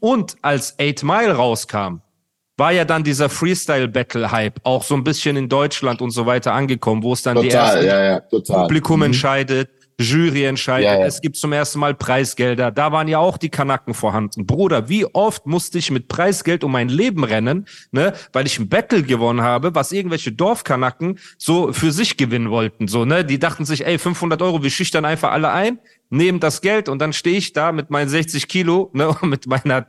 Und 0.00 0.36
als 0.42 0.76
8 0.78 1.02
Mile 1.02 1.32
rauskam, 1.32 2.00
war 2.56 2.72
ja 2.72 2.84
dann 2.84 3.04
dieser 3.04 3.28
Freestyle-Battle-Hype 3.28 4.60
auch 4.64 4.82
so 4.82 4.94
ein 4.96 5.04
bisschen 5.04 5.36
in 5.36 5.48
Deutschland 5.48 6.00
und 6.02 6.10
so 6.10 6.26
weiter 6.26 6.52
angekommen, 6.52 7.02
wo 7.04 7.12
es 7.12 7.22
dann 7.22 7.36
die 7.40 7.48
Total, 7.48 7.84
ersten 7.84 7.86
ja, 7.86 8.04
ja. 8.04 8.20
Publikum 8.62 8.98
Mhm. 8.98 9.06
entscheidet, 9.06 9.70
Jury 10.00 10.44
entscheidet, 10.44 10.84
Ja, 10.86 11.00
ja. 11.00 11.06
es 11.06 11.20
gibt 11.20 11.36
zum 11.36 11.52
ersten 11.52 11.80
Mal 11.80 11.94
Preisgelder. 11.94 12.70
Da 12.70 12.92
waren 12.92 13.08
ja 13.08 13.18
auch 13.18 13.36
die 13.36 13.48
Kanaken 13.48 13.94
vorhanden. 13.94 14.46
Bruder, 14.46 14.88
wie 14.88 15.04
oft 15.06 15.46
musste 15.46 15.78
ich 15.78 15.90
mit 15.90 16.06
Preisgeld 16.06 16.62
um 16.62 16.70
mein 16.72 16.88
Leben 16.88 17.24
rennen, 17.24 17.66
ne, 17.90 18.12
weil 18.32 18.46
ich 18.46 18.58
ein 18.60 18.68
Battle 18.68 19.02
gewonnen 19.02 19.42
habe, 19.42 19.74
was 19.74 19.90
irgendwelche 19.90 20.30
Dorfkanaken 20.30 21.18
so 21.36 21.72
für 21.72 21.90
sich 21.90 22.16
gewinnen 22.16 22.50
wollten, 22.50 22.86
so, 22.86 23.04
ne? 23.04 23.24
Die 23.24 23.40
dachten 23.40 23.64
sich, 23.64 23.84
ey, 23.84 23.98
500 23.98 24.40
Euro, 24.40 24.62
wir 24.62 24.70
schüchtern 24.70 25.04
einfach 25.04 25.32
alle 25.32 25.50
ein, 25.50 25.80
nehmen 26.10 26.38
das 26.38 26.60
Geld 26.60 26.88
und 26.88 27.00
dann 27.00 27.12
stehe 27.12 27.36
ich 27.36 27.52
da 27.52 27.72
mit 27.72 27.90
meinen 27.90 28.08
60 28.08 28.46
Kilo, 28.46 28.90
ne, 28.94 29.16
mit 29.22 29.46
meiner 29.48 29.84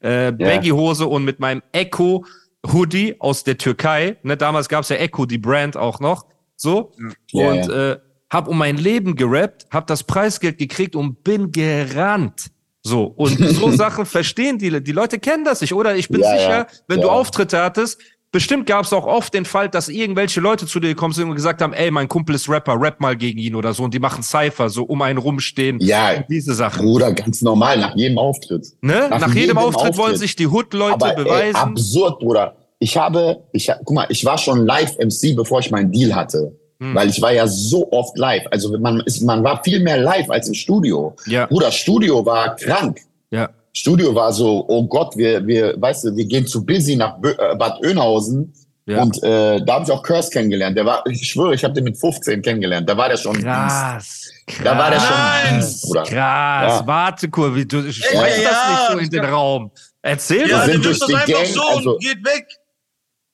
äh, 0.00 0.30
Baggy-Hose 0.30 1.06
und 1.06 1.24
mit 1.24 1.40
meinem 1.40 1.62
Echo 1.72 2.26
Hoodie 2.70 3.16
aus 3.18 3.44
der 3.44 3.56
Türkei, 3.56 4.16
ne, 4.22 4.36
damals 4.36 4.68
gab's 4.68 4.90
ja 4.90 4.96
Echo, 4.96 5.24
die 5.24 5.38
Brand 5.38 5.76
auch 5.78 6.00
noch, 6.00 6.26
so, 6.54 6.92
Ja, 7.32 7.50
und. 7.50 7.70
Äh, 7.70 7.96
hab 8.34 8.48
um 8.48 8.58
mein 8.58 8.76
Leben 8.76 9.16
gerappt, 9.16 9.66
hab 9.70 9.86
das 9.86 10.02
Preisgeld 10.02 10.58
gekriegt 10.58 10.94
und 10.96 11.24
bin 11.24 11.50
gerannt. 11.52 12.50
So, 12.82 13.04
und 13.04 13.38
so 13.38 13.70
Sachen 13.70 14.04
verstehen 14.04 14.58
die, 14.58 14.82
die 14.82 14.92
Leute 14.92 15.18
kennen 15.18 15.44
das 15.44 15.62
nicht, 15.62 15.72
oder? 15.72 15.96
Ich 15.96 16.08
bin 16.08 16.20
Ja, 16.20 16.30
sicher, 16.36 16.50
ja, 16.58 16.66
wenn 16.88 17.00
du 17.00 17.06
ja. 17.06 17.12
Auftritte 17.12 17.58
hattest, 17.62 17.98
bestimmt 18.30 18.66
gab 18.66 18.84
es 18.84 18.92
auch 18.92 19.06
oft 19.06 19.32
den 19.32 19.44
Fall, 19.44 19.68
dass 19.70 19.88
irgendwelche 19.88 20.40
Leute 20.40 20.66
zu 20.66 20.80
dir 20.80 20.88
gekommen 20.88 21.14
sind 21.14 21.28
und 21.30 21.36
gesagt 21.36 21.62
haben, 21.62 21.72
ey, 21.72 21.90
mein 21.90 22.08
Kumpel 22.08 22.34
ist 22.34 22.48
Rapper, 22.48 22.78
rap 22.78 23.00
mal 23.00 23.16
gegen 23.16 23.38
ihn 23.38 23.54
oder 23.54 23.72
so, 23.72 23.84
und 23.84 23.94
die 23.94 24.00
machen 24.00 24.22
Cypher, 24.22 24.68
so 24.68 24.82
um 24.82 25.00
einen 25.02 25.18
rumstehen. 25.18 25.78
Ja, 25.80 26.22
diese 26.28 26.52
Sachen. 26.52 26.84
Bruder, 26.84 27.12
ganz 27.12 27.40
normal, 27.42 27.78
nach 27.78 27.94
jedem 27.96 28.18
Auftritt. 28.18 28.66
Ne? 28.82 29.06
Nach, 29.08 29.28
jedem, 29.28 29.34
jedem 29.40 29.58
Auftritt, 29.58 29.96
wollen 29.96 30.06
Auftritt. 30.14 30.18
sich 30.18 30.36
die 30.36 30.48
Hood-Leute 30.48 30.94
Aber 30.94 31.16
ey, 31.16 31.24
beweisen. 31.24 31.56
absurd, 31.56 32.18
Bruder. 32.18 32.56
Ich 32.80 32.96
habe, 32.96 33.44
ich, 33.52 33.70
hab- 33.70 33.78
guck 33.84 33.94
mal, 33.94 34.06
ich 34.10 34.24
war 34.24 34.36
schon 34.36 34.66
Live-MC, 34.66 35.36
bevor 35.36 35.60
ich 35.60 35.70
meinen 35.70 35.90
Deal 35.92 36.14
hatte. 36.14 36.58
Hm. 36.84 36.94
Weil 36.94 37.08
ich 37.08 37.20
war 37.22 37.32
ja 37.32 37.46
so 37.46 37.90
oft 37.92 38.16
live. 38.18 38.44
Also 38.50 38.76
man, 38.78 39.00
ist, 39.06 39.22
man 39.22 39.42
war 39.42 39.62
viel 39.64 39.80
mehr 39.80 39.98
live 39.98 40.28
als 40.30 40.48
im 40.48 40.54
Studio. 40.54 41.14
Ja. 41.26 41.46
Bruder, 41.46 41.70
Studio 41.72 42.24
war 42.26 42.56
krank. 42.56 43.00
ja. 43.30 43.48
Studio 43.76 44.14
war 44.14 44.32
so, 44.32 44.64
oh 44.68 44.86
Gott, 44.86 45.16
wir, 45.16 45.44
wir, 45.44 45.74
weißt 45.80 46.04
du, 46.04 46.16
wir 46.16 46.24
gehen 46.26 46.46
zu 46.46 46.64
Busy 46.64 46.94
nach 46.94 47.16
äh, 47.24 47.56
Bad 47.56 47.80
Oeynhausen. 47.84 48.52
Ja. 48.86 49.02
Und 49.02 49.20
äh, 49.24 49.64
da 49.64 49.74
habe 49.74 49.84
ich 49.84 49.90
auch 49.90 50.00
Curse 50.02 50.30
kennengelernt. 50.30 50.76
Der 50.76 50.84
war, 50.86 51.04
ich 51.08 51.26
schwöre, 51.28 51.54
ich 51.54 51.64
habe 51.64 51.74
den 51.74 51.82
mit 51.84 51.96
15 51.98 52.40
kennengelernt. 52.42 52.88
Da 52.88 52.96
war 52.96 53.08
der 53.08 53.16
schon 53.16 53.34
Krass. 53.42 54.30
krass. 54.46 54.62
Da 54.62 54.78
war 54.78 54.90
der 54.90 55.00
schon. 55.00 55.56
Beast, 55.58 55.82
Bruder. 55.86 56.02
Krass, 56.02 56.12
Ja. 56.12 56.82
warte 56.86 57.28
kurz, 57.30 57.54
wie 57.56 57.66
du 57.66 57.80
schmeißt 57.92 58.42
ja, 58.42 58.50
das 58.50 58.70
nicht 58.70 58.92
so 58.92 58.98
in 58.98 59.10
den 59.10 59.24
Raum. 59.24 59.70
Erzähl 60.02 60.48
Ja, 60.48 60.58
mal. 60.58 60.66
sind 60.70 60.84
du 60.84 60.88
nimmst 60.90 61.02
durch 61.02 61.12
das 61.12 61.24
die 61.24 61.34
einfach 61.34 61.44
Gang, 61.44 61.54
so 61.54 61.76
also- 61.78 61.92
und 61.94 62.00
geht 62.02 62.24
weg. 62.24 62.46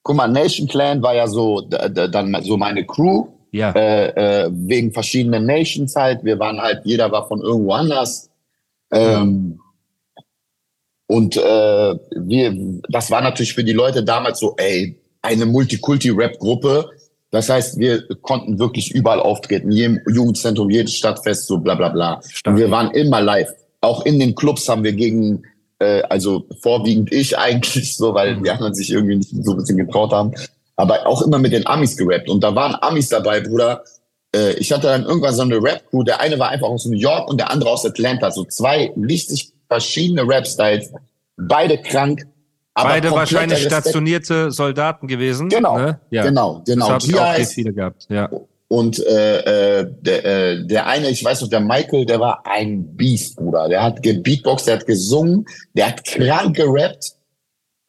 Guck 0.02 0.16
mal, 0.16 0.28
Nation 0.28 0.66
Clan 0.68 1.02
war 1.02 1.14
ja 1.14 1.26
so 1.26 1.60
d- 1.60 1.88
d- 1.90 2.08
dann 2.08 2.34
so 2.44 2.56
meine 2.56 2.86
Crew 2.86 3.26
Ja. 3.52 3.72
äh, 3.72 4.44
äh, 4.44 4.50
wegen 4.52 4.92
verschiedenen 4.92 5.46
Nations 5.46 5.94
halt. 5.96 6.24
Wir 6.24 6.38
waren 6.38 6.60
halt, 6.60 6.82
jeder 6.84 7.10
war 7.10 7.26
von 7.28 7.40
irgendwo 7.40 7.72
anders. 7.72 8.30
Ähm, 8.92 9.60
und 11.06 11.36
äh, 11.36 11.40
wir, 12.16 12.80
das 12.88 13.10
war 13.10 13.20
natürlich 13.20 13.54
für 13.54 13.64
die 13.64 13.72
Leute 13.72 14.04
damals 14.04 14.38
so, 14.38 14.54
ey, 14.56 14.96
eine 15.22 15.46
Multikulti-Rap-Gruppe. 15.46 16.88
Das 17.32 17.48
heißt, 17.48 17.78
wir 17.78 18.02
konnten 18.22 18.58
wirklich 18.58 18.92
überall 18.92 19.20
auftreten, 19.20 19.70
jedem 19.70 20.00
Jugendzentrum, 20.12 20.70
jedes 20.70 20.94
Stadtfest, 20.94 21.46
so 21.46 21.58
bla 21.58 21.74
bla 21.74 21.88
bla. 21.88 22.20
Stark. 22.28 22.54
Und 22.54 22.60
wir 22.60 22.70
waren 22.70 22.90
immer 22.92 23.20
live. 23.20 23.50
Auch 23.80 24.04
in 24.04 24.18
den 24.18 24.34
Clubs 24.34 24.68
haben 24.68 24.84
wir 24.84 24.92
gegen, 24.92 25.42
äh, 25.78 26.02
also 26.02 26.44
vorwiegend 26.60 27.12
ich 27.12 27.36
eigentlich 27.46 27.96
so, 27.96 28.14
weil 28.14 28.36
Mhm. 28.36 28.44
die 28.44 28.50
anderen 28.50 28.74
sich 28.74 28.90
irgendwie 28.90 29.16
nicht 29.16 29.30
so 29.44 29.52
ein 29.52 29.56
bisschen 29.58 29.78
getraut 29.78 30.12
haben, 30.12 30.32
aber 30.80 31.06
auch 31.06 31.20
immer 31.22 31.38
mit 31.38 31.52
den 31.52 31.66
Amis 31.66 31.96
gerappt. 31.96 32.28
Und 32.30 32.42
da 32.42 32.54
waren 32.54 32.74
Amis 32.80 33.10
dabei, 33.10 33.40
Bruder. 33.40 33.84
Äh, 34.34 34.52
ich 34.54 34.72
hatte 34.72 34.86
dann 34.86 35.04
irgendwann 35.04 35.34
so 35.34 35.42
eine 35.42 35.56
Rap-Crew. 35.62 36.04
Der 36.04 36.20
eine 36.20 36.38
war 36.38 36.48
einfach 36.48 36.68
aus 36.68 36.86
New 36.86 36.96
York 36.96 37.28
und 37.28 37.38
der 37.38 37.50
andere 37.50 37.70
aus 37.70 37.84
Atlanta. 37.84 38.30
So 38.30 38.44
zwei 38.44 38.90
richtig 38.96 39.52
verschiedene 39.68 40.26
Rap-Styles. 40.26 40.90
Beide 41.36 41.78
krank. 41.78 42.26
Aber 42.72 42.90
Beide 42.90 43.10
wahrscheinlich 43.10 43.58
Respekt. 43.58 43.82
stationierte 43.82 44.50
Soldaten 44.52 45.06
gewesen. 45.06 45.50
Genau, 45.50 45.76
ne? 45.76 46.00
ja. 46.10 46.22
genau, 46.24 46.62
genau. 46.64 46.88
Das 46.88 47.02
habe 47.02 47.12
ich 47.12 47.20
auch 47.20 47.38
ist- 47.38 47.52
viele 47.54 47.72
gehabt. 47.74 48.06
Ja. 48.08 48.30
Und 48.68 49.04
äh, 49.04 49.80
äh, 49.80 49.92
der, 50.00 50.24
äh, 50.24 50.64
der 50.64 50.86
eine, 50.86 51.10
ich 51.10 51.24
weiß 51.24 51.40
noch, 51.42 51.48
der 51.48 51.58
Michael, 51.60 52.06
der 52.06 52.20
war 52.20 52.46
ein 52.46 52.96
Beast, 52.96 53.34
Bruder. 53.36 53.68
Der 53.68 53.82
hat 53.82 54.00
gebeatboxt, 54.00 54.68
der 54.68 54.76
hat 54.76 54.86
gesungen, 54.86 55.44
der 55.74 55.88
hat 55.88 56.04
krank 56.04 56.54
gerappt. 56.54 57.16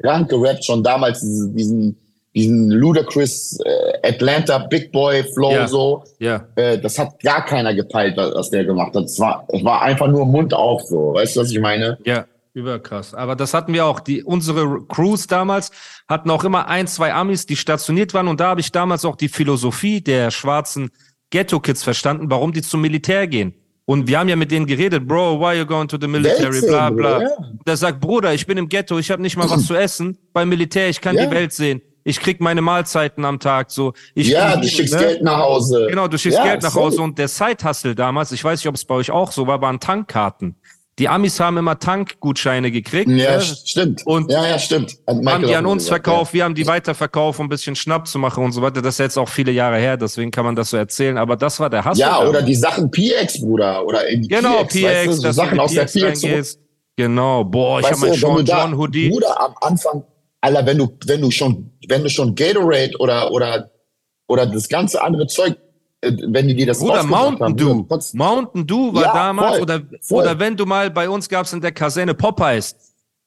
Krank 0.01 0.29
gerappt, 0.29 0.65
schon 0.65 0.83
damals 0.83 1.21
diesen, 1.21 1.55
diesen, 1.55 2.00
diesen 2.33 2.69
ludicrous 2.71 3.59
äh, 3.65 4.07
Atlanta 4.07 4.59
Big 4.59 4.91
Boy 4.91 5.23
Flow 5.33 5.51
Ja. 5.51 5.67
so. 5.67 6.03
ja. 6.19 6.45
Äh, 6.55 6.79
das 6.79 6.97
hat 6.97 7.19
gar 7.21 7.43
keiner 7.45 7.73
gepeilt, 7.73 8.15
was, 8.17 8.49
der 8.49 8.63
gemacht 8.65 8.95
hat. 8.95 9.03
Es 9.05 9.19
war, 9.19 9.45
es 9.49 9.63
war 9.63 9.81
einfach 9.81 10.07
nur 10.07 10.25
Mund 10.25 10.53
auf 10.53 10.81
so. 10.83 11.13
Weißt 11.13 11.35
du, 11.35 11.41
was 11.41 11.51
ich 11.51 11.59
meine? 11.59 11.97
Ja, 12.05 12.25
überkrass. 12.53 13.13
Aber 13.13 13.35
das 13.35 13.53
hatten 13.53 13.73
wir 13.73 13.85
auch. 13.85 13.99
Die, 13.99 14.23
unsere 14.23 14.81
Crews 14.87 15.27
damals 15.27 15.71
hatten 16.07 16.29
auch 16.29 16.43
immer 16.45 16.67
ein, 16.67 16.87
zwei 16.87 17.13
Amis, 17.13 17.45
die 17.45 17.55
stationiert 17.57 18.13
waren. 18.13 18.27
Und 18.29 18.39
da 18.39 18.47
habe 18.49 18.61
ich 18.61 18.71
damals 18.71 19.03
auch 19.03 19.15
die 19.17 19.29
Philosophie 19.29 19.99
der 20.01 20.31
schwarzen 20.31 20.89
Ghetto-Kids 21.31 21.83
verstanden, 21.83 22.25
warum 22.29 22.53
die 22.53 22.61
zum 22.61 22.81
Militär 22.81 23.27
gehen. 23.27 23.53
Und 23.85 24.07
wir 24.07 24.19
haben 24.19 24.29
ja 24.29 24.35
mit 24.37 24.51
denen 24.51 24.67
geredet, 24.67 25.05
Bro, 25.07 25.39
why 25.41 25.57
you 25.57 25.65
going 25.65 25.87
to 25.87 25.97
the 25.99 26.07
military, 26.07 26.61
Welt 26.61 26.67
bla 26.67 26.89
bla. 26.91 27.17
Bruder, 27.17 27.23
ja. 27.29 27.51
Der 27.67 27.77
sagt, 27.77 27.99
Bruder, 27.99 28.33
ich 28.33 28.45
bin 28.45 28.57
im 28.57 28.69
Ghetto, 28.69 28.97
ich 28.99 29.11
habe 29.11 29.21
nicht 29.21 29.35
mal 29.35 29.49
was 29.49 29.65
zu 29.67 29.75
essen. 29.75 30.17
Beim 30.31 30.47
Militär, 30.47 30.87
ich 30.87 31.01
kann 31.01 31.15
Ja. 31.17 31.25
die 31.25 31.31
Welt 31.35 31.51
sehen. 31.51 31.81
Ich 32.03 32.19
krieg 32.19 32.41
meine 32.41 32.61
Mahlzeiten 32.61 33.25
am 33.25 33.39
Tag 33.39 33.71
so. 33.71 33.93
Ich 34.15 34.27
ja, 34.27 34.51
bin- 34.53 34.61
du 34.61 34.67
schickst 34.67 34.93
ne? 34.93 34.99
Geld 34.99 35.23
nach 35.23 35.37
Hause. 35.39 35.87
Genau, 35.89 36.07
du 36.07 36.17
schickst 36.17 36.37
Ja, 36.37 36.45
Geld 36.45 36.63
nach. 36.63 36.73
Hause 36.75 37.01
und 37.01 37.17
der 37.17 37.27
Side-Hustle 37.27 37.95
damals, 37.95 38.31
ich 38.31 38.43
weiß 38.43 38.59
nicht, 38.59 38.67
ob 38.67 38.75
es 38.75 38.85
bei 38.85 38.95
euch 38.95 39.11
auch 39.11 39.31
so 39.31 39.47
war, 39.47 39.61
waren 39.61 39.79
Tankkarten. 39.79 40.55
Die 40.99 41.07
Amis 41.07 41.39
haben 41.39 41.57
immer 41.57 41.79
Tankgutscheine 41.79 42.69
gekriegt. 42.69 43.09
Ja, 43.09 43.37
ne? 43.37 43.41
stimmt. 43.41 44.05
Und 44.05 44.29
ja, 44.31 44.45
ja, 44.45 44.59
stimmt. 44.59 44.97
Haben 45.07 45.47
die 45.47 45.55
an 45.55 45.65
uns 45.65 45.85
gesagt, 45.85 46.05
verkauft, 46.05 46.33
wir 46.33 46.43
haben 46.43 46.53
die 46.53 46.67
weiterverkauft, 46.67 47.39
um 47.39 47.45
ein 47.45 47.49
bisschen 47.49 47.75
Schnapp 47.75 48.07
zu 48.07 48.19
machen 48.19 48.43
und 48.43 48.51
so 48.51 48.61
weiter. 48.61 48.81
Das 48.81 48.95
ist 48.95 48.99
jetzt 48.99 49.17
auch 49.17 49.29
viele 49.29 49.51
Jahre 49.51 49.77
her, 49.77 49.97
deswegen 49.97 50.31
kann 50.31 50.45
man 50.45 50.55
das 50.55 50.69
so 50.69 50.77
erzählen. 50.77 51.17
Aber 51.17 51.37
das 51.37 51.59
war 51.59 51.69
der 51.69 51.85
Hass. 51.85 51.97
Ja, 51.97 52.19
oder 52.21 52.41
die 52.41 52.55
Sachen 52.55 52.91
PX, 52.91 53.41
Bruder, 53.41 53.85
oder 53.85 54.05
in 54.07 54.23
die 54.23 54.27
Genau, 54.27 54.63
PX, 54.63 54.73
PX, 54.73 54.83
weißt 54.83 55.07
du, 55.07 55.13
so 55.13 55.31
Sachen 55.31 55.59
aus 55.59 55.73
der 55.73 55.85
PX. 55.85 56.59
Genau, 56.97 57.45
boah, 57.45 57.79
ich 57.79 57.87
habe 57.89 57.99
mein 58.01 58.13
Sean 58.13 58.45
John 58.45 58.77
Hoodie. 58.77 59.09
Bruder, 59.09 59.41
am 59.41 59.55
Anfang, 59.61 60.03
Alter, 60.41 60.65
wenn 60.65 60.77
du, 60.79 60.97
wenn 61.05 61.21
du 61.21 61.31
schon, 61.31 61.71
wenn 61.87 62.03
du 62.03 62.09
schon 62.09 62.33
Gatorade 62.35 62.91
oder, 62.99 63.31
oder, 63.31 63.69
oder 64.27 64.45
das 64.47 64.67
ganze 64.67 65.01
andere 65.01 65.27
Zeug, 65.27 65.55
äh, 66.01 66.11
wenn 66.27 66.47
die 66.47 66.55
dir 66.55 66.65
das 66.67 66.79
Bruder, 66.79 66.95
rausgebracht 67.01 67.39
Mountain 67.39 67.45
haben, 67.45 67.57
Dew. 67.57 68.17
Mountain 68.17 68.67
Dew 68.67 68.93
war 68.93 69.03
Ja, 69.03 69.13
damals, 69.13 69.51
voll, 69.53 69.61
oder, 69.61 69.81
voll. 70.01 70.23
oder 70.23 70.39
wenn 70.39 70.57
du 70.57 70.65
mal 70.65 70.89
bei 70.89 71.07
uns 71.09 71.29
gab's 71.29 71.53
in 71.53 71.61
der 71.61 71.71
Kaserne 71.71 72.13
Popeyes. 72.15 72.75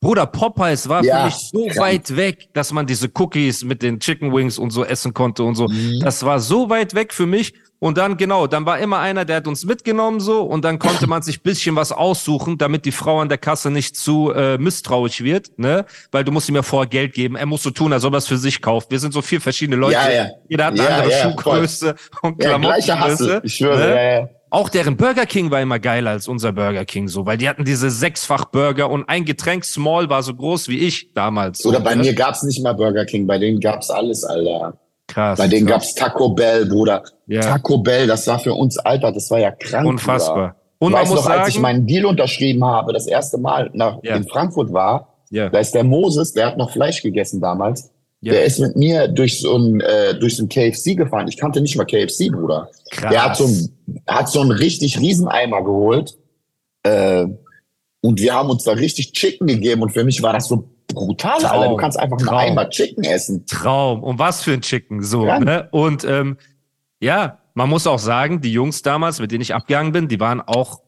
Bruder, 0.00 0.27
Popeyes 0.27 0.87
war 0.88 1.03
Ja, 1.05 1.21
für 1.21 1.25
mich 1.27 1.35
so 1.37 1.65
krank. 1.67 1.79
weit 1.79 2.17
weg, 2.17 2.49
dass 2.53 2.73
man 2.73 2.87
diese 2.87 3.09
Cookies 3.15 3.65
mit 3.65 3.81
den 3.81 4.00
Chicken 4.00 4.35
Wings 4.35 4.59
und 4.59 4.71
so 4.71 4.85
essen 4.85 5.15
konnte 5.15 5.44
und 5.44 5.55
so. 5.55 5.67
Mhm. 5.69 6.00
Das 6.00 6.23
war 6.25 6.41
so 6.41 6.69
weit 6.69 6.94
weg 6.94 7.15
für 7.15 7.25
mich. 7.27 7.55
Und 7.85 7.99
dann, 7.99 8.17
genau, 8.17 8.47
dann 8.47 8.65
war 8.65 8.79
immer 8.79 9.01
einer, 9.01 9.27
der 9.27 9.37
hat 9.37 9.47
uns 9.47 9.67
mitgenommen 9.67 10.19
so 10.19 10.41
und 10.41 10.65
dann 10.65 10.79
konnte 10.79 11.07
man 11.07 11.21
sich 11.21 11.43
bisschen 11.43 11.77
was 11.77 11.93
aussuchen, 11.93 12.57
damit 12.57 12.87
die 12.87 12.93
Frau 12.93 13.21
an 13.21 13.29
der 13.29 13.37
Kasse 13.37 13.71
nicht 13.71 13.95
zu 13.95 14.33
äh, 14.33 14.57
misstrauisch 14.57 15.23
wird, 15.23 15.59
ne? 15.59 15.85
Weil 16.11 16.25
du 16.25 16.33
musst 16.33 16.49
ihm 16.49 16.55
ja 16.55 16.63
vorher 16.63 16.89
Geld 16.89 17.13
geben. 17.13 17.37
Er 17.37 17.45
muss 17.45 17.63
so 17.63 17.69
tun, 17.69 17.93
als 17.93 18.03
ob 18.07 18.15
er 18.15 18.17
es 18.21 18.27
für 18.27 18.39
sich 18.39 18.63
kauft. 18.63 18.91
Wir 18.91 18.99
sind 18.99 19.13
so 19.13 19.21
vier 19.21 19.39
verschiedene 19.39 19.77
Leute. 19.77 19.93
Ja, 19.97 20.11
ja. 20.11 20.31
Jeder 20.49 20.65
hat 20.65 20.81
eine 20.81 20.83
Ja, 20.83 20.97
andere 20.97 21.11
ja, 21.11 21.23
Schuhgröße 21.25 21.95
und 22.23 22.43
ja, 22.43 22.57
gleicher 22.57 22.97
Klamottengröße. 22.97 23.01
Hassel, 23.01 23.41
ich 23.45 23.55
schwöre, 23.55 23.79
ne? 23.79 23.89
ja, 23.89 24.21
ja. 24.21 24.29
Auch 24.49 24.71
deren 24.71 24.97
Burger 24.97 25.27
King 25.27 25.51
war 25.51 25.61
immer 25.61 25.79
geiler 25.79 26.13
als 26.13 26.27
unser 26.27 26.53
Burger 26.53 26.87
King 26.87 27.09
so, 27.09 27.27
weil 27.27 27.37
die 27.37 27.51
hatten 27.51 27.67
diese 27.67 27.91
sechsfach 27.91 28.47
Burger 28.47 28.89
und 28.89 29.07
ein 29.11 29.27
Getränk 29.27 29.63
Small 29.63 30.09
war 30.09 30.23
so 30.23 30.33
groß 30.33 30.69
wie 30.69 30.79
ich 30.79 31.13
damals. 31.13 31.59
So, 31.59 31.69
Oder 31.69 31.81
bei 31.81 31.95
ne? 31.95 32.03
mir 32.03 32.15
gab's 32.15 32.43
nicht 32.45 32.63
mal 32.63 32.73
Burger 32.73 33.05
King, 33.05 33.27
bei 33.27 33.37
denen 33.37 33.61
gab's 33.61 33.91
alles, 33.91 34.25
Alter. 34.25 34.79
Krass. 35.06 35.39
Bei 35.39 35.49
denen 35.49 35.67
krass. 35.67 35.95
gab's 35.95 35.95
Taco 35.95 36.31
Bell, 36.31 36.67
Bruder. 36.67 37.03
Ja. 37.27 37.41
Taco 37.41 37.79
Bell, 37.79 38.06
das 38.06 38.27
war 38.27 38.39
für 38.39 38.55
uns, 38.55 38.79
Alter, 38.79 39.12
das 39.12 39.31
war 39.31 39.39
ja 39.41 39.51
krank. 39.51 39.87
unfassbar. 39.87 40.35
Bruder. 40.37 40.56
Und 40.81 40.93
man 40.93 41.03
weiß 41.03 41.09
muss 41.11 41.21
noch, 41.25 41.31
als 41.31 41.49
ich 41.49 41.55
sagen, 41.55 41.62
meinen 41.62 41.87
Deal 41.87 42.05
unterschrieben 42.05 42.65
habe, 42.65 42.93
das 42.93 43.06
erste 43.06 43.39
Mal 43.39 43.71
nach, 43.73 43.99
Ja. 44.03 44.17
in 44.17 44.27
Frankfurt 44.29 44.73
war, 44.73 45.15
ja, 45.31 45.49
da 45.49 45.59
ist 45.59 45.75
der 45.75 45.85
Moses, 45.85 46.33
der 46.33 46.47
hat 46.47 46.59
noch 46.59 46.71
Fleisch 46.71 47.01
gegessen 47.03 47.41
damals. 47.41 47.91
ja, 48.21 48.33
Der 48.33 48.45
ist 48.45 48.59
mit 48.59 48.77
mir 48.77 49.09
durch 49.09 49.41
so 49.41 49.56
ein, 49.56 49.81
äh, 49.81 50.19
durch 50.19 50.37
so 50.37 50.45
ein 50.45 50.49
KFC 50.49 50.95
gefahren. 50.97 51.27
Ich 51.29 51.37
kannte 51.37 51.61
nicht 51.61 51.77
mal 51.77 51.85
KFC, 51.85 52.31
Bruder. 52.31 52.71
krass. 52.91 53.11
Der 53.11 53.25
hat 53.25 53.37
so 53.37 53.45
ein, 53.47 53.69
hat 54.07 54.29
so 54.29 54.41
einen 54.41 54.50
richtig 54.50 54.99
riesen 55.00 55.29
Eimer 55.29 55.62
geholt. 55.65 56.17
Äh, 56.83 57.27
und 58.03 58.21
wir 58.21 58.35
haben 58.35 58.50
uns 58.50 58.65
da 58.65 58.73
richtig 58.73 59.12
Chicken 59.12 59.47
gegeben. 59.47 59.83
Und 59.83 59.91
für 59.93 60.05
mich 60.05 60.23
war 60.23 60.33
das 60.35 60.49
so 60.49 60.69
brutal, 60.89 61.41
Traum. 61.41 61.51
Alter. 61.61 61.69
Du 61.71 61.77
kannst 61.77 61.99
einfach 61.99 62.19
einen 62.19 62.27
Traum. 62.27 62.39
Eimer 62.39 62.69
Chicken 62.71 63.05
essen. 63.05 63.47
Traum. 63.47 64.03
Und 64.03 64.19
was 64.19 64.43
für 64.43 64.53
ein 64.53 64.61
Chicken, 64.63 65.03
so, 65.03 65.27
Ja. 65.27 65.39
ne? 65.39 65.69
Und 65.71 66.05
ähm, 66.05 66.37
ja, 67.01 67.39
man 67.55 67.69
muss 67.69 67.87
auch 67.87 67.99
sagen, 67.99 68.41
die 68.41 68.53
Jungs 68.53 68.83
damals, 68.83 69.21
mit 69.21 69.31
denen 69.33 69.43
ich 69.43 69.55
abgegangen 69.55 69.93
bin, 69.93 70.09
die 70.09 70.19
waren 70.21 70.41
auch 70.41 70.81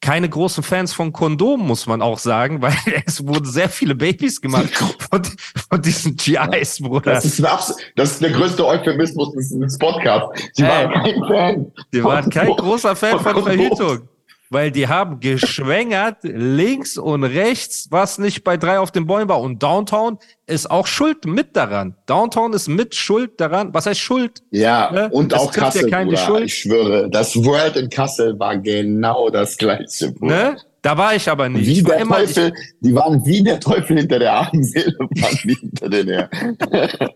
keine 0.00 0.28
großen 0.28 0.62
Fans 0.62 0.92
von 0.92 1.14
Kondomen, 1.14 1.66
muss 1.66 1.86
man 1.86 2.02
auch 2.02 2.18
sagen, 2.18 2.60
weil 2.62 2.74
es 3.06 3.26
wurden 3.26 3.46
sehr 3.46 3.68
viele 3.70 3.94
Babys 3.94 4.40
gemacht 4.40 4.68
von, 5.10 5.22
von 5.70 5.80
diesen 5.82 6.14
GIs, 6.16 6.80
Bruder. 6.80 7.12
Das 7.14 7.24
ist, 7.24 7.40
das 7.42 8.10
ist 8.12 8.22
der 8.22 8.30
größte 8.30 8.66
Euphemismus 8.66 9.32
des, 9.32 9.50
des 9.58 9.78
Podcasts. 9.78 10.42
Die 10.58 10.62
Ey. 10.62 10.68
waren 10.68 10.92
kein 10.92 11.24
Fan. 11.24 11.72
Die 11.92 12.04
waren 12.04 12.30
kein 12.30 12.48
großer 12.48 12.94
Fan 12.94 13.18
von 13.18 13.32
von 13.34 13.44
Verhütung. 13.44 14.08
Weil 14.50 14.70
die 14.70 14.88
haben 14.88 15.20
geschwängert 15.20 16.18
links 16.22 16.98
und 16.98 17.24
rechts, 17.24 17.88
was 17.90 18.18
nicht 18.18 18.44
bei 18.44 18.56
drei 18.56 18.78
auf 18.78 18.90
den 18.92 19.06
Bäumen 19.06 19.28
war. 19.28 19.40
Und 19.40 19.62
Downtown 19.62 20.18
ist 20.46 20.70
auch 20.70 20.86
schuld 20.86 21.24
mit 21.24 21.56
daran. 21.56 21.96
Downtown 22.06 22.52
ist 22.52 22.68
mit 22.68 22.94
schuld 22.94 23.40
daran. 23.40 23.72
Was 23.72 23.86
heißt 23.86 23.98
Schuld? 24.00 24.42
Ja, 24.50 24.90
Ne? 24.92 25.08
und 25.10 25.32
Es 25.32 25.38
auch 25.38 25.54
ja 25.54 25.62
Kassel, 25.62 25.84
die 25.90 25.90
Bruder. 25.90 26.16
Schuld. 26.18 26.44
Ich 26.44 26.54
schwöre, 26.58 27.08
das 27.10 27.34
World 27.36 27.76
in 27.76 27.88
Kassel 27.88 28.38
war 28.38 28.56
genau 28.58 29.30
das 29.30 29.56
gleiche, 29.56 30.12
Bruder. 30.12 30.52
Ne? 30.52 30.56
Da 30.82 30.98
war 30.98 31.14
ich 31.14 31.30
aber 31.30 31.48
nicht. 31.48 31.66
Wie 31.66 31.78
ich 31.78 31.84
der 31.84 32.00
immer, 32.00 32.16
Teufel, 32.18 32.52
die 32.80 32.94
waren 32.94 33.24
wie 33.24 33.42
der 33.42 33.58
Teufel 33.58 33.96
hinter 33.98 34.18
der 34.18 34.34
armen 34.34 34.62
Seele, 34.62 34.94
waren 34.98 35.38
die 35.42 35.54
hinter 35.54 35.88
den 35.88 36.08
her. 36.08 36.28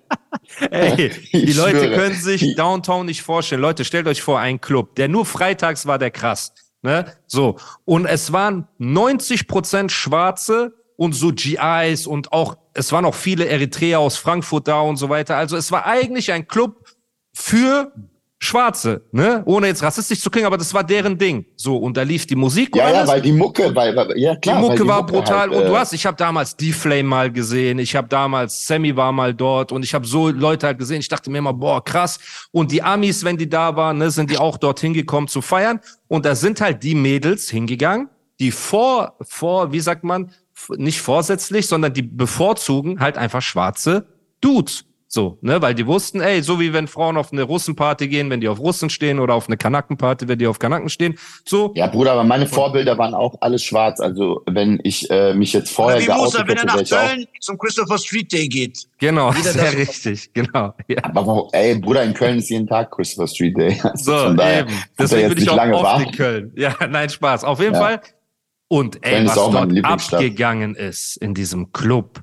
ich, 0.60 0.68
ey, 0.70 1.10
die 1.32 1.36
Ich 1.50 1.56
Leute 1.56 1.78
schwöre. 1.80 1.94
können 1.94 2.14
sich 2.14 2.54
Downtown 2.56 3.04
nicht 3.06 3.20
vorstellen. 3.22 3.60
Leute, 3.60 3.84
stellt 3.84 4.06
euch 4.06 4.22
vor, 4.22 4.38
ein 4.40 4.60
Club, 4.60 4.94
der 4.96 5.08
nur 5.08 5.26
freitags 5.26 5.86
war, 5.86 5.98
der 5.98 6.10
krass. 6.10 6.52
Ne? 6.82 7.12
So. 7.26 7.56
Und 7.84 8.06
es 8.06 8.32
waren 8.32 8.68
90 8.78 9.48
Prozent 9.48 9.92
Schwarze 9.92 10.74
und 10.96 11.12
so 11.12 11.32
GIs 11.32 12.06
und 12.06 12.32
auch, 12.32 12.56
es 12.74 12.92
waren 12.92 13.04
auch 13.04 13.14
viele 13.14 13.46
Eritreer 13.46 14.00
aus 14.00 14.16
Frankfurt 14.16 14.68
da 14.68 14.80
und 14.80 14.96
so 14.96 15.08
weiter. 15.08 15.36
Also 15.36 15.56
es 15.56 15.70
war 15.72 15.86
eigentlich 15.86 16.32
ein 16.32 16.46
Club 16.46 16.84
für 17.32 17.92
Schwarze, 18.40 19.02
ne? 19.10 19.42
Ohne 19.46 19.66
jetzt 19.66 19.82
rassistisch 19.82 20.20
zu 20.20 20.30
klingen, 20.30 20.46
aber 20.46 20.56
das 20.56 20.72
war 20.72 20.84
deren 20.84 21.18
Ding. 21.18 21.44
So, 21.56 21.76
und 21.76 21.96
da 21.96 22.02
lief 22.02 22.24
die 22.24 22.36
Musik 22.36 22.72
und 22.74 22.78
Ja, 22.78 22.90
ja, 22.90 23.06
weil 23.06 23.20
die 23.20 23.32
Mucke, 23.32 23.74
weil, 23.74 23.96
weil 23.96 24.16
ja 24.16 24.34
Die 24.34 24.40
klar. 24.40 24.62
weil 24.62 24.70
Mucke 24.70 24.86
war 24.86 25.04
brutal 25.04 25.50
halt, 25.50 25.52
und 25.52 25.62
äh, 25.62 25.66
du 25.66 25.76
hast, 25.76 25.92
ich 25.92 26.06
habe 26.06 26.16
damals 26.16 26.56
D-Flame 26.56 27.02
mal 27.02 27.32
gesehen, 27.32 27.80
ich 27.80 27.96
habe 27.96 28.06
damals 28.06 28.64
Sammy 28.66 28.94
war 28.96 29.10
mal 29.10 29.34
dort 29.34 29.72
und 29.72 29.84
ich 29.84 29.92
habe 29.92 30.06
so 30.06 30.28
Leute 30.28 30.68
halt 30.68 30.78
gesehen. 30.78 31.00
Ich 31.00 31.08
dachte 31.08 31.30
mir 31.30 31.38
immer, 31.38 31.52
boah, 31.52 31.82
krass. 31.82 32.20
Und 32.52 32.70
die 32.70 32.80
Amis, 32.80 33.24
wenn 33.24 33.36
die 33.36 33.48
da 33.48 33.74
waren, 33.74 33.98
ne, 33.98 34.10
sind 34.10 34.30
die 34.30 34.38
auch 34.38 34.56
dorthin 34.56 34.94
gekommen 34.94 35.26
zu 35.26 35.42
feiern. 35.42 35.80
Und 36.06 36.24
da 36.24 36.36
sind 36.36 36.60
halt 36.60 36.84
die 36.84 36.94
Mädels 36.94 37.50
hingegangen, 37.50 38.08
die 38.38 38.52
vor, 38.52 39.16
vor, 39.22 39.72
wie 39.72 39.80
sagt 39.80 40.04
man, 40.04 40.30
nicht 40.76 41.00
vorsätzlich, 41.00 41.66
sondern 41.66 41.92
die 41.92 42.02
bevorzugen 42.02 43.00
halt 43.00 43.18
einfach 43.18 43.42
schwarze 43.42 44.06
Dudes. 44.40 44.84
So, 45.18 45.36
ne, 45.40 45.60
weil 45.60 45.74
die 45.74 45.84
wussten, 45.84 46.20
ey, 46.20 46.42
so 46.42 46.60
wie 46.60 46.72
wenn 46.72 46.86
Frauen 46.86 47.16
auf 47.16 47.32
eine 47.32 47.42
Russenparty 47.42 48.06
gehen, 48.06 48.30
wenn 48.30 48.40
die 48.40 48.46
auf 48.48 48.60
Russen 48.60 48.88
stehen 48.88 49.18
oder 49.18 49.34
auf 49.34 49.48
eine 49.48 49.56
Kanackenparty, 49.56 50.28
wenn 50.28 50.38
die 50.38 50.46
auf 50.46 50.60
Kanaken 50.60 50.88
stehen, 50.88 51.18
so, 51.44 51.72
Ja, 51.74 51.88
Bruder, 51.88 52.12
aber 52.12 52.22
meine 52.22 52.46
Vorbilder 52.46 52.96
waren 52.98 53.14
auch 53.14 53.34
alle 53.40 53.58
schwarz. 53.58 53.98
Also 53.98 54.42
wenn 54.46 54.78
ich 54.84 55.10
äh, 55.10 55.34
mich 55.34 55.52
jetzt 55.52 55.72
vorher 55.72 55.96
Oder 56.04 56.14
wie 56.14 56.20
Musa, 56.20 56.38
wenn 56.46 56.56
er 56.56 56.72
hätte, 56.72 56.94
nach. 56.94 57.08
Köln 57.08 57.26
zum 57.40 57.58
Christopher 57.58 57.98
Street 57.98 58.32
Day 58.32 58.46
geht. 58.46 58.86
genau, 58.98 59.32
Jeder 59.32 59.42
sehr 59.52 59.64
das- 59.64 59.74
richtig, 59.74 60.32
genau. 60.34 60.72
Ja. 60.86 60.98
Aber 61.02 61.26
warum- 61.26 61.48
ey, 61.50 61.76
Bruder, 61.80 62.04
in 62.04 62.14
Köln 62.14 62.38
ist 62.38 62.48
jeden 62.50 62.68
Tag 62.68 62.92
Christopher 62.92 63.26
Street 63.26 63.56
Day. 63.58 63.76
Also 63.82 64.12
So, 64.12 64.18
von 64.26 64.36
daher 64.36 64.60
eben. 64.60 64.70
Deswegen 64.96 65.20
jetzt 65.22 65.28
bin 65.30 65.38
ich 65.38 65.44
nicht 65.44 65.50
auch 65.50 65.56
lange 65.56 65.74
oft 65.74 65.82
warten. 65.84 66.02
in 66.04 66.10
Köln. 66.12 66.52
Ja, 66.56 66.76
nein, 66.88 67.08
Spaß. 67.10 67.42
Auf 67.42 67.58
jeden 67.60 67.74
Ja. 67.74 67.80
Fall. 67.80 68.00
Und 68.68 69.04
ey, 69.04 69.14
Köln 69.14 69.26
was 69.26 69.34
dort 69.34 69.84
abgegangen 69.84 70.76
ist 70.76 71.16
in 71.16 71.34
diesem 71.34 71.72
Club, 71.72 72.20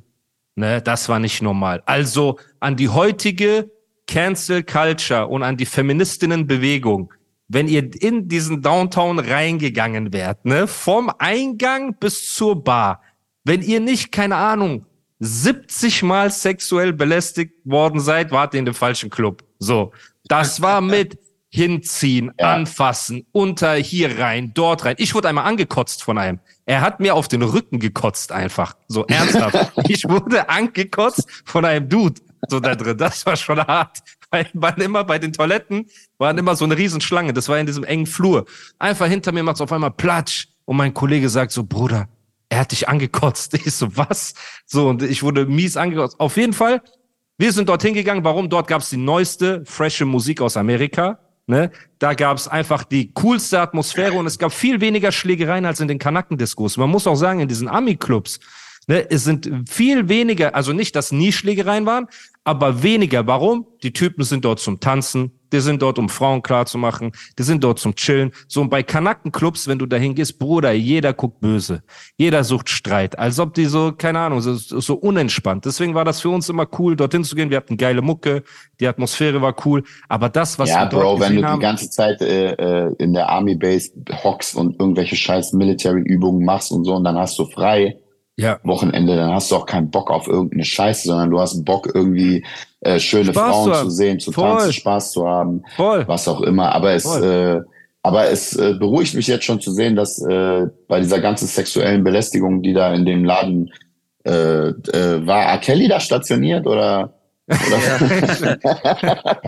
ne, 0.55 0.81
das 0.81 1.09
war 1.09 1.19
nicht 1.19 1.41
normal. 1.41 1.83
Also 1.85 2.39
an 2.59 2.75
die 2.75 2.89
heutige 2.89 3.69
Cancel 4.07 4.63
Culture 4.63 5.27
und 5.27 5.43
an 5.43 5.57
die 5.57 5.65
Feministinnenbewegung, 5.65 7.13
wenn 7.47 7.67
ihr 7.67 7.89
in 8.01 8.27
diesen 8.27 8.61
Downtown 8.61 9.19
reingegangen 9.19 10.13
wärt, 10.13 10.45
ne, 10.45 10.67
vom 10.67 11.11
Eingang 11.19 11.95
bis 11.99 12.33
zur 12.33 12.63
Bar, 12.63 13.01
wenn 13.43 13.61
ihr 13.61 13.79
nicht, 13.79 14.11
keine 14.11 14.35
Ahnung, 14.35 14.85
70 15.19 16.03
Mal 16.03 16.31
sexuell 16.31 16.93
belästigt 16.93 17.53
worden 17.63 17.99
seid, 17.99 18.31
wart 18.31 18.53
ihr 18.53 18.59
in 18.59 18.65
dem 18.65 18.73
falschen 18.73 19.09
Club. 19.09 19.43
So. 19.59 19.91
Das 20.27 20.61
war 20.61 20.81
mit 20.81 21.19
hinziehen, 21.55 22.31
Ja. 22.39 22.53
anfassen, 22.53 23.25
unter 23.31 23.73
hier 23.75 24.19
rein, 24.19 24.51
dort 24.53 24.85
rein. 24.85 24.95
Ich 24.99 25.15
wurde 25.15 25.29
einmal 25.29 25.45
angekotzt 25.45 26.03
von 26.03 26.17
einem. 26.17 26.39
Er 26.65 26.81
hat 26.81 26.99
mir 26.99 27.15
auf 27.15 27.27
den 27.27 27.41
Rücken 27.41 27.79
gekotzt 27.79 28.31
einfach. 28.31 28.75
So 28.87 29.05
ernsthaft. 29.05 29.71
ich 29.87 30.07
wurde 30.07 30.49
angekotzt 30.49 31.27
von 31.45 31.63
einem 31.65 31.87
Dude. 31.89 32.21
So 32.49 32.59
da 32.59 32.75
drin. 32.75 32.97
Das 32.97 33.25
war 33.25 33.35
schon 33.37 33.59
hart. 33.59 33.99
Weil 34.29 34.47
man 34.53 34.75
immer 34.75 35.03
bei 35.03 35.17
den 35.17 35.31
Toiletten 35.33 35.87
waren 36.17 36.37
immer 36.37 36.55
so 36.55 36.65
eine 36.65 36.77
Riesenschlange. 36.77 37.33
Das 37.33 37.47
war 37.49 37.57
in 37.57 37.65
diesem 37.65 37.83
engen 37.83 38.05
Flur. 38.05 38.45
Einfach 38.77 39.07
hinter 39.07 39.31
mir 39.31 39.43
macht's 39.43 39.61
auf 39.61 39.71
einmal 39.71 39.91
Platsch. 39.91 40.47
Und 40.65 40.77
mein 40.77 40.93
Kollege 40.93 41.29
sagt 41.29 41.51
so, 41.51 41.63
Bruder, 41.63 42.07
er 42.49 42.59
hat 42.59 42.71
dich 42.71 42.89
angekotzt. 42.89 43.53
Ich 43.65 43.73
so, 43.73 43.95
was? 43.95 44.33
So, 44.65 44.89
und 44.89 45.01
ich 45.03 45.23
wurde 45.23 45.45
mies 45.45 45.77
angekotzt. 45.77 46.19
Auf 46.19 46.35
jeden 46.37 46.53
Fall, 46.53 46.81
wir 47.37 47.51
sind 47.51 47.69
dorthin 47.69 47.93
gegangen. 47.93 48.23
Warum? 48.23 48.49
Dort 48.49 48.67
gab's 48.67 48.89
die 48.89 48.97
neueste, 48.97 49.63
frische 49.65 50.05
Musik 50.05 50.41
aus 50.41 50.57
Amerika. 50.57 51.19
Ne? 51.47 51.71
Da 51.99 52.13
gab's 52.15 52.47
einfach 52.47 52.83
die 52.83 53.11
coolste 53.13 53.59
Atmosphäre 53.59 54.13
und 54.13 54.25
es 54.25 54.39
gab 54.39 54.51
viel 54.51 54.81
weniger 54.81 55.11
Schlägereien 55.11 55.65
als 55.65 55.79
in 55.79 55.87
den 55.87 55.99
Kanakendiskos. 55.99 56.77
Man 56.77 56.89
muss 56.89 57.05
auch 57.05 57.15
sagen, 57.15 57.39
in 57.39 57.47
diesen 57.47 57.67
Ami-Clubs, 57.67 58.39
ne, 58.87 59.09
es 59.11 59.25
sind 59.25 59.69
viel 59.69 60.09
weniger, 60.09 60.55
also 60.55 60.73
nicht, 60.73 60.95
dass 60.95 61.11
nie 61.11 61.31
Schlägereien 61.31 61.85
waren, 61.85 62.07
aber 62.43 62.81
weniger. 62.81 63.27
Warum? 63.27 63.67
Die 63.83 63.93
Typen 63.93 64.23
sind 64.23 64.43
dort 64.43 64.59
zum 64.59 64.79
Tanzen, 64.79 65.39
die 65.55 65.61
sind 65.61 65.81
dort, 65.81 65.97
um 65.97 66.09
Frauen 66.09 66.41
klarzumachen, 66.41 67.13
die 67.39 67.43
sind 67.43 67.63
dort 67.63 67.79
zum 67.79 67.95
Chillen. 67.95 68.31
So, 68.47 68.61
und 68.61 68.69
bei 68.69 68.83
Kanakenclubs, 68.83 69.67
wenn 69.67 69.79
du 69.79 69.85
dahin 69.85 70.13
gehst, 70.13 70.37
Bruder, 70.37 70.73
jeder 70.73 71.13
guckt 71.13 71.39
böse. 71.39 71.81
Jeder 72.17 72.43
sucht 72.43 72.67
Streit. 72.69 73.17
Als 73.17 73.39
ob 73.39 73.53
die 73.53 73.65
so, 73.65 73.93
keine 73.97 74.19
Ahnung, 74.19 74.41
so, 74.41 74.55
so 74.55 74.95
unentspannt. 74.95 75.65
Deswegen 75.65 75.95
war 75.95 76.03
das 76.03 76.19
für 76.19 76.29
uns 76.29 76.49
immer 76.49 76.67
cool, 76.77 76.97
dorthin 76.97 77.23
zu 77.23 77.35
gehen. 77.35 77.49
Wir 77.49 77.57
hatten 77.57 77.77
geile 77.77 78.01
Mucke, 78.01 78.43
die 78.81 78.87
Atmosphäre 78.87 79.41
war 79.41 79.55
cool. 79.65 79.83
Aber 80.09 80.27
das, 80.27 80.59
was 80.59 80.69
ja, 80.69 80.81
wir 80.81 80.89
dort 80.89 81.03
Bro, 81.03 81.19
wenn 81.21 81.35
du 81.35 81.41
die 81.41 81.47
haben, 81.47 81.61
ganze 81.61 81.89
Zeit 81.89 82.21
äh, 82.21 82.51
äh, 82.51 82.93
in 82.97 83.13
der 83.13 83.29
Army 83.29 83.55
Base 83.55 83.91
hockst 84.23 84.55
und 84.55 84.77
irgendwelche 84.79 85.15
scheiß 85.15 85.53
Military-Übungen 85.53 86.43
machst 86.43 86.71
und 86.71 86.83
so 86.83 86.95
und 86.95 87.05
dann 87.05 87.17
hast 87.17 87.39
du 87.39 87.45
frei 87.45 87.97
ja, 88.37 88.59
Wochenende, 88.63 89.15
dann 89.15 89.33
hast 89.33 89.49
du 89.49 89.55
auch 89.55 89.65
keinen 89.65 89.89
Bock 89.89 90.11
auf 90.11 90.27
irgendeine 90.27 90.65
Scheiße, 90.65 91.07
sondern 91.07 91.29
du 91.29 91.39
hast 91.39 91.63
Bock 91.63 91.89
irgendwie 91.93 92.45
äh, 92.81 92.99
schöne 92.99 93.31
Spaß 93.31 93.51
Frauen 93.51 93.73
zu 93.73 93.83
zu, 93.83 93.89
sehen, 93.89 94.19
zu 94.19 94.31
Voll. 94.31 94.49
tanzen, 94.49 94.73
Spaß 94.73 95.11
zu 95.13 95.25
haben, 95.27 95.63
voll. 95.75 96.05
was 96.07 96.27
auch 96.27 96.41
immer. 96.41 96.73
Aber 96.73 96.91
es, 96.93 97.03
Voll. 97.03 97.23
äh, 97.23 97.61
aber 98.03 98.29
es 98.29 98.55
äh, 98.55 98.73
beruhigt 98.73 99.15
mich 99.15 99.27
jetzt 99.27 99.45
schon 99.45 99.61
zu 99.61 99.71
sehen, 99.71 99.95
dass 99.95 100.21
äh, 100.21 100.67
bei 100.87 100.99
dieser 100.99 101.21
ganzen 101.21 101.47
sexuellen 101.47 102.03
Belästigung, 102.03 102.61
die 102.61 102.73
da 102.73 102.93
in 102.93 103.05
dem 103.05 103.23
Laden 103.23 103.71
äh, 104.25 104.31
äh, 104.69 105.25
war, 105.25 105.43
R. 105.45 105.57
Kelly 105.59 105.87
da 105.87 105.99
stationiert 105.99 106.67
oder? 106.67 107.13
oder 107.47 107.79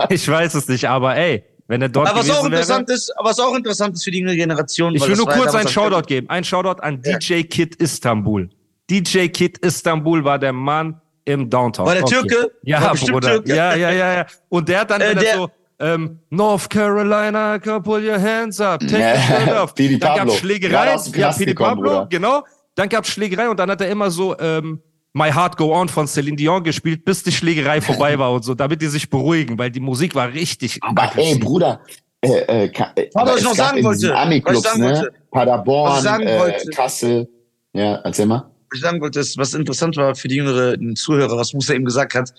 ich 0.08 0.28
weiß 0.28 0.54
es 0.54 0.68
nicht, 0.68 0.88
aber 0.88 1.16
ey, 1.16 1.42
wenn 1.66 1.82
er 1.82 1.88
dort 1.88 2.08
Aber 2.08 2.20
was 2.20 2.30
auch 2.30 2.44
gewesen 2.44 2.52
wäre, 2.52 2.62
interessant 2.62 2.90
ist, 2.90 3.12
was 3.22 3.38
auch 3.38 3.54
interessant 3.54 3.94
ist 3.96 4.04
für 4.04 4.12
die 4.12 4.20
junge 4.20 4.36
Generation. 4.36 4.94
Ich 4.94 5.06
will 5.06 5.16
nur 5.16 5.26
kurz 5.26 5.54
einen 5.54 5.68
Shoutout 5.68 6.06
geben. 6.06 6.30
Ein 6.30 6.44
Shoutout 6.44 6.80
an 6.80 7.02
Ja. 7.04 7.18
DJ 7.18 7.42
Kid 7.42 7.74
Istanbul. 7.76 8.48
DJ 8.90 9.28
Kid 9.28 9.58
Istanbul 9.58 10.24
war 10.24 10.38
der 10.38 10.52
Mann 10.52 11.00
im 11.24 11.48
Downtown. 11.50 11.86
War 11.86 11.94
der 11.94 12.04
Okay. 12.04 12.14
Türke? 12.26 12.50
Ja, 12.62 12.92
Bruder. 12.94 13.28
Türke. 13.32 13.54
Ja, 13.54 13.74
ja, 13.74 13.90
ja, 13.90 14.14
ja. 14.14 14.26
Und 14.48 14.68
der 14.68 14.80
hat 14.80 14.90
dann, 14.90 15.00
Äh, 15.00 15.08
er 15.08 15.14
der- 15.14 15.34
so, 15.36 15.50
ähm, 15.80 16.18
North 16.30 16.70
Carolina, 16.70 17.58
come 17.58 17.82
pull 17.82 18.02
your 18.06 18.20
hands 18.20 18.60
up, 18.60 18.80
take 18.80 18.98
Ja, 18.98 19.12
your 19.14 19.20
shirt 19.46 19.56
off. 19.58 19.74
Didi 19.74 19.98
Dann 19.98 20.28
aus 20.28 20.40
dem 20.40 21.20
Ja, 21.20 21.32
Pidi 21.32 21.54
Pablo, 21.54 21.82
Bruder. 21.82 22.06
genau. 22.10 22.44
Dann 22.74 22.88
gab's 22.88 23.08
Schlägerei 23.10 23.48
und 23.48 23.58
dann 23.58 23.70
hat 23.70 23.80
er 23.80 23.88
immer 23.90 24.10
so, 24.10 24.36
ähm, 24.38 24.80
My 25.14 25.30
Heart 25.32 25.56
Go 25.56 25.74
On 25.74 25.88
von 25.88 26.06
Celine 26.06 26.36
Dion 26.36 26.62
gespielt, 26.62 27.04
bis 27.04 27.22
die 27.22 27.32
Schlägerei 27.32 27.80
vorbei 28.12 28.18
war 28.18 28.32
und 28.32 28.44
so, 28.44 28.54
damit 28.54 28.80
die 28.82 28.86
sich 28.86 29.08
beruhigen, 29.10 29.58
weil 29.58 29.70
die 29.70 29.80
Musik 29.80 30.14
war 30.14 30.32
richtig 30.32 30.78
Aber 30.82 31.02
ey, 31.02 31.08
aggressiv. 31.08 31.40
Bruder, 31.40 31.80
äh, 32.20 32.28
äh, 32.28 32.64
äh, 32.66 32.70
Aber 33.14 33.22
aber 33.22 33.30
was 33.32 33.38
ich 33.38 33.44
noch 33.44 33.50
gab 33.56 33.66
sagen 33.66 33.78
in 33.78 33.84
wollte, 33.84 33.98
diesen 34.00 34.10
was 34.14 34.18
ich 34.20 34.26
Ami-Clubs, 34.26 34.62
sagen 34.62 34.80
ne? 34.80 34.86
wollte, 34.86 35.02
was 35.12 35.30
Paderborn, 35.30 35.96
ich 35.96 36.02
sagen 36.02 36.26
äh, 36.26 36.38
wollte. 36.38 36.70
Kassel. 36.70 37.28
Ja, 37.72 37.94
erzähl 38.04 38.26
mal. 38.26 38.50
Ich 38.74 38.80
sagen 38.80 39.00
wollte, 39.00 39.20
ist, 39.20 39.36
was 39.38 39.54
interessant 39.54 39.96
war 39.96 40.14
für 40.14 40.28
die 40.28 40.36
jüngeren 40.36 40.96
Zuhörer, 40.96 41.36
was 41.36 41.52
Musa 41.54 41.74
eben 41.74 41.84
gesagt 41.84 42.14
hat, 42.14 42.32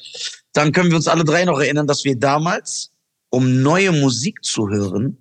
dann 0.53 0.71
können 0.71 0.89
wir 0.89 0.95
uns 0.97 1.07
alle 1.07 1.23
drei 1.23 1.45
noch 1.45 1.59
erinnern, 1.59 1.87
dass 1.87 2.03
wir 2.03 2.15
damals, 2.17 2.91
um 3.29 3.61
neue 3.61 3.91
Musik 3.91 4.43
zu 4.43 4.69
hören, 4.69 5.17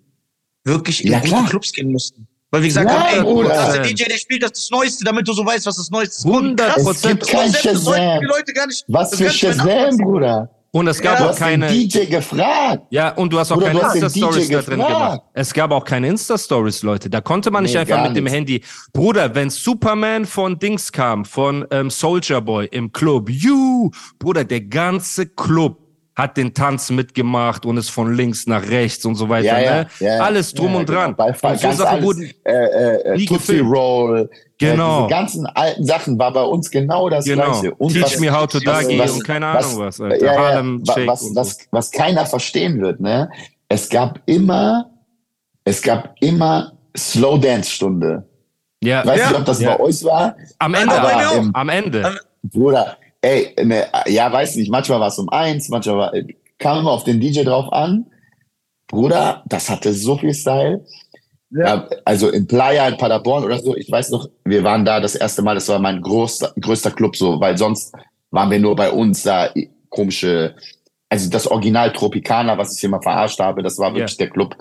wirklich 0.64 1.04
in 1.04 1.12
Ja, 1.12 1.20
gute. 1.20 1.50
Clubs 1.50 1.72
gehen 1.72 1.92
mussten. 1.92 2.26
Weil 2.50 2.62
wir 2.62 2.68
gesagt 2.68 2.86
Nein, 2.86 2.96
haben, 2.98 3.16
ey, 3.18 3.22
Bruder. 3.22 3.48
das 3.50 3.68
ist 3.68 3.74
der 3.74 3.82
DJ, 3.84 4.04
der 4.04 4.16
spielt 4.16 4.42
das, 4.42 4.52
das 4.52 4.70
Neueste, 4.70 5.04
damit 5.04 5.28
du 5.28 5.34
so 5.34 5.44
weißt, 5.44 5.66
was 5.66 5.76
das 5.76 5.90
Neueste 5.90 6.16
ist. 6.16 6.24
100 6.26 6.66
Krass. 6.74 6.86
Es 6.86 7.02
gibt 7.02 7.20
Prozent. 7.20 7.30
kein 7.30 7.52
Shazam. 7.54 8.22
Leute 8.24 8.52
gar 8.54 8.66
nicht. 8.66 8.84
Was 8.88 9.14
für 9.14 9.30
Shazam. 9.30 9.96
Bruder? 9.98 10.50
Und 10.70 10.86
es 10.86 11.00
gab 11.00 11.18
Ja, 11.18 11.24
auch 11.24 11.30
hast 11.30 11.40
den 11.40 11.60
keine. 11.62 11.68
DJ 11.68 12.04
gefragt. 12.06 12.82
Ja, 12.90 13.10
und 13.14 13.32
du 13.32 13.38
hast 13.38 13.50
auch 13.50 13.56
Bruder, 13.56 13.70
keine 13.72 13.94
Insta-Stories 13.94 14.48
da 14.50 14.60
drin 14.60 14.78
gemacht. 14.80 15.20
Es 15.32 15.54
gab 15.54 15.70
auch 15.70 15.84
keine 15.84 16.08
Insta-Stories, 16.08 16.82
Leute. 16.82 17.08
Da 17.08 17.22
konnte 17.22 17.50
man 17.50 17.62
nicht 17.62 17.72
Nee, 17.74 17.80
einfach 17.80 18.02
mit 18.06 18.14
dem 18.16 18.24
nichts. 18.24 18.36
Handy. 18.36 18.62
Bruder, 18.92 19.34
wenn 19.34 19.48
Superman 19.48 20.26
von 20.26 20.58
Dings 20.58 20.92
kam, 20.92 21.24
von 21.24 21.66
ähm, 21.70 21.88
Soldier 21.88 22.42
Boy 22.42 22.66
im 22.70 22.92
Club, 22.92 23.30
you, 23.30 23.90
Bruder, 24.18 24.44
der 24.44 24.60
ganze 24.60 25.26
Club 25.26 25.87
hat 26.18 26.36
den 26.36 26.52
Tanz 26.52 26.90
mitgemacht 26.90 27.64
und 27.64 27.76
ist 27.76 27.90
von 27.90 28.12
links 28.12 28.46
nach 28.46 28.68
rechts 28.68 29.04
und 29.04 29.14
so 29.14 29.28
weiter. 29.28 29.46
Ja, 29.46 29.58
ja, 29.60 29.74
ne? 29.84 29.86
ja, 30.00 30.18
Alles 30.18 30.52
drum 30.52 30.72
ja, 30.72 30.78
und 30.80 30.88
dran. 30.88 31.14
Genau. 31.16 31.32
Bei 31.40 31.50
und 31.52 31.58
so 31.60 31.66
ganz 31.68 31.78
Sachen 31.78 31.86
alles, 31.86 32.04
wurden. 32.04 32.30
äh, 32.44 32.52
äh, 32.52 33.16
nie 33.16 33.24
Tootsie. 33.26 33.60
Roll. 33.60 34.28
Genau. 34.58 35.04
Äh, 35.04 35.06
diese 35.06 35.08
ganzen 35.20 35.46
alten 35.46 35.84
Sachen 35.86 36.18
war 36.18 36.32
bei 36.32 36.42
uns 36.42 36.70
genau 36.70 37.08
das 37.08 37.24
Genau. 37.24 37.44
Gleiche. 37.52 37.74
Und 37.76 37.92
Teach 37.92 38.02
was- 38.02 38.18
me 38.20 38.30
how 38.30 38.46
to 38.48 38.58
was- 38.64 38.86
was- 38.88 39.12
und 39.12 39.24
keine 39.24 39.46
was- 39.46 39.66
Ahnung 39.66 39.78
was. 39.86 40.00
Alter. 40.00 40.24
Ja, 40.24 40.60
ja, 40.60 41.06
was, 41.06 41.30
was, 41.34 41.58
was 41.70 41.90
keiner 41.92 42.26
verstehen 42.26 42.80
wird, 42.80 42.98
ne? 43.00 43.30
Es 43.68 43.88
gab 43.88 44.18
immer, 44.26 44.90
es 45.64 45.80
gab 45.80 46.16
immer 46.20 46.72
Slow 46.96 47.38
Dance 47.38 47.70
Stunde. 47.70 48.26
Ja, 48.82 49.02
Ich 49.02 49.06
weiß 49.06 49.18
Ja. 49.20 49.28
nicht, 49.28 49.38
ob 49.38 49.44
das 49.44 49.60
Ja. 49.60 49.76
bei 49.76 49.84
euch 49.84 50.04
war. 50.04 50.34
am 50.58 50.74
Ende. 50.74 50.94
Aber 50.94 51.08
bei 51.08 51.16
mir 51.16 51.26
Aber, 51.26 51.30
auch. 51.30 51.36
im, 51.42 51.54
am 51.54 51.68
Ende. 51.68 52.18
Bruder, 52.42 52.96
ey, 53.22 53.54
ne, 53.64 53.86
ja, 54.06 54.32
weiß 54.32 54.56
nicht, 54.56 54.70
manchmal 54.70 55.00
war 55.00 55.08
es 55.08 55.18
um 55.18 55.28
eins, 55.28 55.68
manchmal 55.68 55.96
war, 55.98 56.12
kam 56.58 56.78
immer 56.80 56.92
auf 56.92 57.04
den 57.04 57.20
DJ 57.20 57.42
drauf 57.44 57.72
an. 57.72 58.06
Bruder, 58.88 59.42
das 59.46 59.68
hatte 59.68 59.92
so 59.92 60.16
viel 60.16 60.32
Style. 60.34 60.84
Ja. 61.50 61.88
also 62.04 62.28
in 62.28 62.46
Playa 62.46 62.86
in 62.88 62.98
Paderborn 62.98 63.42
oder 63.44 63.58
so, 63.58 63.74
ich 63.74 63.90
weiß 63.90 64.10
noch, 64.10 64.28
wir 64.44 64.62
waren 64.64 64.84
da 64.84 65.00
das 65.00 65.14
erste 65.14 65.40
Mal, 65.40 65.54
das 65.54 65.66
war 65.68 65.78
mein 65.78 66.02
größter, 66.02 66.52
größter 66.60 66.90
Club 66.90 67.16
so, 67.16 67.40
weil 67.40 67.56
sonst 67.56 67.94
waren 68.30 68.50
wir 68.50 68.58
nur 68.58 68.76
bei 68.76 68.90
uns 68.90 69.22
da 69.22 69.48
komische, 69.88 70.54
also 71.08 71.30
das 71.30 71.46
Original 71.46 71.90
Tropicana, 71.94 72.58
was 72.58 72.76
ich 72.76 72.84
immer 72.84 73.00
verarscht 73.00 73.40
habe, 73.40 73.62
das 73.62 73.78
war 73.78 73.94
wirklich 73.94 74.18
der 74.18 74.28
Club. 74.28 74.54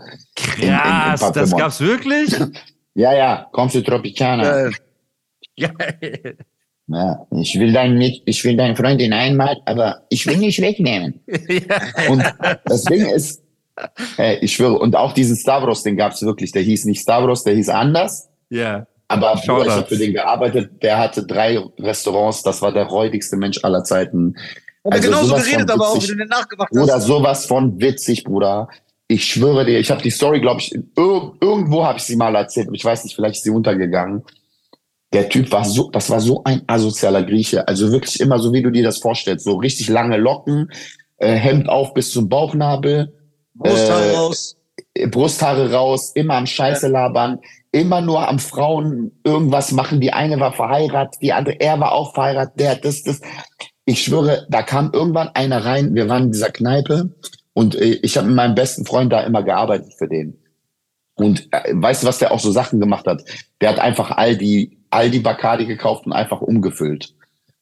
in- 0.58 0.64
in 0.64 0.70
Krass, 0.70 1.32
das 1.34 1.56
gab's 1.56 1.80
wirklich? 1.82 2.34
Ja, 2.96 3.14
ja, 3.14 3.48
kommst 3.52 3.76
du 3.76 3.82
Tropicana. 3.84 4.68
Äh, 4.68 4.72
Geil. 5.60 6.38
Ja, 6.89 7.27
ich 7.32 7.60
will 7.60 7.74
deinen 7.74 7.98
mit, 7.98 8.22
ich 8.25 8.44
will 8.46 8.56
deine 8.56 8.75
Freundin 8.75 9.12
einmal, 9.12 9.58
aber 9.65 10.03
ich 10.10 10.25
will 10.25 10.38
nicht 10.38 10.62
wegnehmen. 10.62 11.20
ja. 11.27 12.10
Und 12.10 12.24
das 12.65 12.84
Ding 12.86 13.06
ist, 13.06 13.44
ey, 14.15 14.38
ich 14.41 14.53
schwöre, 14.56 14.79
und 14.79 14.96
auch 14.96 15.12
diesen 15.12 15.36
Stavros, 15.36 15.84
den 15.84 15.98
gab's 15.98 16.22
wirklich, 16.22 16.53
der 16.53 16.62
hieß 16.62 16.86
nicht 16.86 17.01
Stavros, 17.01 17.44
der 17.44 17.56
hieß 17.56 17.70
anders. 17.70 18.29
ja. 18.50 18.86
Aber 19.10 19.36
ich 19.41 19.48
habe 19.48 19.86
für 19.88 19.96
den 19.96 20.12
gearbeitet, 20.13 20.84
der 20.84 20.98
hatte 20.98 21.25
drei 21.25 21.58
Restaurants, 21.79 22.44
das 22.44 22.62
war 22.62 22.74
der 22.74 22.88
räudigste 22.88 23.38
Mensch 23.38 23.63
aller 23.63 23.86
Zeiten. 23.86 24.36
hat 24.36 24.46
er 24.84 24.91
Also 24.91 25.08
genauso 25.10 25.36
geredet, 25.36 25.72
aber 25.72 25.88
auch, 25.88 26.03
wie 26.03 26.08
du 26.08 26.15
den 26.17 26.27
nachgemacht 26.27 26.70
Bruder, 26.72 26.96
hast. 26.96 27.06
sowas 27.06 27.46
von 27.46 27.79
witzig, 27.79 28.25
Bruder. 28.25 28.67
Ich 29.08 29.24
schwöre 29.24 29.63
dir, 29.63 29.79
ich 29.79 29.91
habe 29.91 30.01
die 30.01 30.10
Story, 30.10 30.41
glaube 30.41 30.60
ich, 30.60 30.75
ir 30.75 30.84
irgendwo 31.39 31.86
habe 31.86 32.00
ich 32.00 32.03
sie 32.03 32.17
mal 32.17 32.36
erzählt, 32.36 32.67
ich 32.74 32.84
weiß 32.84 33.06
nicht, 33.06 33.15
vielleicht 33.15 33.36
ist 33.36 33.44
sie 33.46 33.50
untergegangen. 33.50 34.24
Der 35.14 35.30
Typ 35.30 35.52
war 35.52 35.64
so, 35.64 35.90
das 35.90 36.10
war 36.10 36.20
so 36.20 36.44
ein 36.44 36.64
asozialer 36.68 37.24
Grieche. 37.24 37.68
Also 37.68 37.92
wirklich 37.92 38.20
immer 38.20 38.40
so, 38.40 38.52
wie 38.52 38.62
du 38.62 38.72
dir 38.72 38.84
das 38.84 38.98
vorstellst. 38.98 39.46
So 39.46 39.56
richtig 39.56 39.88
lange 39.88 40.18
Locken, 40.18 40.70
äh, 41.18 41.34
Hemd 41.34 41.70
auf 41.70 41.94
bis 41.94 42.12
zum 42.12 42.28
Bauchnabel, 42.28 43.14
Brusthaare 43.54 44.12
äh, 44.12 44.16
raus. 44.16 44.58
Brusthaare 45.10 45.72
raus, 45.72 46.12
immer 46.16 46.36
am 46.36 46.46
Scheiße 46.46 46.88
labern, 46.88 47.40
immer 47.72 48.02
nur 48.02 48.28
am 48.28 48.40
Frauen 48.40 49.12
irgendwas 49.24 49.72
machen. 49.72 50.02
Die 50.02 50.14
eine 50.14 50.40
war 50.40 50.54
verheiratet, 50.54 51.22
die 51.22 51.34
andere, 51.34 51.60
er 51.60 51.80
war 51.80 51.92
auch 51.92 52.14
verheiratet, 52.14 52.60
der 52.60 52.72
hat 52.72 52.86
das, 52.86 53.04
das. 53.04 53.22
Ich 53.86 54.04
schwöre, 54.04 54.46
da 54.50 54.64
kam 54.64 54.92
irgendwann 54.92 55.30
einer 55.30 55.64
rein, 55.64 55.96
wir 55.96 56.10
waren 56.10 56.24
in 56.24 56.32
dieser 56.32 56.52
Kneipe 56.52 57.16
und 57.54 57.76
äh, 57.76 58.00
ich 58.02 58.18
habe 58.18 58.28
mit 58.28 58.36
meinem 58.36 58.56
besten 58.56 58.86
Freund 58.86 59.14
da 59.14 59.22
immer 59.22 59.44
gearbeitet 59.44 59.94
für 59.98 60.08
den. 60.08 60.38
Und 61.16 61.48
äh, 61.52 61.74
weißt 61.74 62.04
du, 62.04 62.08
was 62.08 62.20
der 62.20 62.32
auch 62.32 62.40
so 62.40 62.52
Sachen 62.52 62.80
gemacht 62.80 63.08
hat? 63.08 63.24
Der 63.62 63.70
hat 63.70 63.80
einfach 63.80 64.12
all 64.12 64.36
die, 64.38 64.76
all 64.89 65.10
die 65.10 65.20
Bacardi 65.20 65.65
gekauft 65.65 66.06
und 66.06 66.13
einfach 66.13 66.41
umgefüllt. 66.41 67.13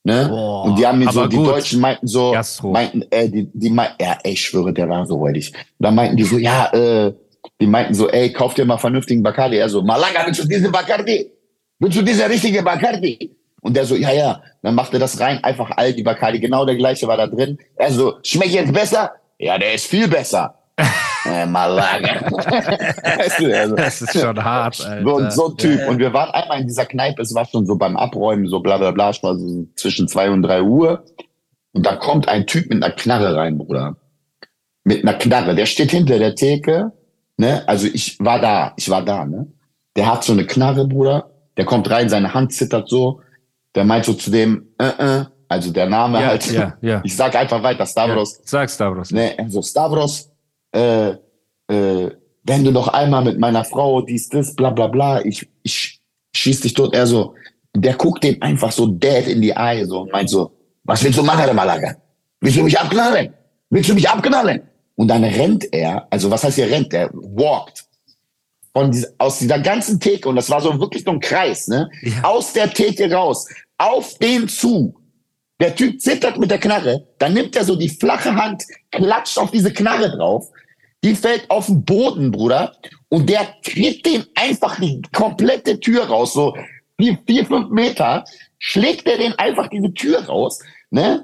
Ne? 0.03 0.27
Boah, 0.29 0.65
und 0.65 0.77
die 0.77 0.85
haben 0.85 0.99
mir 0.99 1.11
so, 1.11 1.25
die 1.25 1.35
gut. 1.35 1.47
Deutschen 1.47 1.81
meinten 1.81 2.05
so, 2.05 2.31
Gastro. 2.31 2.71
meinten, 2.71 3.03
äh, 3.09 3.27
die, 3.27 3.49
die 3.53 3.71
meinten, 3.71 3.95
ja, 3.99 4.17
ey, 4.23 4.33
ich 4.33 4.41
schwöre, 4.41 4.71
der 4.71 4.87
war 4.87 5.05
so 5.07 5.15
räudig. 5.15 5.51
Da 5.79 5.89
meinten 5.89 6.15
die 6.15 6.23
so, 6.23 6.37
ja, 6.37 6.71
äh, 6.73 7.11
die 7.59 7.65
meinten 7.65 7.95
so, 7.95 8.09
ey, 8.09 8.31
kauf 8.31 8.53
dir 8.53 8.65
mal 8.65 8.77
vernünftigen 8.77 9.23
Bacardi. 9.23 9.57
Er 9.57 9.67
so, 9.67 9.81
Malaga, 9.81 10.23
willst 10.25 10.43
du 10.43 10.47
diesen 10.47 10.71
Bacardi? 10.71 11.31
Willst 11.79 11.97
du 11.97 12.03
diese 12.03 12.29
richtige 12.29 12.61
Bacardi? 12.61 13.35
Und 13.61 13.75
der 13.75 13.85
so, 13.85 13.95
ja, 13.95 14.11
ja. 14.11 14.43
Dann 14.61 14.75
machte 14.75 14.99
das 14.99 15.19
rein, 15.19 15.43
einfach 15.43 15.71
all 15.75 15.91
die 15.91 16.03
Bacardi. 16.03 16.39
Genau 16.39 16.65
der 16.65 16.75
gleiche 16.75 17.07
war 17.07 17.17
da 17.17 17.25
drin. 17.25 17.57
Er 17.75 17.91
so, 17.91 18.15
schmeckt 18.21 18.51
jetzt 18.51 18.73
besser? 18.73 19.11
Ja, 19.39 19.57
der 19.57 19.73
ist 19.73 19.87
viel 19.87 20.07
besser. 20.07 20.59
äh, 21.25 21.45
Malaga. 21.45 22.21
weißt 22.31 23.39
du, 23.39 23.57
also, 23.57 23.75
Das 23.75 24.01
ist 24.01 24.19
schon 24.19 24.43
hart, 24.43 24.79
Alter. 24.85 25.03
so, 25.03 25.29
so 25.29 25.51
ein 25.51 25.57
Typ. 25.57 25.87
Und 25.87 25.99
wir 25.99 26.13
waren 26.13 26.29
einmal 26.31 26.61
in 26.61 26.67
dieser 26.67 26.85
Kneipe, 26.85 27.21
es 27.21 27.33
war 27.33 27.45
schon 27.45 27.65
so 27.65 27.75
beim 27.75 27.97
Abräumen, 27.97 28.47
so 28.47 28.59
bla 28.59 28.77
bla 28.77 28.91
bla, 28.91 29.11
so 29.13 29.65
zwischen 29.75 30.07
zwei 30.07 30.29
und 30.29 30.43
drei 30.43 30.61
Uhr. 30.61 31.03
Und 31.73 31.85
da 31.85 31.95
kommt 31.95 32.27
ein 32.27 32.45
Typ 32.47 32.69
mit 32.69 32.83
einer 32.83 32.93
Knarre 32.93 33.35
rein, 33.35 33.57
Bruder. 33.57 33.97
Mit 34.83 35.01
einer 35.03 35.17
Knarre. 35.17 35.55
Der 35.55 35.65
steht 35.65 35.91
hinter 35.91 36.19
der 36.19 36.35
Theke, 36.35 36.91
ne? 37.37 37.63
Also 37.67 37.87
ich 37.87 38.17
war 38.19 38.39
da, 38.39 38.73
ich 38.77 38.89
war 38.89 39.03
da, 39.03 39.25
ne? 39.25 39.47
Der 39.95 40.11
hat 40.11 40.23
so 40.23 40.33
eine 40.33 40.45
Knarre, 40.45 40.87
Bruder. 40.87 41.29
Der 41.57 41.65
kommt 41.65 41.89
rein, 41.89 42.07
seine 42.09 42.33
Hand 42.33 42.53
zittert 42.53 42.87
so. 42.89 43.21
Der 43.75 43.83
meint 43.83 44.05
so 44.05 44.13
zu 44.13 44.29
dem, 44.31 44.67
äh, 44.77 44.87
äh, 45.21 45.25
also 45.49 45.71
der 45.71 45.87
Name 45.89 46.21
Ja, 46.21 46.27
halt. 46.27 46.51
ja, 46.51 46.77
ja. 46.81 47.01
Ich 47.03 47.15
sag 47.15 47.35
einfach 47.35 47.61
weiter, 47.61 47.85
Stavros. 47.85 48.37
Ja, 48.37 48.41
sag 48.45 48.69
Stavros. 48.69 49.11
Ne, 49.11 49.33
also 49.37 49.61
Stavros, 49.61 50.31
äh, 50.75 51.17
äh, 51.67 52.11
wenn 52.43 52.63
du 52.63 52.71
noch 52.71 52.89
einmal 52.89 53.23
mit 53.23 53.39
meiner 53.39 53.63
Frau 53.63 54.01
dies, 54.01 54.29
das, 54.29 54.55
bla 54.55 54.69
bla 54.69 54.87
bla, 54.87 55.25
ich, 55.25 55.47
ich 55.63 55.99
schieß 56.35 56.61
dich 56.61 56.73
tot. 56.73 56.93
Er 56.93 57.07
so, 57.07 57.33
der 57.75 57.95
guckt 57.95 58.23
dem 58.23 58.41
einfach 58.41 58.71
so 58.71 58.85
dead 58.85 59.27
in 59.27 59.41
die 59.41 59.51
Eye 59.51 59.85
so 59.85 60.01
und 60.01 60.11
meint 60.11 60.29
so, 60.29 60.51
was 60.83 61.03
willst 61.03 61.17
du 61.17 61.23
machen, 61.23 61.55
Malaga? 61.55 61.95
Willst 62.41 62.57
du 62.57 62.63
mich 62.63 62.79
abknallen? 62.79 63.33
Willst 63.69 63.89
du 63.89 63.95
mich 63.95 64.07
abknallen? 64.07 64.61
Und 64.95 65.07
dann 65.07 65.23
rennt 65.23 65.73
er, 65.73 66.07
also 66.09 66.29
was 66.29 66.43
heißt 66.43 66.55
hier 66.55 66.69
rennt? 66.69 66.93
Er 66.93 67.09
walkt 67.13 67.85
von 68.73 68.91
dieser, 68.91 69.07
aus 69.17 69.39
dieser 69.39 69.59
ganzen 69.59 69.99
Theke 69.99 70.29
und 70.29 70.35
das 70.35 70.49
war 70.49 70.61
so 70.61 70.79
wirklich 70.79 71.03
so 71.03 71.11
ein 71.11 71.19
Kreis, 71.19 71.67
ne? 71.67 71.89
Ja. 72.03 72.23
Aus 72.23 72.53
der 72.53 72.69
Theke 72.69 73.11
raus, 73.11 73.47
auf 73.77 74.17
den 74.19 74.47
zu. 74.47 74.95
Der 75.59 75.73
Typ 75.73 76.01
zittert 76.01 76.37
mit 76.37 76.51
der 76.51 76.59
Knarre, 76.59 77.07
dann 77.17 77.33
nimmt 77.33 77.55
er 77.55 77.63
so 77.63 77.75
die 77.75 77.89
flache 77.89 78.35
Hand, 78.35 78.63
klatscht 78.91 79.37
auf 79.37 79.51
diese 79.51 79.71
Knarre 79.71 80.11
drauf, 80.11 80.49
die 81.05 81.15
fällt 81.15 81.49
auf 81.51 81.67
den 81.67 81.85
Boden, 81.85 82.31
Bruder, 82.31 82.75
und 83.09 83.29
der 83.29 83.47
tritt 83.61 84.03
den 84.07 84.25
einfach 84.33 84.79
die 84.79 85.03
komplette 85.13 85.79
Tür 85.79 86.05
raus, 86.05 86.33
so 86.33 86.57
vier, 86.99 87.19
vier 87.27 87.45
fünf 87.45 87.69
Meter, 87.69 88.25
schlägt 88.57 89.07
er 89.07 89.19
den 89.19 89.33
einfach 89.33 89.67
diese 89.67 89.93
Tür 89.93 90.25
raus, 90.25 90.59
ne? 90.89 91.23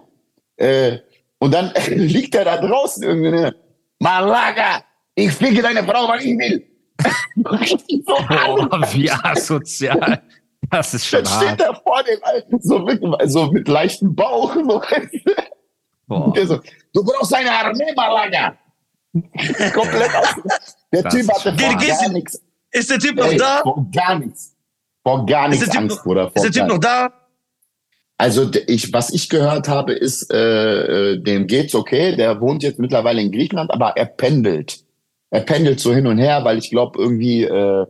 Äh, 0.58 1.00
und 1.40 1.52
dann 1.52 1.74
liegt 1.88 2.36
er 2.36 2.46
da 2.46 2.58
draußen 2.58 3.02
irgendwie, 3.02 3.32
ne? 3.32 3.56
Malaga, 3.98 4.84
ich 5.16 5.32
fliege 5.32 5.64
deine 5.64 5.84
Frau, 5.84 6.08
wann 6.08 6.20
ich 6.20 6.38
will. 6.38 6.68
So 8.06 8.16
Oh, 8.48 8.68
wie 8.94 9.10
asozial. 9.10 10.22
Das 10.70 10.94
ist 10.94 11.08
schon 11.08 11.24
Dann 11.24 11.34
steht 11.34 11.50
hart. 11.50 11.62
er 11.62 11.76
vor 11.76 12.04
dem 12.04 12.20
Alten, 12.22 12.62
so 12.62 12.80
mit, 12.80 13.02
so 13.26 13.52
mit 13.52 13.68
leichtem 13.68 14.14
Bauch. 14.14 14.54
So. 14.54 14.82
Boah. 16.06 16.34
Der 16.34 16.46
so, 16.46 16.60
du 16.94 17.04
brauchst 17.04 17.34
eine 17.34 17.52
Armee, 17.52 17.92
Malaga. 17.96 18.56
Komplett 19.74 20.16
aus. 20.16 20.36
Der 20.94 21.04
Das 21.04 21.14
Typ 21.14 21.22
ist 21.24 21.30
hatte 21.30 21.42
schon 21.42 21.60
vor 21.60 21.76
gar 21.78 22.10
nichts. 22.10 22.42
Ist 22.72 22.90
der 22.90 23.00
Typ 23.00 23.16
noch 23.16 23.34
da? 23.34 23.62
vor 23.64 23.88
gar 23.94 24.20
nichts. 24.20 24.56
Vor 25.04 25.26
gar 25.26 25.46
Ist 25.46 25.52
nichts 25.52 25.66
der 25.66 25.74
Typ 25.74 25.82
Angst, 25.82 25.98
noch- 25.98 26.04
Bruder. 26.04 26.28
Ist 26.28 26.34
Vor 26.42 26.44
der 26.50 26.52
Typ 26.52 26.68
noch 26.68 26.78
da? 26.78 27.14
Also 28.18 28.50
ich, 28.68 28.94
was 28.94 29.10
ich 29.12 29.30
gehört 29.30 29.68
habe, 29.68 29.94
ist, 29.94 30.32
äh, 30.32 31.14
äh, 31.14 31.18
dem 31.24 31.48
geht's 31.48 31.74
okay. 31.74 32.16
Der 32.16 32.40
wohnt 32.40 32.62
jetzt 32.64 32.78
mittlerweile 32.80 33.20
in 33.22 33.32
Griechenland, 33.32 33.72
aber 33.72 33.98
er 33.98 34.06
pendelt. 34.06 34.84
Er 35.32 35.42
pendelt 35.42 35.80
so 35.80 35.94
hin 35.94 36.06
und 36.06 36.20
her, 36.20 36.44
weil 36.44 36.58
ich 36.60 36.70
glaube 36.70 37.00
irgendwie 37.00 37.44
äh, 37.46 37.86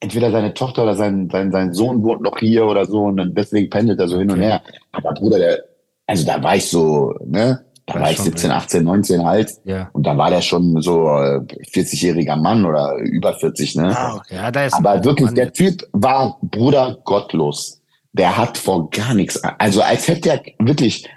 entweder 0.00 0.30
seine 0.32 0.54
Tochter 0.54 0.84
oder 0.84 0.96
sein, 0.96 1.28
sein, 1.30 1.52
sein 1.52 1.72
Sohn 1.74 2.02
wohnt 2.02 2.22
noch 2.22 2.38
hier 2.38 2.64
oder 2.66 2.86
so 2.86 3.02
und 3.04 3.18
dann 3.18 3.34
deswegen 3.34 3.68
pendelt 3.70 4.00
er 4.00 4.08
so 4.08 4.18
hin 4.18 4.30
und 4.30 4.40
her. 4.40 4.62
Aber 4.92 5.12
Bruder, 5.12 5.38
der, 5.38 5.64
also 6.06 6.24
da 6.26 6.42
war 6.42 6.56
ich 6.56 6.68
so, 6.68 7.14
ne? 7.26 7.64
Da 7.86 7.94
War 8.00 8.10
ich 8.10 8.16
schon 8.16 8.26
17, 8.26 8.50
wild. 8.50 8.56
18, 8.62 8.84
19 8.84 9.24
halt. 9.24 9.52
Ja. 9.64 9.90
Und 9.92 10.06
da 10.06 10.16
war 10.16 10.30
der 10.30 10.40
schon 10.40 10.80
so 10.80 11.08
äh, 11.08 11.40
40-jähriger 11.72 12.36
Mann 12.36 12.64
oder 12.64 12.94
über 12.98 13.34
40, 13.34 13.74
ne? 13.76 13.96
Ah, 13.96 14.22
Ja, 14.30 14.50
da 14.50 14.66
ist 14.66 14.74
Aber 14.74 15.02
wirklich, 15.04 15.26
Mann. 15.26 15.34
der 15.34 15.52
Typ 15.52 15.82
war 15.92 16.38
Bruder 16.42 16.98
gottlos. 17.04 17.80
Der 18.12 18.36
hat 18.36 18.58
vor 18.58 18.90
gar 18.90 19.14
nichts, 19.14 19.42
also 19.58 19.80
als 19.82 20.06
hätte 20.06 20.30
er 20.30 20.42
wirklich, 20.58 21.08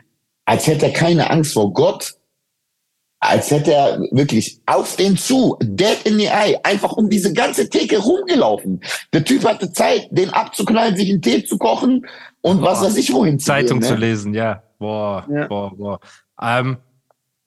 als 0.46 0.66
hätte 0.66 0.86
er 0.88 0.94
keine 0.94 1.30
Angst 1.30 1.54
vor 1.54 1.74
Gott, 1.74 2.14
als 3.20 3.52
hätte 3.52 3.74
er 3.74 4.00
wirklich 4.12 4.62
auf 4.66 4.96
den 4.96 5.18
zu, 5.18 5.58
dead 5.62 5.98
in 6.06 6.18
the 6.18 6.26
eye, 6.28 6.58
einfach 6.64 6.94
um 6.94 7.10
diese 7.10 7.34
ganze 7.34 7.70
Theke 7.70 7.98
rumgelaufen. 7.98 8.82
Der 9.14 9.24
Typ 9.26 9.46
hatte 9.46 9.72
Zeit, 9.72 10.08
den 10.12 10.30
abzuknallen, 10.30 10.96
sich 10.96 11.10
einen 11.10 11.22
Tee 11.22 11.44
zu 11.44 11.58
kochen 11.58 12.06
und 12.42 12.62
was 12.62 12.82
weiß 12.82 12.96
ich 12.98 13.12
wohin 13.14 13.40
zu 13.40 13.48
Zeitung 13.48 13.80
gehen, 13.80 13.88
zu 13.90 13.94
ne? 13.96 14.00
lesen, 14.00 14.34
ja. 14.34 14.64
Boah, 14.80 15.26
Ja. 15.30 15.48
boah, 15.48 15.76
boah. 15.76 16.00
Ähm, 16.42 16.78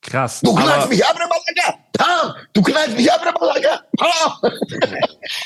krass. 0.01 0.41
Du 0.43 0.55
knallst 0.55 0.89
mich 0.89 1.05
ab, 1.05 1.17
Malaga! 1.19 1.79
Pam! 1.93 2.35
Du 2.53 2.63
knallst 2.63 2.97
mich 2.97 3.13
ab, 3.13 3.21
Malaga! 3.41 3.81
Pam! 3.97 4.53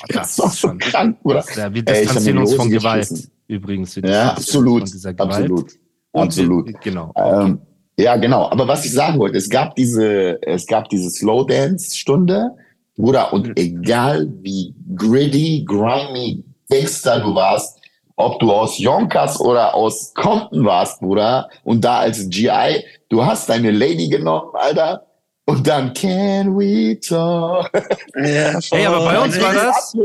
Das 0.09 0.31
ist 0.31 0.39
doch 0.39 0.51
so 0.51 0.69
schon- 0.69 0.79
krank, 0.79 1.19
ja, 1.57 1.73
wir 1.75 1.83
distanzieren 1.83 2.39
uns 2.39 2.55
von 2.55 2.71
Gewalt. 2.71 3.09
Übrigens. 3.49 3.95
Ja, 3.97 4.31
absolut. 4.33 4.83
Absolut. 5.19 5.73
Und 6.13 6.23
Absolut. 6.23 6.67
Wir, 6.69 6.75
genau. 6.81 7.13
Ähm, 7.17 7.61
ja, 7.99 8.17
genau. 8.17 8.51
Aber 8.51 8.67
was 8.69 8.85
ich 8.85 8.93
sagen 8.93 9.19
wollte, 9.19 9.39
es 9.39 9.49
gab 9.49 9.75
diese, 9.77 10.39
es 10.43 10.67
gab 10.67 10.89
diese 10.89 11.11
Slow 11.11 11.47
Dance 11.47 11.97
Stunde, 11.97 12.51
Bruder, 12.97 13.33
und 13.33 13.59
egal 13.59 14.29
wie 14.43 14.75
gritty, 14.95 15.65
grimy 15.67 16.45
Gangster 16.69 17.21
du 17.21 17.35
warst, 17.35 17.79
ob 18.17 18.39
du 18.41 18.53
aus 18.53 18.79
Yonkers 18.79 19.41
oder 19.41 19.75
aus 19.75 20.13
Compton 20.15 20.65
warst, 20.65 21.01
Bruder, 21.01 21.49
und 21.65 21.83
da 21.85 21.99
als 21.99 22.29
GI, 22.29 22.85
du 23.09 23.25
hast 23.25 23.49
deine 23.49 23.71
Lady 23.71 24.09
genommen, 24.09 24.51
Alter, 24.55 25.07
und 25.47 25.67
dann 25.67 25.93
can 25.93 26.57
we 26.57 26.99
talk. 27.01 27.71
Ja, 28.17 28.59
Ey, 28.71 28.87
aber 28.87 29.05
bei 29.05 29.19
uns 29.21 29.41
war 29.41 29.53
das-. 29.55 29.97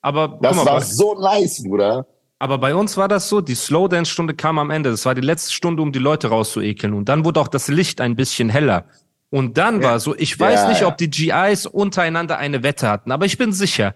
Aber 0.00 0.28
Das 0.40 0.56
guck 0.56 0.64
mal, 0.64 0.70
war 0.72 0.78
bei- 0.80 0.84
so 0.86 1.14
nice, 1.20 1.62
Bruder. 1.62 2.06
Aber 2.38 2.56
bei 2.58 2.72
uns 2.74 2.96
war 2.96 3.08
das 3.08 3.28
so, 3.28 3.40
die 3.40 3.56
Slowdance-Stunde 3.56 4.34
kam 4.34 4.60
am 4.60 4.70
Ende. 4.70 4.90
Das 4.92 5.04
war 5.04 5.14
die 5.16 5.20
letzte 5.20 5.52
Stunde, 5.52 5.82
um 5.82 5.90
die 5.90 5.98
Leute 5.98 6.28
rauszuekeln. 6.28 6.94
Und 6.94 7.08
dann 7.08 7.24
wurde 7.24 7.40
auch 7.40 7.48
das 7.48 7.66
Licht 7.66 8.00
ein 8.00 8.14
bisschen 8.14 8.48
heller. 8.48 8.84
Und 9.30 9.58
dann 9.58 9.82
war 9.82 9.98
so, 9.98 10.14
ich 10.16 10.38
weiß 10.38 10.60
Ja, 10.62 10.68
nicht, 10.68 10.80
ja. 10.82 10.86
ob 10.86 10.96
die 10.96 11.10
GIs 11.10 11.66
untereinander 11.66 12.38
eine 12.38 12.62
Wette 12.62 12.88
hatten, 12.88 13.10
aber 13.10 13.26
ich 13.26 13.36
bin 13.38 13.52
sicher, 13.52 13.94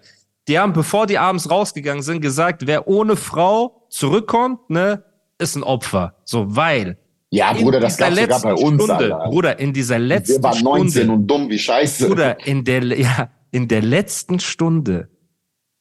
die 0.48 0.58
haben, 0.58 0.72
bevor 0.72 1.06
die 1.06 1.18
abends 1.18 1.50
rausgegangen 1.50 2.02
sind, 2.02 2.20
gesagt, 2.20 2.66
wer 2.66 2.88
ohne 2.88 3.16
Frau 3.16 3.86
zurückkommt, 3.90 4.70
ne, 4.70 5.04
ist 5.38 5.56
ein 5.56 5.62
Opfer. 5.62 6.16
So, 6.24 6.54
weil. 6.56 6.98
Ja, 7.30 7.52
Bruder, 7.52 7.80
das 7.80 7.96
gab's 7.96 8.16
sogar 8.18 8.40
bei 8.42 8.52
uns, 8.52 8.82
Stunde, 8.84 8.94
Alter. 9.14 9.30
Bruder, 9.30 9.58
in 9.58 9.72
dieser 9.72 9.94
Wir 9.98 10.06
letzten 10.06 10.42
waren 10.42 10.62
19 10.62 10.90
Stunde, 10.90 11.12
und 11.14 11.26
dumm 11.26 11.48
wie 11.50 11.58
Scheiße. 11.58 12.06
Bruder, 12.08 12.46
in 12.46 12.64
der, 12.64 12.84
ja, 12.98 13.30
in 13.50 13.68
der 13.68 13.80
letzten 13.82 14.38
Stunde 14.40 15.08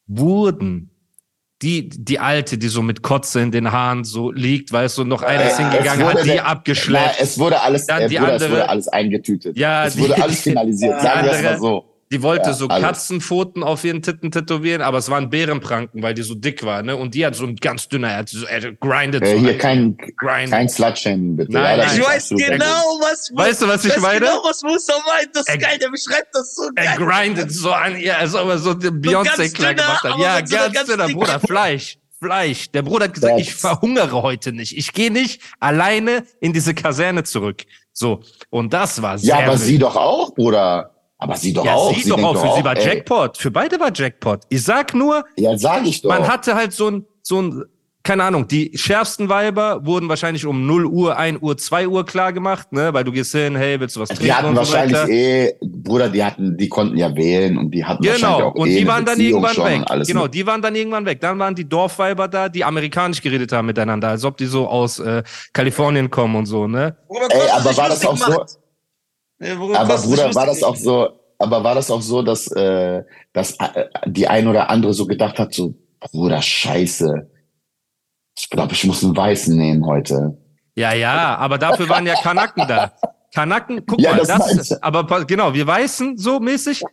wurden 0.08 0.90
die, 1.62 1.90
die 1.90 2.18
alte, 2.20 2.58
die 2.58 2.70
so 2.70 2.82
mit 2.82 3.04
Kotze 3.04 3.40
in 3.42 3.52
den 3.52 3.72
Haaren 3.72 4.04
so 4.04 4.32
liegt, 4.32 4.72
weißt 4.72 4.98
du, 4.98 5.04
noch 5.04 5.22
einer 5.22 5.46
ist 5.46 5.60
Äh, 5.60 5.64
hingegangen, 5.70 6.08
es 6.08 6.14
hat 6.14 6.24
die 6.24 6.28
der- 6.30 6.36
Na, 6.44 6.50
abgeschleppt. 6.50 7.16
es 7.20 7.38
wurde 7.38 7.62
alles, 7.62 7.86
Dann 7.86 8.02
äh, 8.04 8.08
die 8.10 8.16
Bruder, 8.16 8.36
es 8.36 8.42
andere- 8.44 8.52
wurde 8.60 8.70
alles 8.70 8.88
eingetütet. 8.88 9.58
Ja, 9.58 9.86
es 9.86 9.94
die- 9.96 10.02
wurde 10.02 10.16
alles 10.24 10.42
finalisiert. 10.42 11.02
Sagen 11.02 11.26
wir 11.26 11.32
es 11.34 11.44
mal 11.44 11.60
so. 11.60 11.86
Die 12.12 12.22
wollte 12.22 12.50
Ja, 12.50 12.54
so 12.54 12.68
alles. 12.68 12.84
Katzenpfoten 12.84 13.64
auf 13.64 13.84
ihren 13.86 14.02
Titten 14.02 14.32
tätowieren, 14.32 14.82
aber 14.82 14.98
es 14.98 15.10
waren 15.10 15.30
Bärenpranken, 15.30 16.04
weil 16.04 16.14
die 16.14 16.24
so 16.24 16.36
dick 16.36 16.64
war, 16.66 16.84
ne? 16.84 16.98
Und 16.98 17.16
die 17.16 17.26
hat 17.26 17.36
so 17.36 17.46
ein 17.46 17.56
ganz 17.56 17.88
dünner, 17.88 18.10
er 18.10 18.18
hat 18.18 18.30
so, 18.30 18.46
er 18.46 18.74
grindet 18.74 19.24
Äh, 19.24 19.36
so. 19.36 19.40
hier 19.40 19.52
ein- 19.52 19.58
kein, 19.58 19.98
grind. 20.18 20.52
kein 20.52 20.68
Slutshaming, 20.68 21.38
bitte. 21.38 21.54
Nein, 21.54 21.78
nein. 21.80 21.90
Ich 21.98 22.06
weiß 22.06 22.30
genau, 22.30 22.66
was 23.00 23.32
Weißt 23.34 23.62
du, 23.62 23.68
was 23.70 23.86
ich 23.86 23.98
meine? 24.00 24.20
genau, 24.20 24.42
was 24.44 24.62
Musa 24.62 24.94
meint. 25.08 25.30
Das 25.34 25.44
ist 25.44 25.50
Er- 25.50 25.58
geil, 25.58 25.78
der 25.80 25.90
beschreibt 25.90 26.28
das 26.36 26.54
so 26.56 26.64
Er 26.76 26.84
geil. 26.84 26.98
grindet 26.98 27.52
so 27.54 27.72
an 27.72 27.96
ihr, 27.98 28.18
als 28.18 28.36
ob 28.36 28.50
er 28.50 28.58
so 28.58 28.74
den 28.74 29.02
Beyoncé 29.02 29.54
klar 29.54 29.74
dünner, 29.74 29.84
gemacht 29.86 30.04
hat. 30.04 30.12
aber 30.12 30.22
Ja, 30.22 30.42
ganz 30.42 30.74
ganz 30.74 30.90
dünner, 30.90 31.08
dicken- 31.08 31.20
Bruder, 31.20 31.40
Fleisch. 31.40 31.98
Fleisch. 32.20 32.70
Der 32.72 32.82
Bruder 32.84 33.06
hat 33.06 33.14
gesagt, 33.16 33.34
That's- 33.36 33.42
ich 33.42 33.54
verhungere 33.56 34.22
heute 34.22 34.52
nicht. 34.52 34.78
Ich 34.78 34.94
gehe 34.94 35.12
nicht 35.12 35.42
alleine 35.60 36.24
in 36.40 36.54
diese 36.54 36.74
Kaserne 36.76 37.24
zurück. 37.24 37.64
So. 37.94 38.22
Und 38.50 38.74
das 38.74 39.02
war 39.02 39.18
sehr 39.18 39.30
Ja, 39.30 39.44
aber 39.44 39.54
wild. 39.54 39.62
sie 39.62 39.80
doch 39.80 39.96
auch, 39.96 40.36
Bruder. 40.36 40.91
Aber 41.24 41.36
sie 41.38 41.54
doch 41.54 41.64
ja, 41.64 41.76
auch. 41.76 41.94
sie 41.94 42.10
doch 42.10 42.16
denkt 42.16 42.36
auch. 42.36 42.42
Für 42.52 42.58
sie 42.58 42.64
war 42.66 42.76
ey, 42.76 42.84
Jackpot. 42.84 43.38
Für 43.38 43.52
beide 43.52 43.80
war 43.80 43.92
Jackpot. 43.94 44.42
Ich 44.50 44.64
sag 44.64 44.96
nur, 44.96 45.24
Ja, 45.38 45.56
sag 45.56 45.86
ich 45.86 46.02
doch. 46.02 46.10
man 46.10 46.28
hatte 46.28 46.56
halt 46.56 46.74
so 46.74 46.90
ein, 46.90 47.06
so 47.22 47.40
ein, 47.44 47.64
keine 48.04 48.24
Ahnung, 48.24 48.48
die 48.48 48.72
schärfsten 48.76 49.30
Weiber 49.30 49.86
wurden 49.86 50.10
wahrscheinlich 50.10 50.48
um 50.48 50.66
0 50.66 50.88
Uhr, 50.88 51.16
1 51.18 51.38
Uhr, 51.44 51.56
2 51.56 51.88
Uhr 51.88 52.04
klar 52.08 52.34
gemacht, 52.34 52.72
ne? 52.74 52.92
Weil 52.92 53.04
du 53.04 53.12
gehst 53.12 53.34
hin, 53.34 53.56
hey, 53.56 53.80
willst 53.80 53.96
du 53.96 54.00
was 54.00 54.10
trinken? 54.10 54.24
die 54.24 54.34
hatten 54.34 54.48
und 54.48 54.56
so 54.56 54.60
wahrscheinlich 54.62 54.98
weiter. 54.98 55.10
eh, 55.12 55.54
Bruder, 55.62 56.10
die 56.10 56.24
hatten, 56.24 56.58
die 56.58 56.68
konnten 56.68 56.98
ja 56.98 57.16
wählen 57.16 57.60
und 57.60 57.70
die 57.70 57.86
hatten 57.86 58.04
wahrscheinlich 58.04 58.38
Genau, 58.38 58.48
auch 58.50 58.56
und 58.56 58.68
eh 58.70 58.72
die 58.72 58.78
eine 58.80 58.88
waren 58.90 59.06
dann 59.06 59.18
Beziehung 59.20 59.44
irgendwann 59.44 59.54
schon 59.54 59.66
weg. 59.82 59.82
alles 59.92 60.08
Genau, 60.08 60.24
mit. 60.24 60.34
die 60.34 60.48
waren 60.48 60.62
dann 60.64 60.74
irgendwann 60.76 61.06
weg. 61.06 61.22
Dann 61.22 61.38
waren 61.38 61.54
die 61.54 61.70
Dorfweiber 61.70 62.28
da, 62.28 62.50
die 62.50 62.64
amerikanisch 62.66 63.22
geredet 63.22 63.52
haben 63.52 63.68
miteinander, 63.68 64.08
als 64.10 64.26
ob 64.26 64.36
die 64.38 64.48
so 64.48 64.68
aus 64.68 64.98
äh, 64.98 65.22
Kalifornien 65.54 66.10
kommen 66.10 66.36
und 66.36 66.48
so, 66.48 66.66
ne? 66.68 66.98
Ey, 67.30 67.50
aber 67.52 67.78
war 67.78 67.90
das 67.90 68.04
auch 68.04 68.18
so? 68.18 68.44
Ja, 69.44 69.54
Aber 69.54 69.98
Bruder, 69.98 70.34
war 70.36 70.46
das 70.48 70.62
auch 70.64 70.76
so, 70.76 71.10
aber 71.42 71.64
war 71.64 71.76
das 71.76 71.92
auch 71.92 72.02
so, 72.02 72.22
dass, 72.22 72.48
äh, 72.52 73.04
dass 73.34 73.58
äh, 73.60 73.88
die 74.06 74.28
ein 74.28 74.48
oder 74.48 74.70
andere 74.70 74.94
so 74.94 75.06
gedacht 75.06 75.40
hat, 75.40 75.54
so, 75.54 75.74
Bruder, 76.00 76.42
scheiße. 76.42 77.30
Ich 78.38 78.50
glaube, 78.50 78.74
ich 78.74 78.84
muss 78.86 79.04
einen 79.04 79.16
Weißen 79.16 79.56
nehmen 79.56 79.86
heute. 79.86 80.38
Ja, 80.76 80.94
ja, 80.94 81.36
aber 81.38 81.58
dafür 81.58 81.90
waren 81.90 82.06
ja 82.08 82.16
Kanaken 82.16 82.68
da. 82.68 82.92
Kanaken, 83.34 83.86
guck 83.86 84.02
Ja, 84.02 84.12
mal, 84.12 84.26
das 84.26 84.56
das, 84.56 84.84
aber 84.84 85.26
genau, 85.26 85.54
wir 85.54 85.68
Weißen 85.68 86.18
so 86.18 86.40
mäßig. 86.40 86.84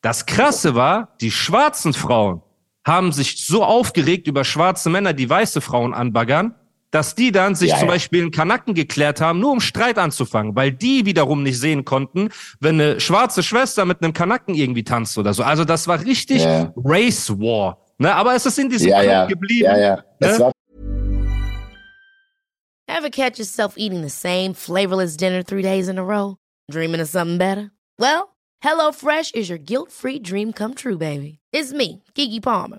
Das 0.00 0.26
Krasse 0.26 0.74
war, 0.74 1.16
die 1.20 1.30
schwarzen 1.30 1.92
Frauen 1.92 2.42
haben 2.84 3.12
sich 3.12 3.46
so 3.46 3.64
aufgeregt 3.64 4.26
über 4.26 4.44
schwarze 4.44 4.90
Männer, 4.90 5.12
die 5.12 5.28
weiße 5.30 5.60
Frauen 5.60 5.94
anbaggern, 5.94 6.54
dass 6.92 7.16
die 7.16 7.32
dann 7.32 7.56
sich 7.56 7.70
Ja, 7.70 7.78
zum 7.78 7.88
ja. 7.88 7.94
Beispiel 7.94 8.22
in 8.22 8.30
Kanaken 8.30 8.74
geklärt 8.74 9.20
haben, 9.20 9.40
nur 9.40 9.50
um 9.50 9.60
Streit 9.60 9.98
anzufangen, 9.98 10.54
weil 10.54 10.70
die 10.70 11.04
wiederum 11.04 11.42
nicht 11.42 11.58
sehen 11.58 11.84
konnten, 11.84 12.28
wenn 12.60 12.80
eine 12.80 13.00
schwarze 13.00 13.42
Schwester 13.42 13.84
mit 13.84 14.02
einem 14.02 14.12
Kanaken 14.12 14.54
irgendwie 14.54 14.84
tanzt 14.84 15.18
oder 15.18 15.34
so. 15.34 15.42
Also 15.42 15.64
das 15.64 15.88
war 15.88 16.00
richtig 16.04 16.42
Ja. 16.44 16.72
Race 16.76 17.28
War. 17.30 17.78
Ne? 17.98 18.14
Aber 18.14 18.34
es 18.34 18.46
ist 18.46 18.58
in 18.58 18.68
diesem 18.68 18.88
Ja, 18.90 19.00
Club 19.00 19.10
ja, 19.12 19.26
geblieben. 19.26 19.64
ja, 19.64 19.78
ja. 19.78 20.04
Das 20.20 20.38
Ne? 20.38 20.52
Ever 22.88 23.10
catch 23.10 23.38
yourself 23.38 23.74
eating 23.76 24.02
the 24.02 24.10
same 24.10 24.54
flavorless 24.54 25.16
dinner 25.16 25.42
three 25.42 25.62
days 25.62 25.88
in 25.88 25.98
a 25.98 26.02
row? 26.02 26.36
Dreaming 26.70 27.00
of 27.00 27.08
something 27.08 27.38
better? 27.38 27.70
Well, 27.98 28.36
HelloFresh 28.62 29.34
is 29.34 29.48
your 29.48 29.58
guilt-free 29.58 30.20
dream 30.20 30.52
come 30.52 30.74
true, 30.74 30.98
baby. 30.98 31.38
It's 31.52 31.72
me, 31.72 32.02
Kiki 32.14 32.40
Palmer. 32.40 32.78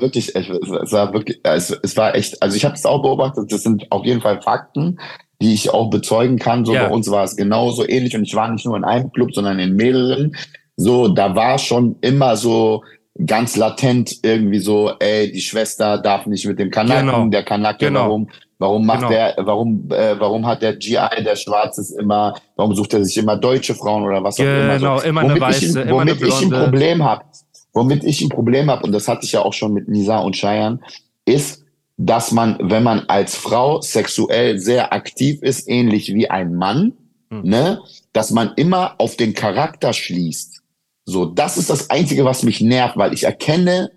Wirklich, 0.00 0.34
es 0.34 0.48
war 0.92 1.12
wirklich, 1.12 1.40
es, 1.42 1.70
es 1.70 1.96
war 1.96 2.14
echt, 2.14 2.42
also 2.42 2.56
ich 2.56 2.64
habe 2.64 2.74
es 2.74 2.84
auch 2.86 3.02
beobachtet, 3.02 3.50
das 3.52 3.62
sind 3.62 3.86
auf 3.90 4.04
jeden 4.04 4.20
Fall 4.20 4.40
Fakten, 4.42 4.98
die 5.42 5.54
ich 5.54 5.70
auch 5.72 5.90
bezeugen 5.90 6.38
kann. 6.38 6.64
So 6.64 6.74
Ja. 6.74 6.84
bei 6.88 6.90
uns 6.94 7.10
war 7.10 7.24
es 7.24 7.36
genauso 7.36 7.88
ähnlich 7.88 8.14
und 8.16 8.22
ich 8.24 8.34
war 8.34 8.50
nicht 8.50 8.66
nur 8.66 8.76
in 8.76 8.84
einem 8.84 9.10
Club, 9.12 9.32
sondern 9.34 9.58
in 9.58 9.74
mehreren. 9.76 10.36
So, 10.76 11.08
da 11.08 11.34
war 11.34 11.58
schon 11.58 11.96
immer 12.00 12.36
so 12.36 12.82
ganz 13.26 13.56
latent 13.56 14.18
irgendwie 14.22 14.60
so, 14.60 14.92
ey, 14.98 15.30
die 15.30 15.40
Schwester 15.40 15.98
darf 15.98 16.26
nicht 16.26 16.46
mit 16.46 16.58
dem 16.58 16.70
Kanaken, 16.70 17.06
Genau. 17.06 17.26
der 17.26 17.42
Kanake, 17.42 17.86
Genau. 17.86 18.00
warum, 18.00 18.28
warum 18.58 18.86
macht 18.86 18.98
Genau. 19.00 19.10
der, 19.10 19.34
warum, 19.40 19.88
äh, 19.90 20.18
warum 20.18 20.46
hat 20.46 20.62
der 20.62 20.76
GI, 20.76 21.22
der 21.22 21.36
Schwarz 21.36 21.76
ist 21.76 21.90
immer, 21.90 22.34
warum 22.56 22.74
sucht 22.74 22.94
er 22.94 23.04
sich 23.04 23.18
immer 23.18 23.36
deutsche 23.36 23.74
Frauen 23.74 24.04
oder 24.04 24.22
was 24.24 24.38
auch 24.40 24.44
immer. 24.44 24.78
Genau, 24.78 24.98
so. 24.98 25.04
immer 25.06 25.20
eine 25.22 25.30
Womit 25.30 25.42
ich, 25.42 25.62
Weiße, 25.64 25.80
ein- 25.82 25.88
immer 25.88 26.00
eine 26.00 26.10
womit 26.12 26.28
ich 26.28 26.42
ein 26.42 26.48
Blonde. 26.48 26.64
Problem 26.70 27.04
habe, 27.04 27.24
womit 27.72 28.04
ich 28.04 28.20
ein 28.20 28.28
Problem 28.28 28.70
habe, 28.70 28.84
und 28.84 28.92
das 28.92 29.08
hatte 29.08 29.24
ich 29.24 29.32
ja 29.32 29.42
auch 29.42 29.52
schon 29.54 29.72
mit 29.72 29.88
Nisa 29.88 30.18
und 30.18 30.36
Cheyenne, 30.36 30.80
ist, 31.24 31.64
dass 31.96 32.32
man, 32.32 32.58
wenn 32.62 32.82
man 32.82 33.00
als 33.08 33.36
Frau 33.36 33.80
sexuell 33.80 34.58
sehr 34.58 34.92
aktiv 34.92 35.42
ist, 35.42 35.68
ähnlich 35.68 36.14
wie 36.14 36.30
ein 36.30 36.54
Mann, 36.54 36.94
Hm. 37.30 37.42
ne, 37.42 37.82
dass 38.12 38.30
man 38.30 38.52
immer 38.56 38.96
auf 38.98 39.16
den 39.16 39.34
Charakter 39.34 39.92
schließt. 39.92 40.62
So, 41.04 41.26
das 41.26 41.56
ist 41.56 41.70
das 41.70 41.90
Einzige, 41.90 42.24
was 42.24 42.42
mich 42.42 42.60
nervt, 42.60 42.96
weil 42.96 43.14
ich 43.14 43.24
erkenne, 43.24 43.92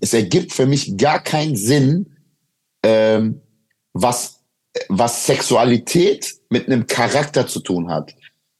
es 0.00 0.12
ergibt 0.12 0.52
für 0.52 0.66
mich 0.66 0.96
gar 0.96 1.22
keinen 1.22 1.56
Sinn, 1.56 2.16
ähm, 2.82 3.40
was, 3.92 4.40
was 4.88 5.26
Sexualität 5.26 6.34
mit 6.50 6.66
einem 6.66 6.86
Charakter 6.86 7.46
zu 7.46 7.60
tun 7.60 7.88
hat. 7.88 8.14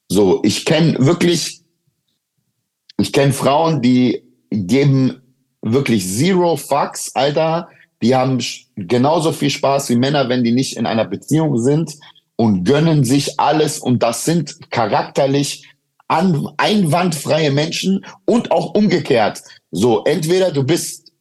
So, 0.09 0.41
ich 0.45 0.65
kenne 0.65 0.97
wirklich, 0.99 1.63
ich 2.99 3.13
kenne 3.13 3.33
Frauen, 3.33 3.83
die 3.83 4.23
geben 4.53 5.23
wirklich 5.63 6.07
zero 6.07 6.57
fucks, 6.57 7.15
Alter. 7.15 7.69
Die 8.03 8.15
haben 8.15 8.39
genauso 8.77 9.33
viel 9.33 9.51
Spaß 9.51 9.89
wie 9.91 9.97
Männer, 9.97 10.29
wenn 10.29 10.45
die 10.45 10.53
nicht 10.53 10.77
in 10.77 10.87
einer 10.87 11.05
Beziehung 11.05 11.59
sind 11.59 11.93
und 12.37 12.65
gönnen 12.65 13.05
sich 13.05 13.39
alles. 13.39 13.79
Und 13.79 14.03
das 14.03 14.25
sind 14.25 14.71
charakterlich 14.71 15.69
an, 16.09 16.49
einwandfreie 16.57 17.53
Menschen 17.53 18.05
und 18.25 18.51
auch 18.51 18.75
umgekehrt. 18.75 19.43
So, 19.71 20.05
entweder 20.05 20.51
du 20.51 20.65
bist 20.65 21.13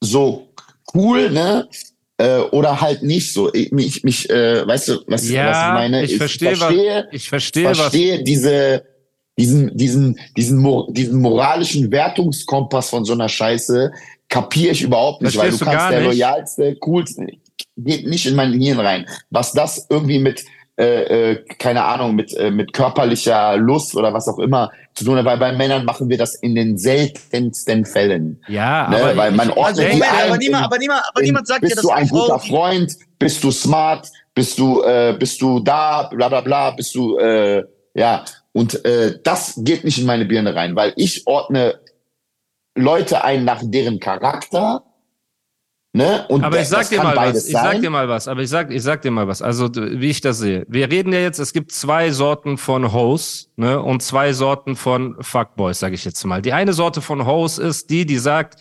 so 0.00 0.48
cool, 0.94 1.30
ne? 1.30 1.68
Äh, 2.16 2.38
oder 2.38 2.80
halt 2.80 3.02
nicht 3.02 3.32
so. 3.32 3.52
Ich, 3.52 3.72
mich, 3.72 4.04
mich, 4.04 4.30
äh, 4.30 4.66
weißt 4.66 4.88
du, 4.88 5.00
was, 5.06 5.28
Ja, 5.28 5.50
was 5.50 5.56
ich 5.56 5.72
meine? 5.72 6.04
ich 6.04 6.16
verstehe, 6.16 6.56
verstehe, 6.56 7.04
was, 7.06 7.14
ich 7.14 7.28
verstehe, 7.28 7.64
was, 7.70 7.78
verstehe 7.78 8.22
diese, 8.22 8.84
diesen, 9.38 9.76
diesen, 9.76 10.18
diesen, 10.36 10.94
diesen 10.94 11.20
moralischen 11.20 11.90
Wertungskompass 11.90 12.90
von 12.90 13.04
so 13.04 13.12
einer 13.14 13.28
Scheiße 13.28 13.92
kapiere 14.28 14.72
ich 14.72 14.82
überhaupt 14.82 15.22
nicht, 15.22 15.36
weil 15.36 15.50
du 15.50 15.58
du 15.58 15.64
kannst 15.64 15.90
der 15.90 16.00
nicht? 16.00 16.08
loyalste, 16.08 16.76
coolste, 16.76 17.26
geht 17.76 18.06
nicht 18.06 18.26
in 18.26 18.36
mein 18.36 18.52
Hirn 18.52 18.80
rein. 18.80 19.06
Was 19.30 19.52
das 19.52 19.86
irgendwie 19.90 20.18
mit, 20.18 20.44
äh, 20.76 21.32
äh, 21.32 21.44
keine 21.58 21.84
Ahnung, 21.84 22.14
mit, 22.14 22.32
äh, 22.34 22.50
mit 22.50 22.72
körperlicher 22.72 23.56
Lust 23.56 23.94
oder 23.96 24.12
was 24.12 24.28
auch 24.28 24.38
immer 24.38 24.70
zu 24.94 25.04
tun 25.04 25.18
hat, 25.18 25.24
weil 25.24 25.38
bei 25.38 25.52
Männern 25.52 25.84
machen 25.84 26.08
wir 26.08 26.18
das 26.18 26.36
in 26.36 26.54
den 26.54 26.78
seltensten 26.78 27.84
Fällen. 27.84 28.40
ja, 28.48 28.88
Ne, 28.88 28.96
aber 28.96 29.16
weil 29.16 29.32
man 29.32 29.50
ordnet 29.50 29.66
Also, 29.66 29.82
aber 29.82 30.38
niemand, 30.38 30.64
aber 30.64 30.78
niemand, 30.78 31.02
aber 31.08 31.22
niemand 31.22 31.46
sagt 31.46 31.60
bist 31.60 31.76
dass 31.76 31.82
du 31.82 31.90
ein 31.90 32.08
guter 32.08 32.38
Freund, 32.38 32.96
bist 33.18 33.42
du 33.42 33.50
smart, 33.50 34.08
bist 34.34 34.58
du, 34.58 34.82
äh, 34.82 35.16
bist 35.18 35.40
du 35.40 35.60
da, 35.60 36.04
bla 36.04 36.28
bla 36.28 36.40
bla, 36.40 36.70
bist 36.70 36.94
du, 36.94 37.18
äh, 37.18 37.64
ja. 37.94 38.24
Und 38.54 38.84
äh, 38.84 39.18
das 39.22 39.54
geht 39.58 39.84
nicht 39.84 39.98
in 39.98 40.06
meine 40.06 40.24
Birne 40.24 40.54
rein, 40.54 40.76
weil 40.76 40.92
ich 40.96 41.26
ordne 41.26 41.80
Leute 42.76 43.24
ein 43.24 43.44
nach 43.44 43.60
deren 43.64 43.98
Charakter, 43.98 44.84
ne? 45.92 46.24
Und 46.28 46.44
Aber 46.44 46.58
das, 46.58 46.66
ich 46.66 46.68
sag 46.68 46.88
dir 46.88 47.02
mal 47.02 47.16
was. 47.16 47.46
Ich 47.46 47.52
sag 47.52 47.80
dir 47.80 47.90
mal 47.90 48.08
was. 48.08 48.28
Aber 48.28 48.42
ich 48.42 48.48
sag, 48.48 48.70
ich 48.70 48.82
sag 48.82 49.02
dir 49.02 49.10
mal 49.10 49.26
was. 49.26 49.42
Also 49.42 49.74
wie 49.74 50.08
ich 50.08 50.20
das 50.20 50.38
sehe. 50.38 50.64
Wir 50.68 50.88
reden 50.88 51.12
ja 51.12 51.18
jetzt. 51.18 51.40
Es 51.40 51.52
gibt 51.52 51.72
zwei 51.72 52.12
Sorten 52.12 52.56
von 52.56 52.92
Hoes, 52.92 53.50
ne, 53.56 53.82
und 53.82 54.02
zwei 54.02 54.32
Sorten 54.32 54.76
von 54.76 55.16
Fuckboys, 55.20 55.80
sage 55.80 55.96
ich 55.96 56.04
jetzt 56.04 56.24
mal. 56.24 56.40
Die 56.40 56.52
eine 56.52 56.72
Sorte 56.72 57.00
von 57.00 57.26
Hoes 57.26 57.58
ist 57.58 57.90
die, 57.90 58.06
die 58.06 58.18
sagt, 58.18 58.60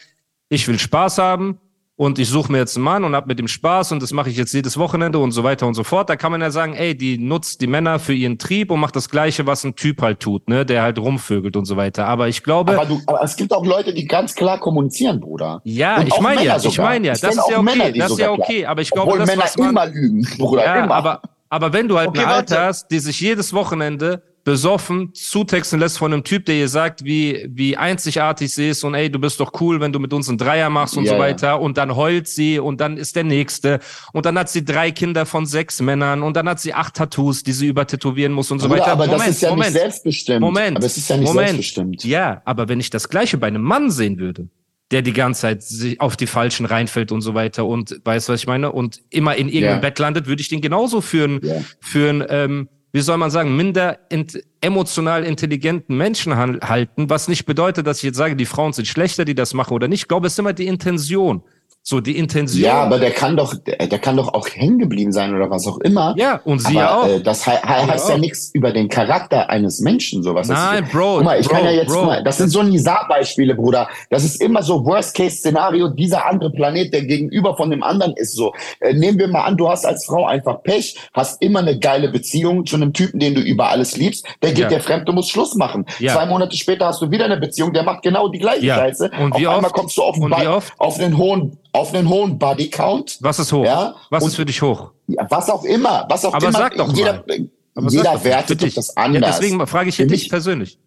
ich 0.49 0.67
will 0.67 0.79
Spaß 0.79 1.19
haben 1.19 1.59
und 1.95 2.17
ich 2.17 2.27
suche 2.27 2.51
mir 2.51 2.57
jetzt 2.57 2.75
einen 2.75 2.83
Mann 2.85 3.03
und 3.03 3.15
hab 3.15 3.27
mit 3.27 3.37
dem 3.37 3.47
Spaß 3.47 3.91
und 3.91 4.01
das 4.01 4.11
mache 4.13 4.29
ich 4.29 4.35
jetzt 4.37 4.51
jedes 4.53 4.77
Wochenende 4.79 5.19
und 5.19 5.31
so 5.31 5.43
weiter 5.43 5.67
und 5.67 5.75
so 5.75 5.83
fort. 5.83 6.09
Da 6.09 6.15
kann 6.15 6.31
man 6.31 6.41
ja 6.41 6.49
sagen, 6.49 6.73
ey, 6.73 6.97
die 6.97 7.19
nutzt 7.19 7.61
die 7.61 7.67
Männer 7.67 7.99
für 7.99 8.13
ihren 8.13 8.39
Trieb 8.39 8.71
und 8.71 8.79
macht 8.79 8.95
das 8.95 9.09
Gleiche, 9.09 9.45
was 9.45 9.63
ein 9.63 9.75
Typ 9.75 10.01
halt 10.01 10.19
tut, 10.19 10.49
ne, 10.49 10.65
der 10.65 10.81
halt 10.81 10.97
rumvögelt 10.97 11.55
und 11.55 11.65
so 11.65 11.77
weiter. 11.77 12.07
Aber 12.07 12.27
ich 12.27 12.41
glaube, 12.41 12.73
aber, 12.73 12.85
du, 12.87 12.99
aber 13.05 13.21
es 13.23 13.35
gibt 13.35 13.53
auch 13.53 13.63
Leute, 13.65 13.93
die 13.93 14.05
ganz 14.05 14.33
klar 14.33 14.59
kommunizieren, 14.59 15.19
Bruder. 15.19 15.61
ja, 15.65 15.97
Und 15.97 16.07
ich 16.07 16.19
meine 16.19 16.37
ja, 16.43 16.53
Männer 16.53 16.55
ich 16.65 16.71
sogar. 16.71 16.85
meine 16.89 17.07
ja, 17.07 17.13
Ich 17.13 17.21
das 17.21 17.35
ist 17.35 17.49
ja 17.49 17.57
okay, 17.57 17.63
Männer, 17.63 17.83
das 17.85 17.91
ist 17.93 17.97
ja 17.97 18.07
sogar 18.09 18.25
klar- 18.35 18.39
okay. 18.39 18.65
Aber 18.65 18.81
ich 18.81 18.89
glaube, 18.89 19.07
Obwohl 19.11 19.19
das, 19.19 19.29
Männer 19.29 19.43
was 19.43 19.57
man, 19.57 19.69
immer 19.69 19.85
lügen, 19.85 20.27
Bruder. 20.39 20.65
Ja, 20.65 20.83
immer. 20.85 20.95
aber, 20.95 21.21
aber 21.49 21.73
wenn 21.73 21.87
du 21.87 21.97
halt 21.99 22.09
Okay, 22.09 22.21
eine 22.23 22.27
Alte 22.33 22.59
hast, 22.59 22.87
die 22.89 22.97
sich 22.99 23.19
jedes 23.21 23.53
Wochenende 23.53 24.23
besoffen 24.43 25.13
zutexten 25.13 25.79
lässt 25.79 25.97
von 25.97 26.11
einem 26.13 26.23
Typ, 26.23 26.45
der 26.45 26.55
ihr 26.55 26.67
sagt, 26.67 27.03
wie, 27.05 27.45
wie 27.49 27.77
einzigartig 27.77 28.53
sie 28.53 28.69
ist 28.69 28.83
und 28.83 28.93
ey, 28.93 29.09
du 29.09 29.17
bist 29.19 29.39
doch 29.39 29.51
cool, 29.61 29.79
wenn 29.79 29.93
du 29.93 29.99
mit 29.99 30.11
uns 30.13 30.27
einen 30.27 30.37
Dreier 30.37 30.69
machst 30.69 30.97
und 30.97 31.05
Ja, 31.05 31.13
so 31.13 31.19
weiter 31.19 31.61
und 31.61 31.77
dann 31.77 31.95
heult 31.95 32.27
sie 32.27 32.59
und 32.59 32.81
dann 32.81 32.97
ist 32.97 33.15
der 33.15 33.23
Nächste 33.23 33.79
und 34.11 34.25
dann 34.25 34.37
hat 34.37 34.49
sie 34.49 34.65
drei 34.65 34.91
Kinder 34.91 35.25
von 35.25 35.45
sechs 35.45 35.81
Männern 35.81 36.23
und 36.23 36.35
dann 36.35 36.49
hat 36.49 36.59
sie 36.59 36.73
acht 36.73 36.95
Tattoos, 36.95 37.43
die 37.43 37.53
sie 37.53 37.67
übertätowieren 37.67 38.33
muss 38.33 38.51
und 38.51 38.59
so 38.59 38.67
Bruder, 38.67 38.81
weiter. 38.81 38.91
aber 38.91 39.05
das 39.07 39.13
Moment, 39.13 39.29
ist 39.29 39.41
ja 39.41 39.49
Moment. 39.49 39.69
nicht 39.73 39.81
selbstbestimmt. 39.81 40.41
Moment. 40.41 40.77
Aber 40.77 40.85
es 40.85 40.97
ist 40.97 41.09
ja 41.09 41.17
nicht 41.17 41.27
Moment. 41.27 41.47
selbstbestimmt. 41.49 42.03
Ja, 42.03 42.41
aber 42.43 42.67
wenn 42.67 42.79
ich 42.81 42.89
das 42.89 43.07
Gleiche 43.07 43.37
bei 43.37 43.47
einem 43.47 43.61
Mann 43.63 43.91
sehen 43.91 44.19
würde, 44.19 44.49
der 44.91 45.01
die 45.01 45.13
ganze 45.13 45.41
Zeit 45.41 45.63
sich 45.63 45.99
auf 46.01 46.17
die 46.17 46.27
Falschen 46.27 46.65
reinfällt 46.65 47.11
und 47.11 47.21
so 47.21 47.33
weiter 47.33 47.65
und 47.65 47.99
weißt 48.03 48.29
was 48.29 48.41
ich 48.41 48.47
meine 48.47 48.71
und 48.73 49.01
immer 49.09 49.35
in 49.35 49.47
irgendeinem 49.47 49.77
Ja. 49.77 49.89
Bett 49.89 49.97
landet, 49.97 50.27
würde 50.27 50.41
ich 50.41 50.49
den 50.49 50.61
genauso 50.61 51.01
für 51.01 51.23
einen, 51.23 51.39
Ja. 51.43 51.55
für 51.79 52.09
einen 52.09 52.23
ähm, 52.29 52.69
wie 52.93 53.01
soll 53.01 53.17
man 53.17 53.31
sagen, 53.31 53.55
minder 53.55 53.99
int 54.09 54.41
emotional 54.61 55.23
intelligenten 55.23 55.97
Menschen 55.97 56.37
halten, 56.37 57.09
was 57.09 57.27
nicht 57.27 57.45
bedeutet, 57.45 57.87
dass 57.87 57.97
ich 57.97 58.03
jetzt 58.03 58.17
sage, 58.17 58.35
die 58.35 58.45
Frauen 58.45 58.71
sind 58.71 58.87
schlechter, 58.87 59.25
die 59.25 59.35
das 59.35 59.55
machen 59.55 59.73
oder 59.73 59.87
nicht. 59.87 60.03
Ich 60.03 60.07
glaube, 60.07 60.27
es 60.27 60.33
ist 60.33 60.39
immer 60.39 60.53
die 60.53 60.67
Intention. 60.67 61.41
So, 61.85 61.99
die 61.99 62.17
Intention. 62.17 62.61
Ja, 62.63 62.75
aber 62.83 62.97
der 62.97 63.11
kann 63.11 63.35
doch, 63.35 63.53
der, 63.55 63.75
der 63.87 63.99
kann 63.99 64.15
doch 64.15 64.33
auch 64.33 64.47
hängen 64.47 64.79
geblieben 64.79 65.11
sein 65.11 65.35
oder 65.35 65.49
was 65.49 65.67
auch 65.67 65.79
immer. 65.79 66.15
Ja, 66.17 66.39
und 66.45 66.59
sie 66.59 66.79
aber, 66.79 66.97
auch. 67.03 67.07
Äh, 67.09 67.19
das 67.19 67.43
he 67.43 67.51
he 67.51 67.67
heißt 67.91 68.07
ja 68.07 68.15
auch. 68.15 68.19
nichts 68.19 68.51
über 68.53 68.71
den 68.71 68.87
Charakter 68.87 69.49
eines 69.49 69.81
Menschen, 69.81 70.23
sowas. 70.23 70.47
Nein, 70.47 70.87
Bro, 70.89 71.15
Guck 71.17 71.23
mal, 71.25 71.37
ich 71.41 71.45
Bro, 71.49 71.55
kann 71.57 71.65
ja 71.65 71.71
jetzt, 71.71 71.93
Bro. 71.93 72.05
mal, 72.05 72.23
das 72.23 72.37
sind 72.37 72.47
so 72.51 72.63
Nizar-Beispiele, 72.63 73.53
Bruder. 73.55 73.89
Das 74.09 74.23
ist 74.23 74.41
immer 74.41 74.63
so 74.63 74.85
Worst-Case-Szenario, 74.85 75.89
dieser 75.89 76.25
andere 76.25 76.51
Planet, 76.51 76.93
der 76.93 77.01
gegenüber 77.01 77.57
von 77.57 77.69
dem 77.69 77.83
anderen 77.83 78.13
ist 78.15 78.33
so. 78.37 78.53
Äh, 78.79 78.93
nehmen 78.93 79.19
wir 79.19 79.27
mal 79.27 79.41
an, 79.43 79.57
du 79.57 79.67
hast 79.69 79.85
als 79.85 80.05
Frau 80.05 80.25
einfach 80.25 80.63
Pech, 80.63 80.97
hast 81.13 81.41
immer 81.41 81.59
eine 81.59 81.77
geile 81.77 82.07
Beziehung 82.07 82.65
zu 82.65 82.77
einem 82.77 82.93
Typen, 82.93 83.19
den 83.19 83.35
du 83.35 83.41
über 83.41 83.67
alles 83.69 83.97
liebst, 83.97 84.25
der 84.41 84.51
geht 84.51 84.59
Ja. 84.59 84.69
dir 84.69 84.79
fremd, 84.79 85.09
du 85.09 85.11
musst 85.11 85.31
Schluss 85.31 85.55
machen. 85.55 85.85
Ja. 85.99 86.13
Zwei 86.13 86.27
Monate 86.27 86.55
später 86.55 86.85
hast 86.87 87.01
du 87.01 87.11
wieder 87.11 87.25
eine 87.25 87.35
Beziehung, 87.35 87.73
der 87.73 87.83
macht 87.83 88.03
genau 88.03 88.29
die 88.29 88.39
gleiche 88.39 88.65
Ja. 88.67 88.75
Scheiße. 88.77 89.11
Und 89.19 89.33
auf 89.33 89.39
wie 89.41 89.47
einmal 89.47 89.65
oft? 89.65 89.73
kommst 89.73 89.97
du 89.97 90.03
auf, 90.03 90.15
einen 90.15 90.23
Und 90.31 90.39
wie 90.39 90.45
Ba- 90.45 90.55
oft? 90.55 90.73
auf 90.77 90.97
einen 90.97 91.17
hohen, 91.17 91.57
auf 91.73 91.93
einen 91.93 92.07
hohen 92.07 92.39
Body-Count. 92.39 93.17
Was 93.21 93.39
ist 93.39 93.51
hoch? 93.51 93.65
Ja, 93.65 93.95
Was 94.09 94.23
und- 94.23 94.29
ist 94.29 94.35
für 94.37 94.45
dich 94.45 94.61
hoch? 94.61 94.91
Ja, 95.07 95.25
was 95.29 95.49
auch 95.49 95.65
immer, 95.65 96.05
was 96.09 96.23
auch 96.23 96.33
Aber 96.33 96.47
immer. 96.47 96.57
sag 96.57 96.77
doch 96.77 96.93
jeder, 96.93 97.13
mal. 97.27 97.49
Aber 97.75 97.89
sag 97.89 97.97
jeder 97.97 98.23
wertet 98.23 98.61
doch 98.61 98.65
dich. 98.65 98.75
das 98.75 98.95
anders. 98.95 99.21
Ja, 99.21 99.39
deswegen 99.41 99.67
frage 99.67 99.89
ich 99.89 99.95
Für 99.97 100.05
dich 100.05 100.21
mich- 100.23 100.29
persönlich. 100.29 100.79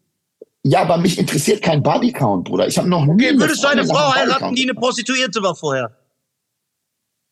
Ja, 0.62 0.82
aber 0.82 0.96
mich 0.96 1.18
interessiert 1.18 1.62
kein 1.62 1.82
Bodycount, 1.82 2.44
Bruder. 2.48 2.66
Ich 2.66 2.76
habe 2.78 2.88
noch 2.88 3.04
nie. 3.04 3.12
Okay, 3.12 3.28
eine 3.28 3.38
würdest 3.40 3.62
du 3.62 3.68
eine 3.68 3.84
Frau 3.86 4.14
heiraten, 4.14 4.54
die 4.54 4.62
eine. 4.62 4.74
Prostituierte 4.74 5.42
war 5.42 5.54
vorher? 5.54 5.90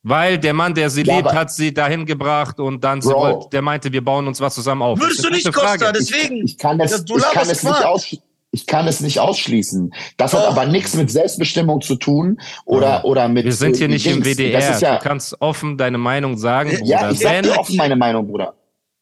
Weil 0.07 0.39
der 0.39 0.53
Mann, 0.53 0.75
der 0.75 0.91
sie 0.91 1.03
Ja, 1.03 1.17
liebt, 1.17 1.29
aber- 1.29 1.39
hat 1.39 1.51
sie 1.53 1.73
dahin 1.73 2.05
gebracht 2.05 2.61
und 2.61 2.85
dann 2.85 3.01
sie 3.01 3.09
Bro. 3.09 3.21
wollte, 3.21 3.49
der 3.51 3.63
meinte, 3.63 3.91
wir 3.91 4.05
bauen 4.05 4.27
uns 4.29 4.41
was 4.41 4.55
zusammen 4.55 4.83
auf. 4.83 5.01
Würdest 5.01 5.21
Das 5.21 5.27
du 5.27 5.33
nicht. 5.33 5.53
Costa? 5.53 5.93
Deswegen. 5.93 6.45
Ich 6.45 6.59
kann 6.59 6.79
es, 6.81 6.91
Ja, 6.91 6.99
du 6.99 7.17
ich 7.17 7.23
kann 7.23 7.49
es 7.49 7.63
nicht 7.63 7.75
Quark. 7.75 8.01
Ich 8.55 8.67
kann 8.67 8.87
es 8.87 9.01
nicht 9.01 9.19
ausschließen. 9.21 9.93
Das 10.17 10.33
hat 10.33 10.45
Doch. 10.45 10.53
aber 10.53 10.67
nichts 10.67 10.95
mit 10.95 11.11
Selbstbestimmung 11.11 11.81
zu 11.83 11.97
tun 11.97 12.41
oder 12.65 13.05
oder 13.05 13.29
mit. 13.29 13.45
Wir 13.45 13.53
sind 13.53 13.77
hier 13.77 13.87
äh, 13.87 13.91
nicht 13.91 14.07
im 14.07 14.23
Dings. 14.23 14.39
WDR. 14.39 14.61
Das 14.61 14.77
ist 14.77 14.81
ja, 14.83 14.97
Du 14.99 15.03
kannst 15.05 15.37
offen 15.41 15.77
deine 15.77 15.99
Meinung 15.99 16.37
sagen, 16.39 16.71
Bruder. 16.71 16.85
ja, 16.85 17.11
ich 17.11 17.19
sag 17.19 17.43
dir 17.43 17.59
offen 17.59 17.77
meine 17.77 17.97
Meinung, 17.97 18.27
Bruder. 18.27 18.55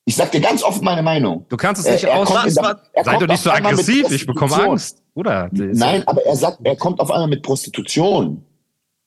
Ich 0.04 0.16
sag 0.16 0.32
dir 0.32 0.40
ganz 0.40 0.64
offen 0.64 0.84
meine 0.84 1.02
Meinung. 1.02 1.46
Du 1.48 1.56
kannst 1.56 1.80
es 1.80 1.86
Er- 1.86 1.92
nicht 1.92 2.06
aus. 2.08 2.28
kommt 2.28 2.46
in 2.48 2.54
der- 2.54 2.64
Was- 2.64 2.76
er 2.92 3.04
Sei 3.04 3.16
doch 3.18 3.26
nicht 3.28 3.42
so 3.42 3.50
aggressiv, 3.52 4.10
ich 4.10 4.26
bekomme. 4.26 4.54
Angst. 4.56 5.00
Bruder. 5.14 5.48
Nein, 5.52 6.02
aber 6.08 6.22
er 6.26 6.34
sagt, 6.34 6.58
er 6.64 6.74
kommt 6.76 6.98
auf 6.98 7.10
einmal 7.12 7.28
mit 7.28 7.42
Prostitution. 7.42 8.44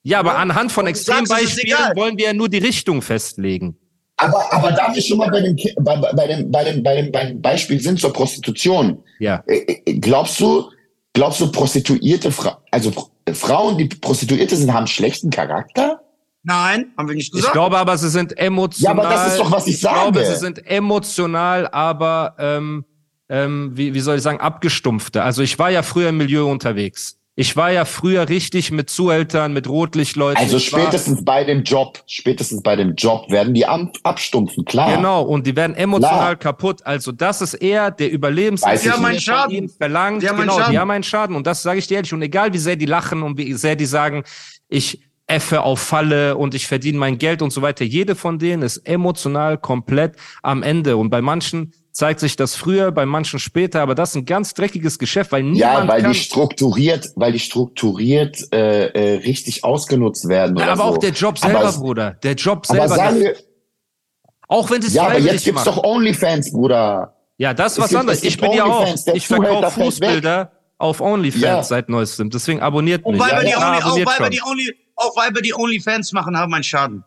Ja, 0.04 0.20
aber 0.20 0.38
anhand 0.38 0.72
von 0.72 0.86
Extrembeispielen 0.88 1.78
wollen 1.96 2.18
wir 2.18 2.26
ja 2.28 2.34
nur 2.34 2.48
die 2.48 2.60
Richtung 2.60 3.02
festlegen. 3.02 3.76
Aber, 4.18 4.54
aber 4.54 4.72
da 4.72 4.94
wir 4.94 5.02
schon 5.02 5.18
mal 5.18 5.30
bei 5.30 5.42
dem, 5.42 5.56
bei, 5.82 5.96
bei, 5.98 6.28
dem, 6.28 6.52
bei, 6.52 6.64
dem, 6.64 6.84
bei, 6.84 7.02
dem, 7.02 7.12
bei 7.12 7.26
dem 7.26 7.42
Beispiel 7.42 7.80
sind 7.82 8.00
zur 8.00 8.14
Prostitution. 8.14 9.04
Ja. 9.20 9.44
Äh, 9.48 9.82
äh, 9.86 9.94
Glaubst 10.00 10.40
du, 10.40 10.70
glaubst 11.14 11.42
du, 11.42 11.52
Prostituierte, 11.52 12.32
Fra 12.32 12.60
also 12.72 12.92
äh, 13.26 13.34
Frauen, 13.34 13.78
die 13.78 13.86
Prostituierte 13.86 14.56
sind, 14.56 14.74
haben 14.74 14.88
schlechten 14.88 15.30
Charakter? 15.30 16.00
Nein, 16.44 16.94
haben 16.98 17.10
wir 17.10 17.16
nicht 17.16 17.30
Ich 17.30 17.40
gesagt. 17.40 17.54
glaube 17.54 17.78
aber, 17.78 17.98
sie 17.98 18.10
sind 18.10 18.38
emotional. 18.38 18.96
Ja, 18.96 19.04
aber 19.04 19.10
das 19.14 19.28
ist 19.34 19.40
doch, 19.40 19.52
was 19.52 19.68
ich 19.68 19.76
Ich 19.76 19.80
glaube, 19.82 20.20
sage. 20.20 20.32
sie 20.34 20.40
sind 20.40 20.66
emotional, 20.68 21.68
aber 21.68 22.36
ähm, 22.38 22.86
ähm, 23.30 23.72
wie, 23.74 23.96
wie 23.96 24.00
soll 24.00 24.18
ich 24.18 24.22
sagen, 24.22 24.40
abgestumpfte. 24.40 25.24
Also 25.24 25.42
ich 25.42 25.58
war 25.58 25.72
ja 25.72 25.82
früher 25.82 26.10
im 26.10 26.18
Milieu 26.18 26.46
unterwegs. 26.46 27.18
Ich 27.38 27.58
war 27.58 27.70
ja 27.70 27.84
früher 27.84 28.30
richtig 28.30 28.72
mit 28.72 28.90
Zuhältern, 28.90 29.52
mit 29.52 29.68
Rotlichtleuten. 29.68 30.42
Also 30.42 30.56
Ich 30.56 30.72
war- 30.72 30.80
spätestens 30.80 31.26
bei 31.26 31.44
dem 31.44 31.64
Job, 31.64 32.02
spätestens 32.08 32.62
bei 32.64 32.78
dem 32.78 32.96
Job 32.96 33.30
werden 33.30 33.54
die 33.54 33.66
ab, 33.66 33.92
abstumpfen, 34.04 34.64
klar. 34.64 34.96
Genau, 34.96 35.22
und 35.24 35.46
die 35.46 35.54
werden 35.56 35.76
emotional 35.76 36.20
Klar. 36.20 36.36
kaputt. 36.38 36.86
Also 36.86 37.12
das 37.12 37.42
ist 37.42 37.56
eher 37.56 37.92
der 37.92 38.08
Weiß 38.08 38.14
Überlebensinstinkt, 38.14 38.78
ich 38.78 38.84
Die 38.84 38.92
haben 38.92 39.02
der 39.02 39.10
einen 39.10 39.16
von 39.20 39.22
Schaden. 39.22 39.56
ihnen 39.56 39.70
verlangt. 39.70 40.22
Die 40.24 40.30
haben 40.30 40.36
einen 40.40 40.44
genau, 40.48 40.56
die 40.60 40.64
Schaden. 40.64 40.80
haben 40.80 40.92
einen 40.92 41.04
Schaden. 41.04 41.36
Und 41.36 41.46
das 41.46 41.62
sage 41.62 41.80
ich 41.80 41.88
dir 41.88 41.96
ehrlich. 41.96 42.14
Und 42.14 42.22
egal 42.22 42.54
wie 42.54 42.58
sehr 42.58 42.78
die 42.78 42.86
lachen 42.86 43.22
und 43.22 43.38
wie 43.38 43.52
sehr 43.54 43.76
die 43.76 43.86
sagen, 43.86 44.24
ich 44.70 45.02
effe 45.28 45.62
auf 45.64 45.82
Falle 45.82 46.38
und 46.38 46.54
ich 46.56 46.68
verdiene 46.68 46.98
mein 47.00 47.18
Geld 47.18 47.42
und 47.42 47.52
so 47.52 47.62
weiter. 47.62 47.84
Jede 47.84 48.16
von 48.16 48.40
denen 48.40 48.62
ist 48.64 48.78
emotional 48.88 49.58
komplett 49.58 50.16
am 50.42 50.64
Ende. 50.64 50.96
Und 50.96 51.10
bei 51.10 51.22
manchen 51.22 51.74
zeigt 51.96 52.20
sich 52.20 52.36
das 52.36 52.56
früher, 52.56 52.92
bei 52.92 53.06
manchen 53.06 53.40
später. 53.40 53.82
Aber 53.82 53.96
das 53.96 54.10
ist 54.10 54.16
ein 54.18 54.26
ganz 54.26 54.54
dreckiges 54.54 55.00
Geschäft, 55.00 55.32
weil 55.32 55.44
niemand 55.44 55.60
Ja, 55.60 55.88
weil 55.88 56.02
kann... 56.02 56.12
die 56.12 56.20
strukturiert, 56.20 57.10
weil 57.16 57.32
die 57.32 57.40
strukturiert 57.40 58.38
äh, 58.54 58.88
äh, 58.88 59.14
richtig 59.20 59.64
ausgenutzt 59.64 60.28
werden. 60.28 60.58
Ja, 60.58 60.64
oder 60.64 60.72
aber 60.74 60.84
so. 60.84 60.90
auch 60.90 60.98
der 60.98 61.12
Job 61.12 61.40
selber, 61.40 61.60
aber, 61.62 61.72
Bruder. 61.78 62.12
Der 62.22 62.34
Job 62.34 62.66
Aber 62.68 62.80
selber. 62.88 62.96
sagen 62.96 63.20
der, 63.22 63.30
wir, 63.36 63.38
auch 64.50 64.70
wenn 64.70 64.82
es 64.82 64.94
ja, 64.94 65.04
aber 65.08 65.20
jetzt 65.20 65.46
gibt's 65.46 65.64
doch 65.64 65.84
Onlyfans, 65.84 66.52
Bruder. 66.52 67.16
Ja, 67.38 67.54
das 67.54 67.74
ist 67.74 67.80
was 67.80 67.90
gibt- 67.90 68.00
anderes. 68.02 68.24
Ich 68.24 68.38
bin 68.38 68.52
ja 68.52 68.66
auch. 68.66 68.94
Ich 69.14 69.26
verkaufe 69.28 69.72
Fußbilder 69.72 70.52
auf 70.78 71.00
OnlyFans 71.00 71.42
Ja. 71.44 71.64
seit 71.64 71.88
neuestem. 71.90 72.30
Deswegen 72.30 72.60
abonniert 72.60 73.08
mich. 73.08 73.20
Weiber, 73.20 73.42
die 73.42 73.52
Ja, 73.52 73.58
Only, 73.70 73.84
auch 73.84 73.96
Weiber, 73.96 74.12
schon. 74.26 74.32
die 74.32 74.42
Only, 74.46 74.76
auch 74.98 75.16
Weiber, 75.16 75.42
die 75.42 75.54
Onlyfans 75.56 76.12
machen, 76.12 76.38
haben 76.38 76.54
einen 76.54 76.64
Schaden. 76.64 77.04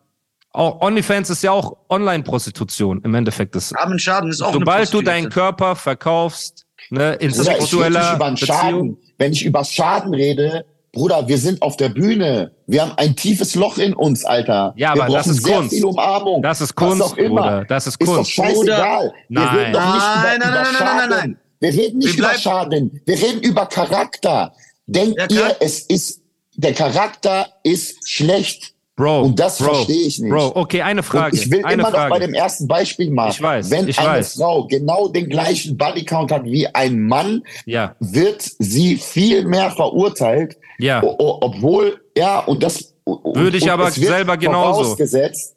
Auch 0.51 0.81
OnlyFans 0.81 1.29
ist 1.29 1.43
ja 1.43 1.51
auch 1.51 1.77
Online-Prostitution 1.89 3.01
im 3.03 3.13
Endeffekt. 3.15 3.55
Das, 3.55 3.73
Armen 3.73 3.99
Schaden 3.99 4.29
ist 4.31 4.41
auch 4.41 4.53
sobald 4.53 4.91
du 4.93 5.01
deinen. 5.01 5.29
Körper 5.29 5.75
verkaufst, 5.75 6.65
ne, 6.89 7.13
in 7.15 7.29
Bruder, 7.31 7.43
sexueller 7.43 8.15
über 8.15 8.35
Schaden. 8.37 8.97
Wenn 9.17 9.31
ich 9.33 9.45
über 9.45 9.63
Schaden 9.63 10.13
rede, 10.13 10.65
Bruder, 10.91 11.27
wir 11.27 11.37
sind 11.37 11.61
auf 11.61 11.77
der 11.77 11.89
Bühne. 11.89 12.51
Wir 12.65 12.81
haben 12.81 12.93
ein 12.97 13.15
tiefes 13.15 13.53
Loch 13.53 13.77
in 13.77 13.93
uns, 13.93 14.25
Alter. 14.25 14.73
Ja, 14.75 14.95
wir 14.95 15.03
aber 15.03 15.13
das 15.17 15.27
ist 15.27 15.43
Kunst. 15.43 15.69
viel 15.69 15.85
Umarmung. 15.85 16.41
Das 16.41 16.61
ist 16.61 16.69
Was 16.75 16.75
Kunst, 16.75 17.17
immer. 17.19 17.41
Bruder. 17.41 17.65
Das 17.65 17.85
ist 17.85 18.01
Ist 18.01 18.07
doch 18.09 18.15
Kunst. 18.15 18.31
scheißegal. 18.31 19.13
Wir 19.29 19.39
Nein. 19.41 19.55
reden 19.57 19.73
doch 19.73 19.93
nicht 19.93 20.05
Nein, 20.05 20.35
über, 20.37 20.45
nein, 20.45 20.49
über 20.49 20.49
nein, 20.49 20.63
nein, 20.63 20.73
Schaden. 20.73 20.97
nein, 20.97 21.09
nein, 21.09 21.19
nein. 21.19 21.37
Wir 21.59 21.73
reden 21.73 21.97
nicht 21.99 22.17
Wir 22.17 22.23
über 22.25 22.33
Schaden. 22.39 23.01
Wir 23.05 23.21
reden 23.21 23.41
über 23.43 23.65
Charakter. 23.67 24.53
Denkt 24.87 25.19
Ja, 25.31 25.47
ihr, 25.49 25.55
es 25.59 25.81
ist, 25.81 26.21
der 26.55 26.73
Charakter 26.73 27.47
ist 27.63 28.09
schlecht? 28.09 28.73
Bro, 28.99 29.21
Und 29.21 29.39
das 29.39 29.59
Bro, 29.59 29.75
verstehe 29.75 30.07
ich 30.07 30.19
nicht. 30.19 30.29
Bro, 30.29 30.51
okay, 30.55 30.81
eine 30.81 31.03
Frage. 31.03 31.31
Und 31.37 31.41
ich 31.41 31.49
will 31.49 31.59
immer 31.59 31.89
Frage. 31.89 31.97
noch 31.97 32.09
bei 32.09 32.19
dem 32.19 32.33
ersten 32.33 32.67
Beispiel 32.67 33.09
machen. 33.11 33.31
Ich 33.31 33.41
weiß, 33.41 33.71
Wenn 33.71 33.87
ich 33.87 33.97
eine 33.97 34.09
weiß. 34.19 34.33
Frau 34.33 34.67
genau 34.67 35.07
den 35.07 35.29
gleichen 35.29 35.77
Bodycount 35.77 36.33
hat 36.33 36.43
wie 36.43 36.67
ein 36.67 37.07
Mann, 37.07 37.43
ja, 37.65 37.95
wird 38.01 38.43
sie 38.59 38.97
viel 38.97 39.45
mehr 39.45 39.71
verurteilt, 39.71 40.57
ja. 40.79 41.01
obwohl, 41.01 42.01
ja, 42.17 42.39
und 42.39 42.61
das 42.61 42.93
Würde 43.05 43.57
ich 43.57 43.71
aber 43.71 43.87
es 43.87 43.97
wird 44.01 44.09
selber 44.11 44.35
genauso. 44.35 44.83
Vorausgesetzt, 44.83 45.55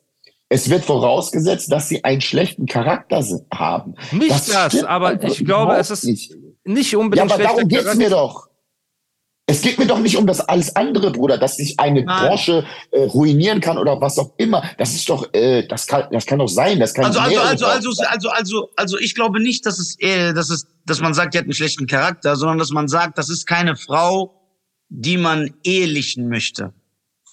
es 0.48 0.70
wird 0.70 0.85
vorausgesetzt, 0.85 1.72
dass 1.72 1.88
sie 1.88 2.05
einen 2.05 2.20
schlechten 2.20 2.66
Charakter 2.66 3.24
haben. 3.52 3.94
Nicht 4.12 4.31
das, 4.31 4.72
stimmt 4.72 4.87
aber 4.87 5.20
ich 5.20 5.44
glaube, 5.44 5.74
es 5.78 5.90
ist 5.90 6.05
nicht. 6.05 6.33
nicht 6.64 6.92
Ja, 6.92 6.98
unbedingt 6.98 7.26
aber 7.28 7.35
schlechter 7.40 7.55
darum 7.57 7.68
geht's 7.68 7.83
Charakter. 7.83 8.05
mir 8.05 8.11
doch. 8.11 8.51
Es 9.46 9.61
geht 9.61 9.76
mir 9.78 9.87
doch 9.87 9.98
nicht 9.98 10.16
um 10.16 10.26
das 10.26 10.40
alles 10.40 10.74
andere, 10.76 11.11
Bruder, 11.11 11.37
dass 11.37 11.57
sich 11.57 11.78
eine 11.81 12.05
Nein. 12.05 12.28
Branche 12.28 12.64
äh, 12.92 13.05
ruinieren 13.05 13.61
kann 13.61 13.76
oder 13.76 14.00
was 14.00 14.16
auch 14.18 14.33
immer. 14.38 14.62
Das 14.78 14.94
ist 14.94 15.09
doch, 15.09 15.28
äh, 15.35 15.66
das 15.66 15.87
kann, 15.88 16.07
das 16.12 16.26
kann 16.26 16.38
doch 16.38 16.46
sein. 16.48 16.78
Das 16.78 16.94
kann 16.94 17.07
Also, 17.07 17.18
also, 17.18 17.40
also, 17.40 17.66
also, 17.66 17.90
also, 18.07 18.28
also, 18.31 18.70
also, 18.76 18.98
ich 18.98 19.14
glaube 19.16 19.40
nicht, 19.40 19.66
dass 19.66 19.81
es, 19.81 19.98
äh, 19.98 20.33
dass 20.33 20.48
es, 20.48 20.68
dass 20.87 21.00
man 21.00 21.12
sagt, 21.12 21.35
die 21.35 21.38
hat 21.38 21.44
einen 21.44 21.55
schlechten 21.55 21.87
Charakter, 21.88 22.37
sondern 22.37 22.59
dass 22.59 22.70
man 22.70 22.87
sagt, 22.87 23.18
das 23.18 23.28
ist 23.31 23.46
keine 23.46 23.74
Frau, 23.76 24.40
die 24.88 25.16
man 25.16 25.52
ehelichen 25.64 26.28
möchte. 26.28 26.72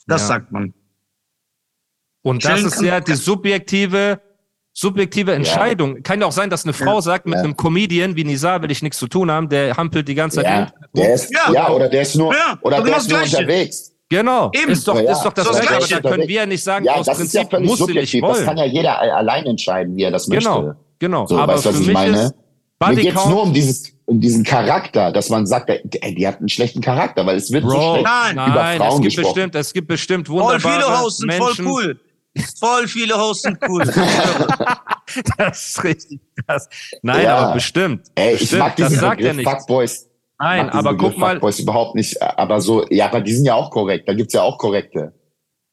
Das 0.08 0.22
Ja. 0.22 0.28
sagt 0.30 0.52
man. 0.52 0.74
Und 2.24 2.44
das 2.44 2.54
Chillen 2.56 2.66
ist 2.68 2.76
kann- 2.76 2.86
ja 2.86 3.00
die 3.02 3.16
subjektive, 3.16 4.20
subjektive 4.80 5.34
Entscheidung. 5.34 6.02
Kann 6.04 6.22
ja 6.22 6.28
auch 6.28 6.32
sein, 6.32 6.50
dass 6.50 6.64
eine 6.64 6.74
Frau 6.74 7.02
sagt, 7.02 7.26
mit 7.26 7.36
Ja. 7.36 7.42
einem 7.44 7.56
Comedian 7.58 8.16
wie 8.16 8.24
Nizar 8.24 8.62
will 8.62 8.72
ich 8.72 8.82
nichts 8.82 8.98
zu 8.98 9.08
tun 9.08 9.30
haben, 9.30 9.50
der 9.50 9.76
hampelt 9.76 10.08
die 10.08 10.16
ganze 10.16 10.38
Zeit. 10.38 10.46
ja, 10.46 10.74
der 10.96 11.14
ist, 11.14 11.32
Ja. 11.34 11.52
ja. 11.54 11.70
oder 11.70 11.90
der 11.90 12.02
ist 12.04 12.16
nur, 12.16 12.34
Ja, 12.34 12.58
oder 12.62 12.78
genau 12.78 12.86
der 12.88 12.94
das 12.96 13.04
ist 13.04 13.12
nur 13.12 13.22
unterwegs. 13.22 13.92
Genau, 14.12 14.50
Eben. 14.56 14.72
ist 14.72 14.88
doch, 14.88 14.96
Ja, 15.00 15.12
ist 15.12 15.22
doch 15.22 15.34
das 15.34 15.46
so 15.46 15.52
das 15.52 15.62
Gleiche. 15.62 15.96
Aber 15.98 16.02
da 16.04 16.10
können 16.10 16.28
wir 16.28 16.36
ja 16.36 16.46
nicht 16.46 16.64
sagen, 16.64 16.86
Ja, 16.86 16.94
aus 16.96 17.06
das 17.06 17.20
ist 17.20 17.34
ja 17.34 17.42
Prinzip 17.44 17.52
völlig 17.52 17.70
muss 17.70 17.78
sie 17.78 17.84
nicht 17.86 17.90
subjektiv. 18.12 18.22
Das 18.22 18.38
wollen. 18.38 18.46
kann 18.48 18.58
ja 18.58 18.66
jeder 18.66 19.00
allein 19.18 19.46
entscheiden, 19.46 19.96
wie 19.96 20.04
er 20.04 20.12
das 20.12 20.28
genau, 20.28 20.62
möchte. 20.62 20.78
genau. 20.98 21.28
So, 21.28 21.38
aber 21.38 21.54
weißt 21.54 21.64
für 21.64 21.70
was 21.74 21.80
ich 21.82 21.88
mich 21.88 21.94
meine? 21.94 22.18
ist 22.24 22.34
Mir 22.88 22.96
geht's 22.96 23.26
nur 23.26 23.44
um 23.44 23.54
dieses, 23.54 23.94
um 24.06 24.20
diesen 24.22 24.44
Charakter, 24.44 25.12
dass 25.12 25.30
man 25.30 25.46
sagt, 25.46 25.70
ey, 25.70 26.16
die 26.16 26.26
hat 26.28 26.40
einen 26.40 26.50
schlechten 26.50 26.82
Charakter, 26.82 27.24
weil 27.26 27.36
es 27.38 27.52
wird 27.52 27.64
so 27.66 27.70
Bro, 27.70 27.92
schlecht 27.96 28.06
Nein. 28.06 28.32
über 28.34 28.56
nein, 28.56 28.72
es 28.82 28.88
Frauen 28.88 29.02
gibt 29.02 29.16
gesprochen. 29.16 29.34
bestimmt, 29.36 29.56
es 29.56 29.74
gibt 29.74 29.88
bestimmt 29.90 30.28
Voll 30.28 30.38
wunderbare 30.42 30.82
viele 30.82 31.00
Hosts 31.02 31.18
sind 31.20 31.28
Menschen. 31.28 31.66
voll 31.66 31.74
cool. 31.84 32.00
Voll 32.60 32.88
viele 32.88 33.16
Hosts 33.18 33.44
sind 33.44 33.58
cool. 33.68 33.84
Das 35.38 35.70
ist 35.70 35.84
richtig 35.84 36.20
krass. 36.46 36.70
Nein, 37.02 37.24
Ja. 37.24 37.38
aber 37.38 37.54
bestimmt. 37.56 38.08
Ey, 38.14 38.34
ich 38.36 38.42
bestimmt. 38.42 38.60
mag 38.60 38.76
diesen 38.76 38.92
das 38.92 39.00
sagt 39.00 39.22
er 39.22 39.30
Begriff 39.34 39.38
nicht. 39.38 39.50
Fuckboys. 39.50 40.08
Nein, 40.40 40.70
aber 40.70 40.92
Begriff 40.92 41.10
guck 41.14 41.18
mal, 41.20 41.32
Fuckboys 41.34 41.60
überhaupt 41.60 41.96
nicht, 41.96 42.22
aber 42.22 42.62
so, 42.62 42.86
ja, 42.90 43.06
aber 43.08 43.22
die 43.22 43.34
sind 43.34 43.46
ja 43.46 43.56
auch 43.56 43.72
korrekt. 43.72 44.08
Da 44.08 44.14
gibt's 44.14 44.34
ja 44.36 44.44
auch 44.44 44.58
korrekte. 44.60 45.14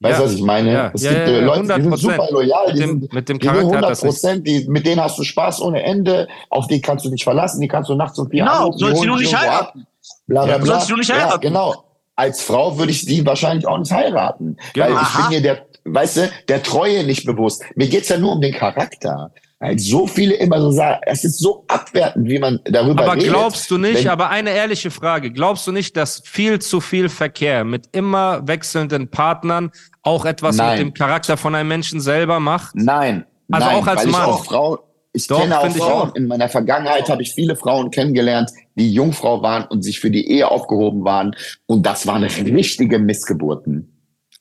Weißt 0.00 0.18
du, 0.18 0.22
Ja. 0.22 0.28
was 0.28 0.34
ich 0.34 0.42
meine? 0.42 0.72
Ja, 0.72 0.90
Es 0.94 1.02
ja, 1.02 1.10
gibt 1.12 1.28
ja, 1.28 1.34
äh, 1.34 1.40
Leute, 1.40 1.60
die 1.62 1.66
sind 1.82 1.92
100%. 1.94 1.96
super 1.98 2.28
loyal, 2.30 2.66
Mit 2.66 2.76
die 2.76 2.80
dem- 2.80 2.88
sind, 3.00 3.12
mit 3.12 3.28
dem 3.28 3.38
die 3.38 3.44
sind 3.46 3.52
Charakter 3.54 3.66
hat 3.66 3.72
100 3.84 3.90
das 3.90 4.02
nicht- 4.02 4.10
Prozent, 4.12 4.46
die, 4.46 4.68
mit 4.68 4.86
denen 4.86 5.00
hast 5.02 5.18
du 5.18 5.22
Spaß 5.22 5.60
ohne 5.60 5.82
Ende, 5.82 6.28
auf 6.50 6.66
die 6.66 6.80
kannst 6.80 7.04
du 7.04 7.10
dich 7.10 7.22
verlassen, 7.24 7.60
die 7.60 7.68
kannst 7.68 7.90
du 7.90 7.94
nachts 7.94 8.18
um 8.18 8.30
vier 8.30 8.40
Genau, 8.44 8.52
anrufen, 8.58 8.78
sollst 8.78 9.02
du 9.02 9.06
nur 9.06 9.18
nicht 9.18 9.36
heiraten. 9.38 9.86
Bla, 10.26 10.44
bla, 10.44 10.52
Ja, 10.52 10.58
bla. 10.58 10.66
sollst 10.76 10.90
du 10.90 10.96
nicht 10.96 11.08
Ja, 11.10 11.16
heiraten. 11.16 11.40
genau. 11.42 11.84
Als 12.16 12.42
Frau 12.42 12.78
würde 12.78 12.92
ich 12.92 13.04
die 13.04 13.24
wahrscheinlich 13.26 13.66
auch 13.66 13.76
nicht 13.78 13.92
heiraten. 13.92 14.56
Genau. 14.72 14.86
Weil 14.86 14.92
ich 14.94 14.98
Aha. 14.98 15.28
bin 15.28 15.36
mir 15.36 15.42
der, 15.42 15.66
weißt 15.86 16.16
du, 16.18 16.30
der 16.48 16.62
Treue 16.62 17.04
nicht 17.04 17.24
bewusst. 17.26 17.62
Mir 17.74 17.88
geht's 17.88 18.08
ja 18.08 18.18
nur 18.18 18.32
um 18.32 18.40
den 18.40 18.52
Charakter. 18.54 19.32
Weil 19.58 19.78
so 19.78 20.06
viele 20.06 20.34
immer 20.34 20.60
so 20.60 20.70
sagen, 20.70 21.00
es 21.06 21.24
ist 21.24 21.38
so 21.38 21.64
abwertend, 21.68 22.28
wie 22.28 22.38
man 22.38 22.60
darüber 22.64 23.04
Aber 23.04 23.14
redet. 23.14 23.28
glaubst 23.30 23.70
du 23.70 23.78
nicht, 23.78 24.04
Wenn- 24.04 24.08
aber 24.10 24.28
eine 24.28 24.50
ehrliche 24.50 24.90
Frage, 24.90 25.30
glaubst 25.32 25.66
du 25.66 25.72
nicht, 25.72 25.96
dass 25.96 26.20
viel 26.26 26.58
zu 26.58 26.82
viel 26.82 27.08
Verkehr 27.08 27.64
mit 27.64 27.86
immer 27.92 28.46
wechselnden 28.46 29.08
Partnern 29.10 29.70
auch 30.02 30.26
etwas 30.26 30.56
Nein. 30.56 30.70
mit 30.72 30.78
dem 30.80 30.94
Charakter 30.94 31.38
von 31.38 31.54
einem 31.54 31.70
Menschen 31.70 32.00
selber 32.02 32.38
macht? 32.38 32.74
Nein. 32.74 33.24
Also 33.50 33.66
nein, 33.68 33.76
auch 33.76 33.86
als 33.86 34.04
weil 34.04 34.10
Mann. 34.10 34.20
Ich, 34.22 34.26
auch 34.28 34.44
Frau, 34.44 34.78
ich 35.14 35.26
Doch, 35.26 35.40
kenne 35.40 35.58
auch 35.58 35.70
Frauen. 35.74 36.10
auch. 36.10 36.14
In 36.14 36.26
meiner 36.26 36.50
Vergangenheit 36.50 37.08
habe 37.08 37.22
ich 37.22 37.32
viele 37.32 37.56
Frauen 37.56 37.90
kennengelernt, 37.90 38.50
die 38.74 38.92
Jungfrau 38.92 39.40
waren 39.40 39.64
und 39.64 39.80
sich 39.82 40.00
für 40.00 40.10
die 40.10 40.28
Ehe 40.30 40.50
aufgehoben 40.50 41.02
waren. 41.04 41.34
Und 41.64 41.86
das 41.86 42.06
waren 42.06 42.24
richtige 42.24 42.98
Missgeburten. 42.98 43.95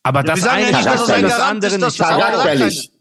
Aber 0.06 0.22
das 0.24 0.42
ja 0.44 0.52
eine 0.52 0.68
nicht, 0.68 0.86
das 0.86 1.08
das 1.08 1.40
andere 1.40 1.72
nicht. 1.72 1.82
das 1.84 1.98
Charakterlich. 1.98 2.92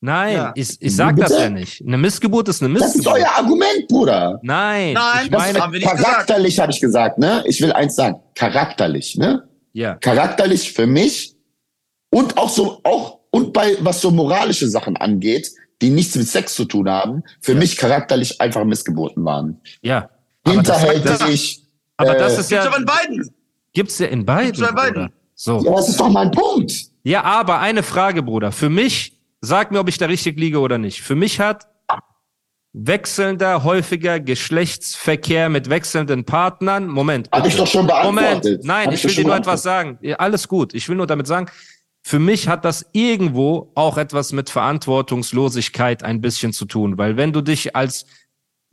Nein, 0.00 0.34
Ja. 0.34 0.52
ich, 0.54 0.76
ich 0.80 0.96
sag 0.96 1.16
das 1.16 1.30
ja 1.38 1.48
nicht. 1.50 1.82
Eine 1.86 1.96
Missgeburt 1.98 2.48
ist 2.48 2.62
eine 2.62 2.74
Das 2.74 2.88
ist 2.88 2.96
Missgeburt. 2.96 3.20
euer 3.22 3.30
Argument, 3.36 3.88
Bruder. 3.88 4.38
Nein, 4.42 4.94
Nein, 4.94 5.24
ich 5.24 5.30
das 5.30 5.40
meine, 5.42 5.60
haben 5.60 5.72
wir 5.72 5.80
nicht. 5.80 5.88
Charakterlich 5.90 6.58
habe 6.60 6.72
ich 6.72 6.80
gesagt, 6.80 7.18
ne? 7.18 7.42
Ich 7.46 7.60
will 7.60 7.72
eins 7.72 7.96
sagen. 7.96 8.20
Charakterlich, 8.34 9.16
ne? 9.16 9.46
ja. 9.72 9.94
Charakterlich 9.96 10.72
für 10.72 10.86
mich 10.86 11.36
und 12.10 12.36
auch 12.38 12.48
so, 12.50 12.80
auch, 12.84 13.18
und 13.30 13.52
bei, 13.52 13.76
was 13.80 14.00
so 14.00 14.10
moralische 14.10 14.68
Sachen 14.68 14.96
angeht, 14.96 15.50
die 15.82 15.90
nichts 15.90 16.14
mit 16.16 16.28
Sex 16.28 16.54
zu 16.54 16.64
tun 16.64 16.88
haben, 16.88 17.22
für 17.40 17.54
mich 17.54 17.76
charakterlich 17.76 18.40
einfach 18.40 18.64
Missgeburten 18.64 19.24
waren. 19.24 19.60
Ja. 19.82 20.08
Aber 20.44 20.62
das, 20.62 20.80
Hinterhältig. 20.82 21.62
aber 21.96 22.14
das 22.14 22.36
äh, 22.36 22.40
ist 22.40 22.48
Gibt's 22.48 22.64
ja, 22.64 22.70
aber 22.70 22.78
in 22.78 22.84
beiden. 22.86 23.34
gibt's 23.72 23.98
ja 23.98 24.06
in 24.06 24.24
beiden. 24.24 24.52
Gibt's 24.52 24.60
bei 24.60 24.72
beiden. 24.72 25.12
So. 25.34 25.62
Ja, 25.64 25.72
das 25.72 25.88
ist 25.88 26.00
doch 26.00 26.08
mein 26.08 26.30
Punkt. 26.30 26.72
Ja, 27.02 27.22
aber 27.22 27.60
eine 27.60 27.82
Frage, 27.82 28.22
Bruder. 28.22 28.52
Für 28.52 28.70
mich, 28.70 29.18
sag 29.40 29.70
mir, 29.70 29.80
ob 29.80 29.88
ich 29.88 29.98
da 29.98 30.06
richtig 30.06 30.38
liege 30.38 30.60
oder 30.60 30.78
nicht. 30.78 31.02
Für 31.02 31.14
mich 31.14 31.40
hat 31.40 31.66
wechselnder, 32.72 33.62
häufiger 33.62 34.18
Geschlechtsverkehr 34.20 35.48
mit 35.48 35.70
wechselnden 35.70 36.24
Partnern. 36.24 36.88
Moment. 36.88 37.28
Hab 37.30 37.42
bitte. 37.42 37.54
ich 37.54 37.56
doch 37.56 37.66
schon 37.66 37.86
beantwortet. 37.86 38.44
Moment. 38.44 38.64
Nein, 38.64 38.86
Hab 38.86 38.94
ich 38.94 39.04
will 39.04 39.14
dir 39.14 39.24
nur 39.24 39.36
etwas 39.36 39.62
sagen. 39.62 39.98
Alles 40.18 40.48
gut. 40.48 40.74
Ich 40.74 40.88
will 40.88 40.96
nur 40.96 41.06
damit 41.06 41.26
sagen, 41.26 41.46
für 42.02 42.18
mich 42.18 42.48
hat 42.48 42.64
das 42.64 42.84
irgendwo 42.92 43.70
auch 43.74 43.96
etwas 43.96 44.32
mit 44.32 44.50
Verantwortungslosigkeit 44.50 46.02
ein 46.02 46.20
bisschen 46.20 46.52
zu 46.52 46.66
tun, 46.66 46.98
weil 46.98 47.16
wenn 47.16 47.32
du 47.32 47.40
dich 47.40 47.74
als 47.74 48.04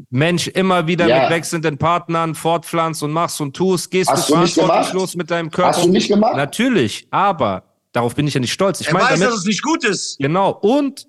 Mensch 0.10 0.48
immer 0.48 0.88
wieder 0.88 1.08
Ja. 1.08 1.22
mit 1.22 1.30
wechselnden 1.32 1.78
Partnern 1.78 2.36
fortpflanzt 2.36 3.04
und 3.04 3.12
machst 3.12 3.40
und 3.42 3.56
tust, 3.56 3.92
gehst 3.92 4.10
Hast 4.10 4.30
du 4.30 4.34
verantwortungslos 4.34 5.12
gemacht? 5.12 5.16
mit 5.18 5.32
deinem 5.32 5.52
Körper. 5.52 5.78
Hast 5.78 5.86
du 5.86 5.90
nicht 5.90 6.08
gemacht? 6.08 6.36
Natürlich, 6.36 7.08
aber 7.12 7.64
darauf 7.92 8.16
bin 8.16 8.28
ich 8.28 8.34
ja 8.34 8.40
nicht 8.40 8.54
stolz. 8.54 8.82
Ich 8.82 8.88
Er 8.88 8.94
meine 8.94 9.06
weiß, 9.06 9.12
damit, 9.20 9.28
dass 9.28 9.40
es 9.40 9.46
nicht 9.46 9.62
gut 9.64 9.84
ist. 9.84 10.18
genau, 10.20 10.52
und, 10.52 11.08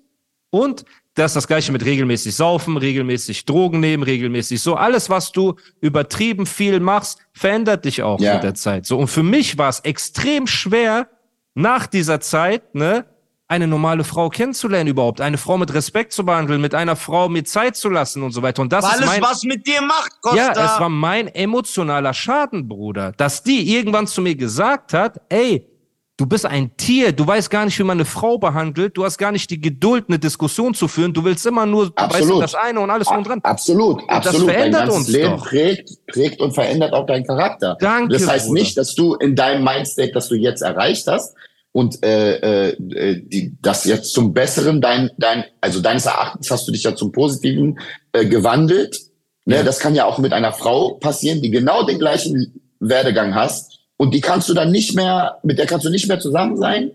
und 0.49 0.85
das 1.15 1.31
ist 1.31 1.35
das 1.35 1.47
gleiche 1.47 1.71
mit 1.71 1.85
regelmäßig 1.85 2.35
saufen, 2.35 2.75
regelmäßig 2.77 3.45
Drogen 3.45 3.79
nehmen, 3.79 4.01
regelmäßig 4.03 4.59
so. 4.61 4.75
Alles, 4.75 5.09
was 5.11 5.31
du 5.31 5.55
übertrieben 5.79 6.45
viel 6.47 6.79
machst, 6.79 7.19
verändert 7.33 7.85
dich 7.85 8.01
auch 8.01 8.19
Ja. 8.19 8.33
mit 8.35 8.43
der 8.43 8.55
Zeit. 8.55 8.85
So, 8.87 8.97
und 8.97 9.07
für 9.09 9.21
mich 9.23 9.57
war 9.57 9.69
es 9.69 9.79
extrem 9.81 10.47
schwer, 10.47 11.07
nach 11.55 11.85
dieser 11.85 12.19
Zeit, 12.19 12.73
ne, 12.73 13.05
eine 13.53 13.67
normale 13.67 14.03
Frau 14.03 14.29
kennenzulernen 14.29 14.89
überhaupt, 14.89 15.21
eine 15.21 15.37
Frau 15.37 15.57
mit 15.57 15.73
Respekt 15.73 16.11
zu 16.11 16.25
behandeln, 16.25 16.59
mit 16.59 16.73
einer 16.73 16.95
Frau 16.95 17.29
mir 17.29 17.43
Zeit 17.45 17.75
zu 17.75 17.89
lassen 17.89 18.23
und 18.23 18.31
so 18.31 18.41
weiter. 18.41 18.61
Und 18.63 18.73
das 18.73 18.83
Weil 18.83 18.93
ist 18.93 18.99
es 19.01 19.05
mein, 19.05 19.21
was 19.21 19.43
mit 19.43 19.67
dir 19.67 19.81
macht, 19.81 20.11
Costa. 20.21 20.37
ja, 20.37 20.51
es 20.51 20.79
war 20.79 20.89
mein 20.89 21.27
emotionaler 21.27 22.13
Schaden, 22.13 22.67
Bruder, 22.67 23.13
dass 23.15 23.43
die 23.43 23.75
irgendwann 23.75 24.07
zu 24.07 24.21
mir 24.21 24.35
gesagt 24.35 24.93
hat, 24.93 25.21
ey, 25.29 25.69
du 26.17 26.25
bist 26.25 26.47
ein 26.47 26.75
Tier, 26.77 27.11
du 27.11 27.27
weißt 27.27 27.49
gar 27.49 27.65
nicht, 27.65 27.77
wie 27.77 27.83
man 27.83 27.97
eine 27.97 28.05
Frau 28.05 28.39
behandelt, 28.39 28.97
du 28.97 29.05
hast 29.05 29.19
gar 29.19 29.31
nicht 29.31 29.49
die 29.51 29.61
Geduld, 29.61 30.05
eine 30.07 30.17
Diskussion 30.17 30.73
zu 30.73 30.87
führen, 30.87 31.13
du 31.13 31.23
willst 31.23 31.45
immer 31.45 31.67
nur, 31.67 31.91
du 31.91 31.93
weißt 31.95 32.15
Absolut. 32.15 32.43
das 32.43 32.55
eine 32.55 32.79
und 32.79 32.89
alles 32.89 33.07
drum 33.07 33.23
dran. 33.23 33.39
Absolut, 33.43 34.01
absolut. 34.09 34.47
Dein 34.47 34.55
verändert 34.55 34.81
ganzes 34.81 34.97
uns 34.97 35.07
Leben 35.09 35.37
doch. 35.37 35.45
prägt, 35.45 35.89
prägt 36.07 36.41
und 36.41 36.53
verändert 36.53 36.93
auch 36.93 37.05
deinen 37.05 37.25
Charakter. 37.25 37.77
Danke, 37.79 38.13
das 38.13 38.27
heißt 38.27 38.47
Bruder. 38.47 38.61
nicht, 38.61 38.77
dass 38.77 38.95
du 38.95 39.13
in 39.13 39.35
deinem 39.35 39.63
Mindstate, 39.63 40.11
das 40.11 40.27
du 40.27 40.35
jetzt 40.35 40.61
erreicht 40.61 41.05
hast 41.05 41.35
und 41.73 42.05
äh, 42.05 42.69
äh, 42.69 43.21
die, 43.21 43.57
das 43.61 43.83
jetzt 43.83 44.13
zum 44.13 44.33
Besseren, 44.33 44.79
dein, 44.79 45.09
dein, 45.17 45.43
also 45.59 45.81
deines 45.81 46.05
Erachtens 46.05 46.49
hast 46.49 46.67
du 46.67 46.71
dich 46.71 46.83
ja 46.83 46.95
zum 46.95 47.11
Positiven 47.11 47.79
äh, 48.13 48.25
gewandelt. 48.25 48.97
Ne, 49.45 49.57
Ja. 49.57 49.63
Das 49.63 49.79
kann 49.79 49.95
ja 49.95 50.05
auch 50.05 50.19
mit 50.19 50.31
einer 50.31 50.53
Frau 50.53 50.93
passieren, 50.93 51.41
die 51.41 51.49
genau 51.49 51.83
den 51.83 51.99
gleichen 51.99 52.61
Werdegang 52.79 53.35
hast 53.35 53.79
und 53.97 54.13
die 54.13 54.21
kannst 54.21 54.47
du 54.49 54.53
dann 54.53 54.71
nicht 54.71 54.95
mehr, 54.95 55.39
mit 55.43 55.57
der 55.57 55.65
kannst 55.65 55.85
du 55.85 55.89
nicht 55.89 56.07
mehr 56.07 56.19
zusammen 56.19 56.57
sein. 56.57 56.91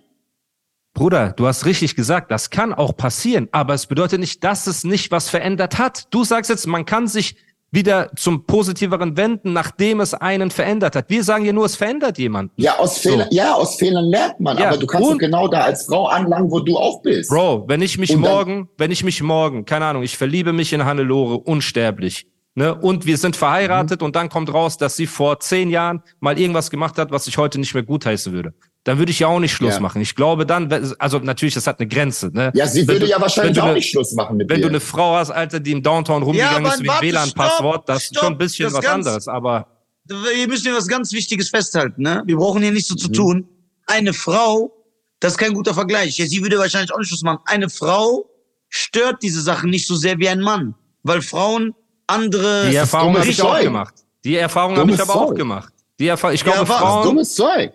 Bruder, 0.94 1.32
du 1.36 1.46
hast 1.46 1.66
richtig 1.66 1.96
gesagt, 1.96 2.30
das 2.30 2.50
kann 2.50 2.72
auch 2.72 2.96
passieren, 2.96 3.48
aber 3.52 3.74
es 3.74 3.86
bedeutet 3.86 4.20
nicht, 4.20 4.42
dass 4.42 4.66
es 4.66 4.84
nicht 4.84 5.10
was 5.10 5.28
verändert 5.28 5.78
hat. 5.78 6.06
Du 6.10 6.24
sagst 6.24 6.50
jetzt, 6.50 6.66
man 6.66 6.86
kann 6.86 7.06
sich 7.06 7.36
wieder 7.70 8.10
zum 8.16 8.44
Positiveren 8.46 9.16
wenden, 9.16 9.52
nachdem 9.52 10.00
es 10.00 10.14
einen 10.14 10.50
verändert 10.50 10.96
hat. 10.96 11.10
Wir 11.10 11.22
sagen 11.22 11.44
ja 11.44 11.52
nur, 11.52 11.66
es 11.66 11.76
verändert 11.76 12.16
jemanden. 12.18 12.52
Ja, 12.56 12.78
aus 12.78 13.02
So. 13.02 13.10
Fehlern, 13.10 13.28
ja, 13.30 13.54
aus 13.54 13.76
Fehlern 13.76 14.04
lernt 14.06 14.40
man. 14.40 14.56
Ja, 14.56 14.68
Aber 14.68 14.78
du 14.78 14.86
kannst 14.86 15.06
und- 15.08 15.14
doch 15.14 15.18
genau 15.18 15.48
da 15.48 15.60
als 15.62 15.84
Frau 15.86 16.06
anlangen, 16.06 16.50
wo 16.50 16.60
du 16.60 16.76
auch 16.78 17.02
bist. 17.02 17.28
Bro, 17.30 17.64
wenn 17.68 17.82
ich 17.82 17.98
mich 17.98 18.14
Und 18.14 18.20
morgen, 18.20 18.68
wenn 18.78 18.90
ich 18.90 19.04
mich 19.04 19.22
morgen, 19.22 19.64
keine 19.66 19.84
Ahnung, 19.84 20.02
ich 20.02 20.16
verliebe 20.16 20.52
mich 20.52 20.72
in 20.72 20.84
Hannelore, 20.84 21.38
unsterblich, 21.38 22.26
ne, 22.54 22.74
und 22.74 23.04
wir 23.06 23.18
sind 23.18 23.36
verheiratet 23.36 24.02
und 24.02 24.16
dann 24.16 24.28
kommt 24.30 24.52
raus, 24.52 24.78
dass 24.78 24.96
sie 24.96 25.06
vor 25.06 25.38
zehn 25.40 25.68
Jahren 25.70 26.02
mal 26.20 26.38
irgendwas 26.38 26.70
gemacht 26.70 26.96
hat, 26.98 27.10
was 27.10 27.26
ich 27.26 27.36
heute 27.38 27.60
nicht 27.60 27.74
mehr 27.74 27.82
gutheißen 27.82 28.32
würde. 28.32 28.54
Dann 28.88 28.98
würde 28.98 29.10
ich 29.12 29.18
ja 29.18 29.26
auch 29.26 29.38
nicht 29.38 29.52
Schluss 29.52 29.74
Ja. 29.74 29.80
machen. 29.80 30.00
Ich 30.00 30.14
glaube 30.14 30.46
dann, 30.46 30.72
also 30.98 31.18
natürlich, 31.18 31.52
das 31.52 31.66
hat 31.66 31.78
eine 31.78 31.86
Grenze, 31.88 32.30
ne. 32.32 32.50
Ja, 32.54 32.66
sie 32.66 32.80
Wenn 32.80 32.94
würde 32.94 33.00
du- 33.04 33.10
ja 33.10 33.20
wahrscheinlich 33.20 33.60
auch 33.60 33.66
ne- 33.66 33.74
nicht 33.74 33.90
Schluss 33.90 34.14
machen 34.14 34.38
mit 34.38 34.48
Wenn 34.48 34.56
dir. 34.56 34.62
du 34.62 34.68
eine 34.68 34.80
Frau 34.80 35.14
hast, 35.16 35.30
Alter, 35.30 35.60
die 35.60 35.72
im 35.72 35.82
Downtown 35.82 36.22
rumgegangen 36.22 36.64
aber 36.64 36.74
ist 36.74 36.86
warte, 36.86 37.02
WLAN-Passwort, 37.06 37.74
stopp, 37.82 37.86
das 37.86 38.04
ist 38.04 38.18
schon 38.18 38.32
ein 38.32 38.38
bisschen 38.38 38.72
was 38.72 38.80
ganz- 38.82 39.06
anderes, 39.06 39.28
aber 39.28 39.66
Wir 40.06 40.48
müssen 40.48 40.62
hier 40.62 40.74
was 40.74 40.88
ganz 40.88 41.12
Wichtiges 41.12 41.50
festhalten, 41.50 42.00
ne? 42.00 42.22
Wir 42.24 42.36
brauchen 42.36 42.62
hier 42.62 42.72
nichts 42.72 42.88
so 42.88 42.94
Mhm. 42.94 42.98
zu 42.98 43.08
tun. 43.08 43.48
Eine 43.86 44.14
Frau, 44.14 44.72
das 45.20 45.32
ist 45.34 45.38
kein 45.38 45.52
guter 45.52 45.74
Vergleich. 45.74 46.16
Ja, 46.16 46.24
sie 46.24 46.40
würde 46.42 46.58
wahrscheinlich 46.58 46.90
auch 46.94 46.98
nicht 46.98 47.08
Schluss 47.08 47.22
machen. 47.22 47.40
Eine 47.44 47.68
Frau 47.68 48.24
stört 48.70 49.22
diese 49.22 49.42
Sachen 49.42 49.68
nicht 49.68 49.86
so 49.86 49.96
sehr 49.96 50.18
wie 50.18 50.30
ein 50.30 50.40
Mann. 50.40 50.74
Weil 51.02 51.20
Frauen 51.20 51.74
andere 52.06 52.70
die 52.70 52.76
Erfahrung 52.76 53.08
dummes 53.12 53.20
habe 53.20 53.30
ich 53.32 53.42
auch 53.42 53.52
Zeug. 53.54 53.64
gemacht. 53.64 53.94
Die 54.24 54.36
Erfahrung 54.36 54.78
habe 54.78 54.90
ich 54.90 54.98
aber 55.00 55.14
auch 55.14 55.26
Zeug. 55.28 55.36
gemacht. 55.36 55.72
Die 56.00 56.06
Erfahrung, 56.06 56.34
ich 56.34 56.40
Ja, 56.42 56.52
glaube, 56.52 56.68
was? 56.70 56.78
Frauen, 56.78 57.04
dummes 57.04 57.34
Zeug. 57.34 57.72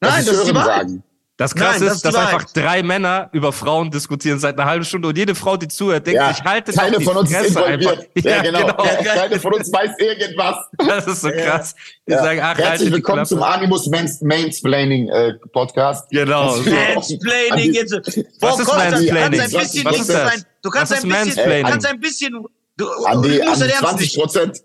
Nein, 0.00 0.24
das 0.24 0.34
ist 0.36 0.46
die 0.48 0.54
Wahrheit. 0.54 0.88
sagen. 0.88 1.02
Das 1.36 1.54
krasse 1.54 1.78
Nein, 1.78 1.86
das 1.88 1.96
ist, 1.98 2.04
dass 2.04 2.14
einfach 2.16 2.44
drei 2.52 2.82
Männer 2.82 3.28
über 3.32 3.52
Frauen 3.52 3.92
diskutieren 3.92 4.40
seit 4.40 4.58
einer 4.58 4.68
halben 4.68 4.84
Stunde 4.84 5.06
und 5.06 5.16
jede 5.16 5.36
Frau, 5.36 5.56
die 5.56 5.68
zuhört, 5.68 6.04
denkt 6.04 6.16
Ja, 6.20 6.34
sich, 6.34 6.42
haltet 6.42 6.74
keine 6.74 6.90
doch 6.92 6.98
die 6.98 7.04
von 7.04 7.16
uns 7.16 7.30
ist 7.30 7.36
Fresse 7.36 7.60
involviert. 7.60 8.08
einfach. 8.16 8.24
Ja, 8.30 8.42
genau. 8.42 8.58
genau. 8.66 9.14
Keine 9.14 9.38
von 9.38 9.54
uns 9.54 9.72
weiß 9.72 9.90
irgendwas. 10.00 10.56
Das 10.78 11.06
ist 11.06 11.20
so 11.20 11.30
krass. 11.30 11.76
Die 12.08 12.12
Ja. 12.12 12.24
sagen, 12.24 12.40
ach, 12.42 12.58
Herzlich 12.58 12.90
willkommen 12.92 13.24
zum 13.24 13.40
Animus 13.44 13.86
Mans 13.86 14.20
Mansplaining 14.20 15.08
äh, 15.10 15.34
Podcast. 15.52 16.10
Genau. 16.10 16.56
Mansplaining 16.56 17.72
jetzt. 17.72 17.92
Was 18.40 18.58
ist 18.58 18.66
Costa, 18.66 18.90
Mansplaining? 18.90 19.30
Du 19.30 19.38
kannst 19.38 19.54
ein 19.54 19.60
bisschen 19.60 19.84
Was 19.84 19.92
links 19.92 20.08
ist 20.08 20.08
das? 20.16 20.32
sein. 20.32 20.44
Du 20.62 20.70
kannst 20.70 20.92
ein 20.92 21.02
bisschen, 21.08 21.36
du 21.46 21.62
kannst 21.70 21.86
ein 21.86 22.00
bisschen, 22.00 22.46
du, 22.78 22.86
An 23.04 23.22
die, 23.22 23.28
du 23.36 23.42
an 23.42 23.48
musst 23.48 23.62
die 23.62 23.66
das 23.68 23.72
ernst 23.74 23.80
20 23.90 24.00
nicht. 24.00 24.16
Prozent. 24.18 24.58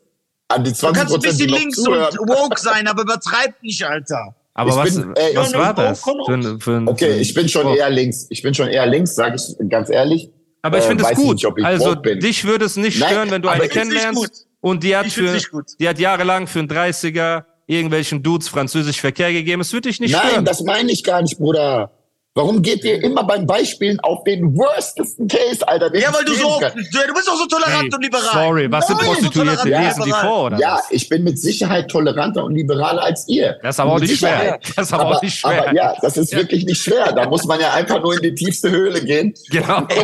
An 0.48 0.64
die 0.64 0.72
Du 0.72 0.76
20 0.78 0.98
kannst 1.00 1.14
ein 1.14 1.20
Prozent, 1.22 1.40
die 1.40 1.46
bisschen 1.46 1.60
links 1.60 1.78
und 1.78 2.30
woke 2.30 2.60
sein, 2.60 2.88
aber 2.88 3.04
übertreib 3.04 3.62
nicht, 3.62 3.84
Alter. 3.86 4.36
Aber 4.56 4.70
Ich 4.70 4.76
was, 4.76 4.96
bin, 5.02 5.16
ey, 5.16 5.36
was 5.36 5.52
ja, 5.52 5.60
war 5.60 5.74
das? 5.74 6.02
Für, 6.04 6.34
ein- 6.34 6.60
für, 6.60 6.72
ein- 6.78 6.88
Okay, 6.88 7.18
ich 7.20 7.34
bin 7.34 7.50
schon 7.50 7.66
Oh. 7.66 7.76
eher 7.76 7.90
links. 7.90 8.28
Ich 8.30 8.42
bin 8.44 8.54
schon 8.54 8.68
eher 8.68 8.86
links, 8.86 9.16
sage 9.16 9.36
ich 9.38 9.70
ganz 9.70 9.90
ehrlich. 9.90 10.30
Aber 10.62 10.78
ich 10.78 10.86
äh, 10.86 10.88
finde 10.90 11.04
es 11.04 11.10
weiß 11.10 11.18
gut. 11.18 11.34
nicht, 11.36 11.46
ob 11.46 11.58
ich 11.58 11.66
also 11.66 11.96
dich 11.96 12.46
würde 12.46 12.66
es 12.66 12.78
nicht 12.78 13.00
Nein, 13.00 13.10
stören, 13.10 13.32
wenn 13.32 13.42
du 13.42 13.50
eine 13.50 13.68
kennenlernst 13.68 14.48
und 14.62 14.84
die 14.84 14.96
hat 14.96 15.08
Ich 15.08 15.16
für, 15.16 15.38
die 15.80 15.90
hat 15.90 16.00
jahrelang 16.00 16.48
für 16.48 16.60
einen 16.60 16.70
30er 16.70 17.46
irgendwelchen 17.66 18.22
Dudes 18.24 18.48
französisch 18.48 19.02
Verkehr 19.02 19.32
gegeben. 19.34 19.62
Es 19.62 19.74
würde 19.74 19.90
dich 19.90 20.00
nicht 20.00 20.12
Nein, 20.12 20.22
stören. 20.30 20.46
das 20.46 20.62
meine 20.64 20.92
ich 20.92 21.04
gar 21.04 21.22
nicht, 21.22 21.38
Bruder. 21.38 21.92
Warum 22.36 22.64
geht 22.64 22.84
ihr 22.84 23.04
immer 23.04 23.24
beim 23.26 23.46
Beispielen 23.46 24.00
auf 24.00 24.24
den 24.24 24.58
worstesten 24.58 25.28
Case, 25.28 25.68
Alter? 25.68 25.92
den 25.92 26.02
Ja, 26.02 26.12
weil 26.12 26.26
du 26.26 26.34
so, 26.34 26.58
kann? 26.60 26.72
du, 26.76 27.14
bist 27.14 27.30
auch 27.30 27.36
so 27.38 27.46
tolerant 27.46 27.84
Hey, 27.84 27.94
und 27.94 28.04
liberal. 28.04 28.24
Sorry, 28.34 28.72
was 28.72 28.88
sind 28.88 28.98
Prostituierte? 28.98 29.58
so 29.58 29.64
tolerant, 29.64 29.86
Lesen 29.98 30.04
die 30.04 30.12
vor, 30.12 30.46
oder 30.46 30.58
Ja, 30.58 30.82
ich 30.90 31.08
bin 31.10 31.24
mit 31.24 31.38
Sicherheit 31.40 31.90
toleranter 31.92 32.44
und 32.44 32.56
liberaler 32.56 33.04
als 33.04 33.28
ihr. 33.28 33.60
Das 33.62 33.76
ist 33.76 33.80
aber 33.82 33.94
auch 33.94 34.00
nicht 34.00 34.18
schwer. 34.18 34.60
Das 34.76 34.88
ist 34.88 34.94
aber 34.94 35.16
auch 35.16 35.22
nicht 35.22 35.38
schwer. 35.38 35.68
Aber 35.68 35.76
ja, 35.76 35.94
das 36.02 36.18
ist 36.18 36.36
wirklich 36.36 36.66
nicht 36.66 36.82
schwer. 36.82 37.12
Da 37.12 37.28
muss 37.30 37.46
man 37.46 37.60
ja 37.60 37.72
einfach 37.74 38.02
nur 38.02 38.16
in 38.16 38.22
die 38.24 38.34
tiefste 38.34 38.72
Höhle 38.72 39.02
gehen. 39.04 39.36
Genau. 39.52 39.86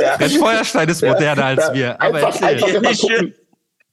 Ja. 0.00 0.16
Der 0.18 0.30
Feuerstein 0.30 0.88
ist 0.88 1.02
moderner 1.02 1.44
als 1.46 1.66
Ja, 1.68 1.74
wir. 1.74 2.00
Aber 2.02 2.14
einfach, 2.26 2.42
einfach, 2.42 2.68
immer 2.68 2.90
Ich- 2.90 3.00
gucken, 3.00 3.34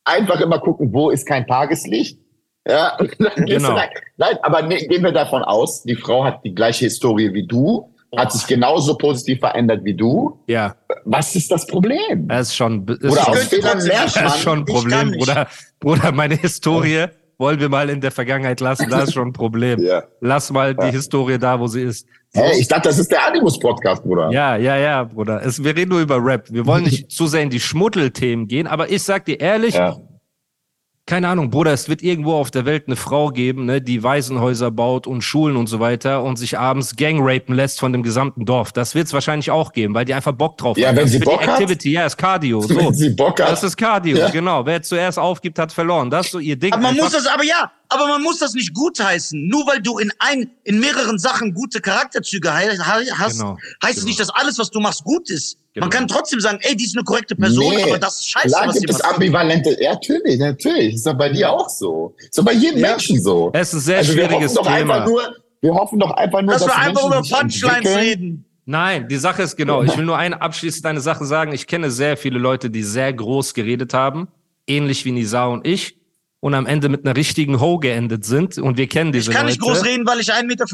einfach 0.05 0.39
immer 0.41 0.59
gucken, 0.59 0.93
wo 0.93 1.09
ist 1.09 1.25
kein 1.25 1.45
Tageslicht. 1.47 2.19
Ja, 2.67 2.97
Genau. 3.35 3.77
Nein, 4.17 4.37
aber 4.41 4.61
ne, 4.63 4.77
gehen 4.77 5.03
wir 5.03 5.11
davon 5.11 5.43
aus, 5.43 5.83
die 5.83 5.95
Frau 5.95 6.23
hat 6.23 6.43
die 6.43 6.53
gleiche 6.53 6.85
Historie 6.85 7.33
wie 7.33 7.45
du, 7.47 7.93
hat 8.15 8.31
sich 8.31 8.45
genauso 8.47 8.97
positiv 8.97 9.39
verändert 9.39 9.81
wie 9.83 9.93
du. 9.93 10.39
Ja, 10.47 10.75
Was 11.05 11.35
ist 11.35 11.51
das 11.51 11.65
Problem? 11.67 12.27
das 12.27 12.49
ist 12.49 12.55
schon, 12.55 12.87
ist 12.87 13.03
Oder 13.03 13.21
schon, 13.23 13.33
aus 13.33 13.43
Fehlern 13.43 13.79
lernt 13.79 14.15
das 14.15 14.35
ist 14.35 14.41
schon 14.41 14.59
ein 14.59 14.65
Problem. 14.65 15.11
Bruder. 15.11 15.47
Bruder, 15.79 16.11
meine 16.11 16.35
Historie 16.35 17.05
wollen 17.37 17.59
wir 17.59 17.69
mal 17.69 17.89
in 17.89 18.01
der 18.01 18.11
Vergangenheit 18.11 18.59
lassen. 18.59 18.89
Das 18.89 19.05
ist 19.05 19.13
schon 19.13 19.29
ein 19.29 19.33
Problem. 19.33 19.79
Ja. 19.81 20.03
Lass 20.19 20.51
mal 20.51 20.75
die 20.75 20.91
Historie 20.91 21.37
da, 21.37 21.59
wo 21.59 21.67
sie 21.67 21.83
ist. 21.83 22.05
Hey, 22.33 22.59
ich 22.59 22.67
dachte, 22.67 22.89
das 22.89 22.99
ist 22.99 23.09
der 23.11 23.25
Animus-Podcast, 23.27 24.03
Bruder. 24.03 24.29
Ja, 24.31 24.57
ja, 24.57 24.75
ja, 24.77 25.03
Bruder. 25.05 25.41
Es, 25.43 25.63
wir 25.63 25.75
reden 25.75 25.89
nur 25.89 26.01
über 26.01 26.17
Rap. 26.23 26.51
Wir 26.51 26.65
wollen 26.65 26.83
nicht 26.83 27.09
zu 27.11 27.27
sehr 27.27 27.41
in 27.41 27.49
die 27.49 27.59
Schmuddelthemen 27.61 28.47
gehen, 28.47 28.67
aber 28.67 28.89
ich 28.91 29.01
sag 29.03 29.25
dir 29.25 29.39
ehrlich, 29.39 29.75
Ja. 29.75 29.97
Keine 31.09 31.27
Ahnung, 31.27 31.49
Bruder, 31.49 31.73
es 31.73 31.89
wird 31.89 32.03
irgendwo 32.03 32.33
auf 32.35 32.51
der 32.51 32.65
Welt 32.65 32.83
eine 32.85 32.95
Frau 32.95 33.29
geben, 33.29 33.65
ne, 33.65 33.81
die 33.81 34.03
Waisenhäuser 34.03 34.69
baut 34.69 35.07
und 35.07 35.23
Schulen 35.23 35.55
und 35.55 35.65
so 35.65 35.79
weiter 35.79 36.21
und 36.23 36.37
sich 36.37 36.59
abends 36.59 36.95
gangrapen 36.95 37.55
lässt 37.55 37.79
von 37.79 37.91
dem 37.91 38.03
gesamten 38.03 38.45
Dorf. 38.45 38.71
Das 38.71 38.93
wird 38.93 39.07
es 39.07 39.13
wahrscheinlich 39.13 39.49
auch 39.49 39.73
geben, 39.73 39.95
weil 39.95 40.05
die 40.05 40.13
einfach 40.13 40.33
Bock 40.33 40.57
drauf 40.59 40.77
Ja, 40.77 40.89
hat. 40.89 40.95
wenn 40.97 41.05
Das 41.05 41.11
ist 41.13 41.19
sie 41.19 41.25
Bock 41.25 41.41
die 41.41 41.47
hat. 41.47 41.59
Activity, 41.59 41.91
ja, 41.93 42.05
ist 42.05 42.15
Cardio. 42.15 42.61
So. 42.69 42.75
Wenn 42.77 42.93
sie 42.93 43.09
Bock 43.09 43.41
hat. 43.41 43.49
Das 43.49 43.63
ist 43.63 43.75
Cardio, 43.75 44.17
Ja. 44.17 44.29
genau. 44.29 44.63
Wer 44.67 44.83
zuerst 44.83 45.17
aufgibt, 45.17 45.57
hat 45.57 45.71
verloren. 45.71 46.11
Das 46.11 46.27
ist 46.27 46.31
so 46.33 46.37
ihr 46.39 46.55
Ding. 46.55 46.71
Aber 46.73 46.83
man 46.83 46.91
einfach. 46.91 47.05
muss 47.05 47.13
das, 47.13 47.25
aber 47.25 47.43
ja, 47.43 47.71
aber 47.89 48.07
man 48.07 48.21
muss 48.21 48.37
das 48.37 48.53
nicht 48.53 48.71
gutheißen. 48.75 49.47
Nur 49.47 49.65
weil 49.65 49.81
du 49.81 49.97
in 49.97 50.11
ein, 50.19 50.51
in 50.63 50.79
mehreren 50.79 51.17
Sachen 51.17 51.55
gute 51.55 51.81
Charakterzüge 51.81 52.53
hast, 52.53 53.37
Genau, 53.39 53.57
heißt 53.83 53.97
es 53.97 54.03
nicht, 54.05 54.19
dass 54.19 54.29
alles, 54.29 54.59
was 54.59 54.69
du 54.69 54.79
machst, 54.79 55.03
gut 55.03 55.29
ist. 55.31 55.57
Genau. 55.79 55.85
Man 55.87 55.89
kann 55.91 56.07
trotzdem 56.07 56.39
sagen, 56.39 56.59
ey, 56.61 56.75
die 56.75 56.85
ist 56.85 56.95
eine 56.95 57.03
korrekte 57.03 57.35
Person, 57.35 57.73
Nee. 57.75 57.83
aber 57.83 57.97
das 57.99 58.19
ist 58.19 58.29
scheiße, 58.31 58.47
Klar 58.49 58.67
was 58.67 58.79
gibt 58.79 58.89
es 58.91 59.01
ambivalente, 59.01 59.77
ja, 59.81 59.93
natürlich, 59.93 60.39
natürlich. 60.39 60.95
Ist 60.95 61.05
doch 61.07 61.13
bei 61.17 61.29
dir 61.29 61.51
auch 61.51 61.69
so. 61.69 62.13
Ist 62.19 62.37
doch 62.37 62.43
bei 62.45 62.53
jedem 62.53 62.79
Ja. 62.79 62.89
Menschen 62.91 63.21
so. 63.21 63.49
Es 63.53 63.69
ist 63.69 63.73
ein 63.73 63.79
sehr 63.81 63.97
also 63.99 64.15
wir 64.15 64.25
schwieriges 64.25 64.55
hoffen 64.57 64.65
doch 64.65 64.75
Thema. 64.77 64.93
einfach 64.95 65.07
nur, 65.07 65.35
wir 65.61 65.73
hoffen 65.73 65.99
doch 65.99 66.11
einfach 66.11 66.41
nur, 66.41 66.53
Dass 66.53 66.65
wir 66.65 66.75
einfach 66.77 67.05
über 67.05 67.21
Punchlines 67.21 67.95
reden. 67.97 68.45
Nein, 68.65 69.07
die 69.07 69.17
Sache 69.17 69.41
ist 69.41 69.55
genau. 69.57 69.83
Ich 69.83 69.97
will 69.97 70.05
nur 70.05 70.17
eine 70.17 70.41
abschließend 70.41 70.85
eine 70.85 71.01
Sache 71.01 71.25
sagen. 71.25 71.53
Ich 71.53 71.65
kenne 71.67 71.89
sehr 71.91 72.17
viele 72.17 72.37
Leute, 72.39 72.69
die 72.69 72.83
sehr 72.83 73.11
groß 73.11 73.53
geredet 73.53 73.93
haben, 73.93 74.27
ähnlich 74.67 75.05
wie 75.05 75.11
Nisa 75.11 75.45
und 75.47 75.65
ich, 75.67 75.98
und 76.41 76.53
am 76.53 76.65
Ende 76.65 76.87
mit 76.87 77.05
einer 77.05 77.15
richtigen 77.17 77.59
Ho 77.59 77.79
geendet 77.79 78.23
sind. 78.23 78.57
Und 78.57 78.77
wir 78.77 78.87
kennen 78.87 79.11
diese 79.11 79.29
Ich 79.31 79.35
kann 79.35 79.45
Leute. 79.47 79.57
nicht 79.57 79.61
groß 79.61 79.83
reden, 79.83 80.07
weil 80.07 80.19
ich 80.21 80.31
1,65 80.33 80.43
Meter 80.45 80.65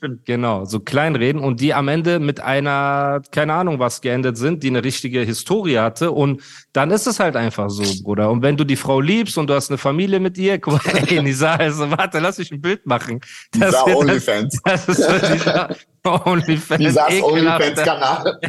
bin. 0.00 0.20
Genau, 0.24 0.64
so 0.64 0.78
klein 0.80 1.16
reden 1.16 1.40
und 1.40 1.60
die 1.60 1.74
am 1.74 1.88
Ende 1.88 2.20
mit 2.20 2.38
einer, 2.40 3.20
keine 3.32 3.54
Ahnung 3.54 3.80
was 3.80 4.00
geendet 4.02 4.36
sind, 4.38 4.62
die 4.62 4.68
eine 4.68 4.84
richtige 4.84 5.20
Historie 5.22 5.78
hatte 5.78 6.12
und 6.12 6.42
dann 6.72 6.92
ist 6.92 7.08
es 7.08 7.18
halt 7.18 7.34
einfach 7.34 7.70
so, 7.70 7.82
Bruder. 8.04 8.30
Und 8.30 8.42
wenn 8.42 8.56
du 8.56 8.62
die 8.64 8.76
Frau 8.76 9.00
liebst 9.00 9.36
und 9.36 9.48
du 9.50 9.54
hast 9.54 9.70
eine 9.70 9.78
Familie 9.78 10.20
mit 10.20 10.38
ihr, 10.38 10.58
guck 10.60 10.74
mal, 10.84 10.96
ey, 11.08 11.20
Nisa, 11.22 11.54
also 11.56 11.90
warte, 11.90 12.20
lass 12.20 12.38
mich 12.38 12.52
ein 12.52 12.60
Bild 12.60 12.86
machen. 12.86 13.20
Das, 13.58 13.72
wird- 13.84 13.96
Onlyfans. 13.96 14.60
das, 14.64 14.86
das 14.86 14.98
ist 15.00 15.34
dieser 15.34 15.70
Onlyfans. 16.04 16.80
Ekelhafter- 16.82 17.24
Onlyfans-Kanal. 17.24 18.40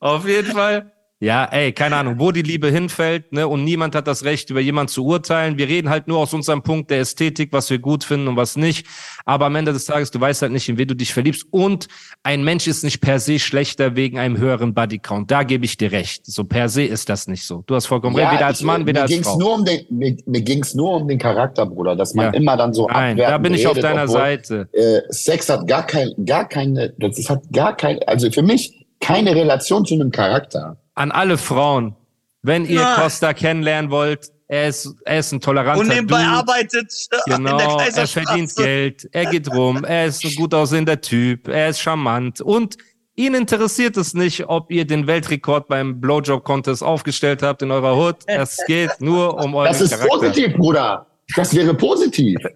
Auf 0.00 0.28
jeden 0.28 0.52
Fall. 0.52 0.92
Ja, 1.20 1.46
ey, 1.46 1.72
keine 1.72 1.96
Ahnung, 1.96 2.14
wo 2.18 2.30
die 2.30 2.42
Liebe 2.42 2.68
hinfällt, 2.70 3.32
ne? 3.32 3.48
Und 3.48 3.64
niemand 3.64 3.96
hat 3.96 4.06
das 4.06 4.22
Recht, 4.22 4.50
über 4.50 4.60
jemanden 4.60 4.92
zu 4.92 5.04
urteilen. 5.04 5.58
Wir 5.58 5.66
reden 5.66 5.90
halt 5.90 6.06
nur 6.06 6.18
aus 6.18 6.32
unserem 6.32 6.62
Punkt 6.62 6.92
der 6.92 7.00
Ästhetik, 7.00 7.52
was 7.52 7.68
wir 7.70 7.80
gut 7.80 8.04
finden 8.04 8.28
und 8.28 8.36
was 8.36 8.56
nicht. 8.56 8.86
Aber 9.24 9.46
am 9.46 9.56
Ende 9.56 9.72
des 9.72 9.84
Tages, 9.84 10.12
du 10.12 10.20
weißt 10.20 10.42
halt 10.42 10.52
nicht, 10.52 10.68
in 10.68 10.78
wen 10.78 10.86
du 10.86 10.94
dich 10.94 11.12
verliebst. 11.12 11.46
Und 11.50 11.88
ein 12.22 12.44
Mensch 12.44 12.68
ist 12.68 12.84
nicht 12.84 13.00
per 13.00 13.18
se 13.18 13.40
schlechter 13.40 13.96
wegen 13.96 14.16
einem 14.20 14.38
höheren 14.38 14.74
Bodycount. 14.74 15.28
Da 15.28 15.42
gebe 15.42 15.64
ich 15.64 15.76
dir 15.76 15.90
recht. 15.90 16.24
So 16.24 16.44
per 16.44 16.68
se 16.68 16.84
ist 16.84 17.08
das 17.08 17.26
nicht 17.26 17.44
so. 17.44 17.64
Du 17.66 17.74
hast 17.74 17.86
vollkommen 17.86 18.14
recht, 18.14 18.30
weder 18.30 18.46
als 18.46 18.62
Mann, 18.62 18.86
weder 18.86 19.00
mir 19.00 19.02
als 19.02 19.10
ging's 19.10 19.26
Frau. 19.26 19.38
Nur 19.40 19.54
um 19.56 19.64
den, 19.64 19.80
mir, 19.90 20.16
mir 20.24 20.42
ging's 20.42 20.74
nur 20.74 20.92
um 20.94 21.08
den 21.08 21.18
Charakter, 21.18 21.66
Bruder, 21.66 21.96
dass 21.96 22.14
man 22.14 22.26
Ja. 22.26 22.30
immer 22.38 22.56
dann 22.56 22.72
so 22.72 22.86
Nein, 22.86 23.16
da 23.16 23.38
bin 23.38 23.54
ich 23.54 23.66
auf 23.66 23.72
redet, 23.72 23.90
deiner 23.90 24.02
obwohl, 24.04 24.20
Seite. 24.20 24.68
Äh, 24.72 25.00
Sex 25.08 25.48
hat 25.48 25.66
gar 25.66 25.84
kein, 25.84 26.12
gar 26.24 26.48
keine, 26.48 26.94
das 26.96 27.28
hat 27.28 27.42
gar 27.52 27.76
kein, 27.76 27.98
also 28.04 28.30
für 28.30 28.42
mich 28.42 28.86
keine 29.00 29.34
Relation 29.34 29.84
zu 29.84 29.94
einem 29.94 30.12
Charakter. 30.12 30.76
An 30.98 31.12
alle 31.12 31.38
Frauen, 31.38 31.94
wenn 32.42 32.64
ihr 32.64 32.80
Ja. 32.80 32.94
Costa 32.96 33.32
kennenlernen 33.32 33.90
wollt, 33.90 34.30
er 34.48 34.68
ist, 34.68 34.94
er 35.04 35.18
ist 35.20 35.30
ein 35.32 35.40
toleranter 35.40 35.80
Und 35.80 35.88
nebenbei 35.88 36.22
Dude. 36.24 36.28
arbeitet 36.36 36.92
in 37.26 37.30
der 37.34 37.36
Genau, 37.36 37.78
er 37.78 38.06
verdient 38.08 38.56
Geld, 38.56 39.08
er 39.12 39.26
geht 39.26 39.52
rum, 39.54 39.84
er 39.84 40.06
ist 40.06 40.24
ein 40.24 40.34
gut 40.34 40.54
aussehender 40.54 41.00
Typ, 41.00 41.48
er 41.48 41.68
ist 41.68 41.80
charmant 41.80 42.40
und 42.40 42.76
ihn 43.14 43.34
interessiert 43.34 43.96
es 43.96 44.14
nicht, 44.14 44.48
ob 44.48 44.70
ihr 44.72 44.86
den 44.86 45.06
Weltrekord 45.06 45.68
beim 45.68 46.00
Blowjob-Contest 46.00 46.82
aufgestellt 46.82 47.42
habt 47.42 47.62
in 47.62 47.70
eurer 47.70 47.94
Hut. 47.96 48.16
Es 48.26 48.58
geht 48.66 49.00
nur 49.00 49.36
um 49.42 49.54
euren 49.54 49.68
Das 49.68 49.80
ist 49.80 49.90
Charakter. 49.90 50.08
positiv, 50.18 50.56
Bruder. 50.56 51.06
Das 51.36 51.54
wäre 51.54 51.74
positiv. 51.74 52.38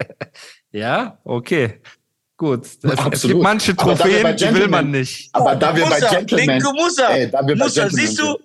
Ja, 0.75 1.19
okay. 1.25 1.81
Gut. 2.43 2.67
Es, 2.67 2.79
es 2.83 2.99
Absolut. 2.99 3.35
gibt 3.37 3.43
manche 3.45 3.73
bei 3.73 3.85
Trophäen, 3.85 4.37
die 4.37 4.53
will 4.55 4.67
man 4.67 4.91
nicht. 4.91 5.31
Aber 5.33 5.55
da 5.55 5.77
wir 5.77 5.85
bei 5.85 5.91
Muss 5.91 6.01
er, 6.01 6.11
Gentlemen, 6.11 6.61
er, 6.99 7.11
ey, 7.11 7.31
da 7.31 7.47
wir 7.47 7.57
bei 7.57 7.67
er, 7.67 7.71
Gentlemen 7.71 7.91
siehst 7.91 8.19
du, 8.19 8.37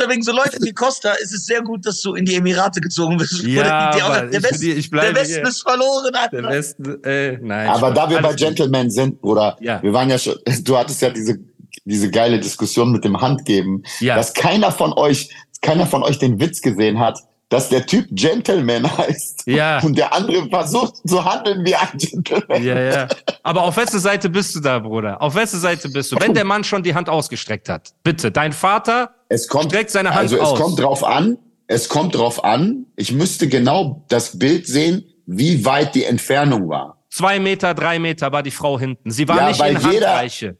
er 0.00 0.08
wegen 0.10 0.22
so 0.24 0.32
Leuten 0.32 0.64
wie 0.64 0.72
Costa, 0.72 1.12
ist 1.12 1.32
es 1.32 1.46
sehr 1.46 1.62
gut, 1.62 1.86
dass 1.86 2.00
du 2.02 2.14
in 2.16 2.24
die 2.24 2.34
Emirate 2.34 2.80
gezogen 2.80 3.16
bist. 3.18 3.44
Ja, 3.44 3.92
die, 3.92 3.98
die, 3.98 4.02
Mann, 4.02 4.30
der, 4.32 4.40
ich- 4.40 4.50
Westen, 4.50 4.78
ich 4.78 4.90
bleibe 4.90 5.12
der 5.14 5.22
Westen 5.22 5.34
hier. 5.36 5.46
ist 5.46 5.62
verloren, 5.62 6.12
Alter. 6.12 6.42
Der 6.42 6.50
Westen, 6.50 7.04
äh, 7.04 7.38
nein. 7.40 7.68
Aber 7.68 7.92
da 7.92 8.10
wir 8.10 8.20
bei 8.20 8.30
gut. 8.30 8.38
Gentlemen 8.38 8.90
sind, 8.90 9.20
Bruder, 9.20 9.56
Ja. 9.60 9.80
wir 9.80 9.92
waren 9.92 10.10
ja 10.10 10.18
schon, 10.18 10.34
du 10.64 10.76
hattest 10.76 11.00
ja 11.02 11.10
diese, 11.10 11.38
diese 11.84 12.10
geile 12.10 12.40
Diskussion 12.40 12.90
mit 12.90 13.04
dem 13.04 13.20
Handgeben, 13.20 13.84
Ja. 14.00 14.16
dass 14.16 14.34
keiner 14.34 14.72
von 14.72 14.92
euch, 14.92 15.30
keiner 15.62 15.86
von 15.86 16.02
euch 16.02 16.18
den 16.18 16.40
Witz 16.40 16.62
gesehen 16.62 16.98
hat, 16.98 17.20
dass 17.48 17.68
der 17.68 17.86
Typ 17.86 18.06
Gentleman 18.10 18.90
heißt 18.98 19.44
Ja. 19.46 19.78
und 19.80 19.96
der 19.96 20.12
andere 20.12 20.48
versucht 20.48 20.96
zu 21.08 21.24
handeln 21.24 21.64
wie 21.64 21.76
ein 21.76 21.96
Gentleman. 21.96 22.64
Ja, 22.64 22.80
ja. 22.80 23.08
Aber 23.46 23.62
auf 23.62 23.76
wessen 23.76 24.00
Seite 24.00 24.28
bist 24.28 24.54
du 24.56 24.60
da, 24.60 24.78
Bruder? 24.80 25.22
Auf 25.22 25.34
wessen 25.36 25.60
Seite 25.60 25.88
bist 25.88 26.10
du? 26.12 26.16
Wenn 26.20 26.34
der 26.34 26.44
Mann 26.44 26.64
schon 26.64 26.82
die 26.82 26.94
Hand 26.94 27.08
ausgestreckt 27.08 27.68
hat. 27.68 27.92
Bitte, 28.02 28.30
dein 28.32 28.52
Vater 28.52 29.10
Es 29.28 29.46
kommt, 29.48 29.66
streckt 29.70 29.90
seine 29.90 30.10
Hand 30.10 30.18
also 30.18 30.36
es 30.36 30.42
aus. 30.42 30.58
kommt 30.60 30.78
drauf 30.80 31.04
an, 31.04 31.38
es 31.68 31.88
kommt 31.88 32.14
drauf 32.16 32.42
an, 32.44 32.86
ich 32.96 33.12
müsste 33.12 33.48
genau 33.48 34.04
das 34.08 34.38
Bild 34.38 34.66
sehen, 34.66 35.04
wie 35.26 35.64
weit 35.64 35.94
die 35.94 36.04
Entfernung 36.04 36.68
war. 36.68 36.98
Zwei 37.10 37.38
Meter, 37.38 37.72
drei 37.74 37.98
Meter 37.98 38.32
war 38.32 38.42
die 38.42 38.50
Frau 38.50 38.78
hinten. 38.78 39.10
Sie 39.10 39.26
war 39.28 39.36
Ja, 39.38 39.48
nicht 39.48 39.60
in 39.60 39.90
jeder- 39.92 40.08
Handreiche. 40.08 40.56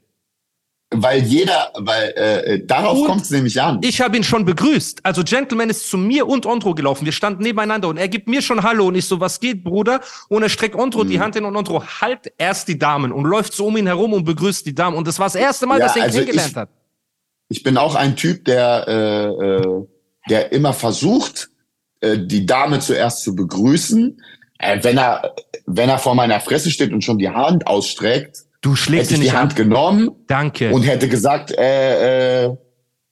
Weil 0.95 1.23
jeder, 1.25 1.73
weil 1.77 2.11
äh, 2.13 2.65
darauf 2.65 2.97
Und 3.01 3.07
kommt 3.07 3.23
es 3.23 3.31
nämlich 3.31 3.61
an. 3.61 3.81
Ich 3.83 4.01
habe 4.01 4.17
ihn 4.17 4.23
schon 4.23 4.45
begrüßt. 4.45 5.01
Also 5.05 5.25
Gentleman 5.25 5.69
ist 5.69 5.91
zu 5.91 5.99
mir 5.99 6.29
und 6.29 6.47
Ontro 6.47 6.75
gelaufen. 6.75 7.05
Wir 7.05 7.13
standen 7.13 7.43
nebeneinander 7.43 7.89
und 7.89 7.97
er 7.97 8.07
gibt 8.09 8.29
mir 8.29 8.41
schon 8.41 8.63
Hallo 8.63 8.87
und 8.87 8.95
ich 8.95 9.05
so, 9.05 9.19
was 9.19 9.41
geht, 9.41 9.65
Bruder? 9.65 10.01
Und 10.29 10.45
er 10.45 10.49
streckt 10.49 10.77
Ontro 10.77 11.03
Mhm. 11.03 11.09
die 11.09 11.21
Hand 11.21 11.35
hin 11.35 11.45
und 11.45 11.57
Ontro 11.57 11.83
halt 11.85 12.33
erst 12.39 12.69
die 12.69 12.79
Damen 12.79 13.11
und 13.11 13.25
läuft 13.25 13.53
so 13.53 13.67
um 13.67 13.77
ihn 13.77 13.89
herum 13.89 14.13
und 14.13 14.25
begrüßt 14.25 14.65
die 14.65 14.77
Damen. 14.77 14.97
Und 14.97 15.09
das 15.09 15.19
war 15.19 15.27
das 15.27 15.35
erste 15.35 15.67
Mal, 15.67 15.81
Ja, 15.81 15.87
dass 15.87 15.97
er 15.97 16.03
ihn 16.03 16.05
also 16.05 16.19
kennengelernt 16.19 16.51
ich- 16.53 16.57
hat. 16.57 16.69
ich 17.49 17.63
bin 17.65 17.77
auch 17.79 17.97
ein 17.97 18.15
Typ, 18.15 18.45
der, 18.45 18.85
äh, 18.87 19.45
äh, 19.57 19.87
der 20.31 20.53
immer 20.53 20.73
versucht, 20.73 21.51
äh, 22.01 22.17
die 22.17 22.47
Dame 22.47 22.79
zuerst 22.79 23.25
zu 23.25 23.35
begrüßen. 23.35 24.23
Äh, 24.61 24.79
wenn 24.85 24.99
er, 24.99 25.35
wenn 25.67 25.89
er 25.89 25.99
vor 25.99 26.15
meiner 26.15 26.39
Fresse 26.39 26.71
steht 26.71 26.93
und 26.93 27.03
schon 27.03 27.19
die 27.19 27.29
Hand 27.29 27.67
ausstreckt, 27.67 28.45
Du 28.67 28.75
schlägst 28.75 29.13
hätte 29.13 29.23
ich 29.23 29.31
die 29.31 29.37
Hand 29.37 29.53
ab. 29.53 29.57
genommen 29.57 30.11
Danke. 30.27 30.71
und 30.73 30.83
hätte 30.83 31.09
gesagt, 31.09 31.53
äh, 31.57 32.47
äh, 32.47 32.57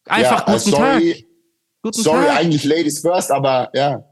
Einfach 0.07 0.46
ja, 0.48 0.55
äh, 0.55 0.57
guten 0.59 0.70
sorry, 0.70 1.12
Tag. 1.14 1.24
Guten 1.82 2.02
sorry, 2.02 2.26
Tag. 2.26 2.36
eigentlich 2.40 2.64
Ladies 2.64 3.00
first, 3.00 3.30
aber 3.30 3.70
ja. 3.72 4.02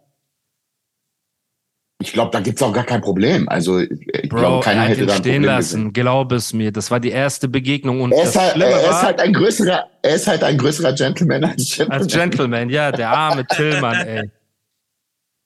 Ich 2.01 2.13
glaube, 2.13 2.31
da 2.33 2.41
gibt's 2.41 2.63
auch 2.63 2.73
gar 2.73 2.85
kein 2.85 3.01
Problem. 3.01 3.49
Also 3.49 3.79
ich, 3.81 3.89
glaube, 4.29 4.63
keiner 4.65 4.83
er 4.83 4.89
hat 4.89 4.97
hätte 4.97 5.07
da 5.07 5.13
ein 5.15 5.19
stehen 5.19 5.33
Problem 5.43 5.43
lassen. 5.45 5.77
gesehen. 5.79 5.93
Glaub 5.93 6.33
es 6.33 6.53
mir. 6.53 6.71
Das 6.73 6.91
war 6.91 7.01
die 7.01 7.11
erste 7.11 7.49
Begegnung 7.49 8.01
und 8.03 8.13
Er 8.13 8.23
ist, 8.25 8.37
halt, 8.39 8.57
er 8.61 8.91
ist 8.91 9.03
halt 9.03 9.21
ein 9.21 9.33
größerer, 9.33 9.87
er 10.03 10.15
ist 10.15 10.27
halt 10.29 10.43
ein 10.45 10.59
größerer 10.59 10.93
Gentleman 10.95 11.45
als 11.45 11.65
Gentleman. 11.77 12.03
als 12.03 12.13
Gentleman, 12.13 12.71
ja, 12.71 12.91
der 12.93 13.11
arme 13.11 13.45
Tillmann, 13.51 14.07
ey. 14.07 14.31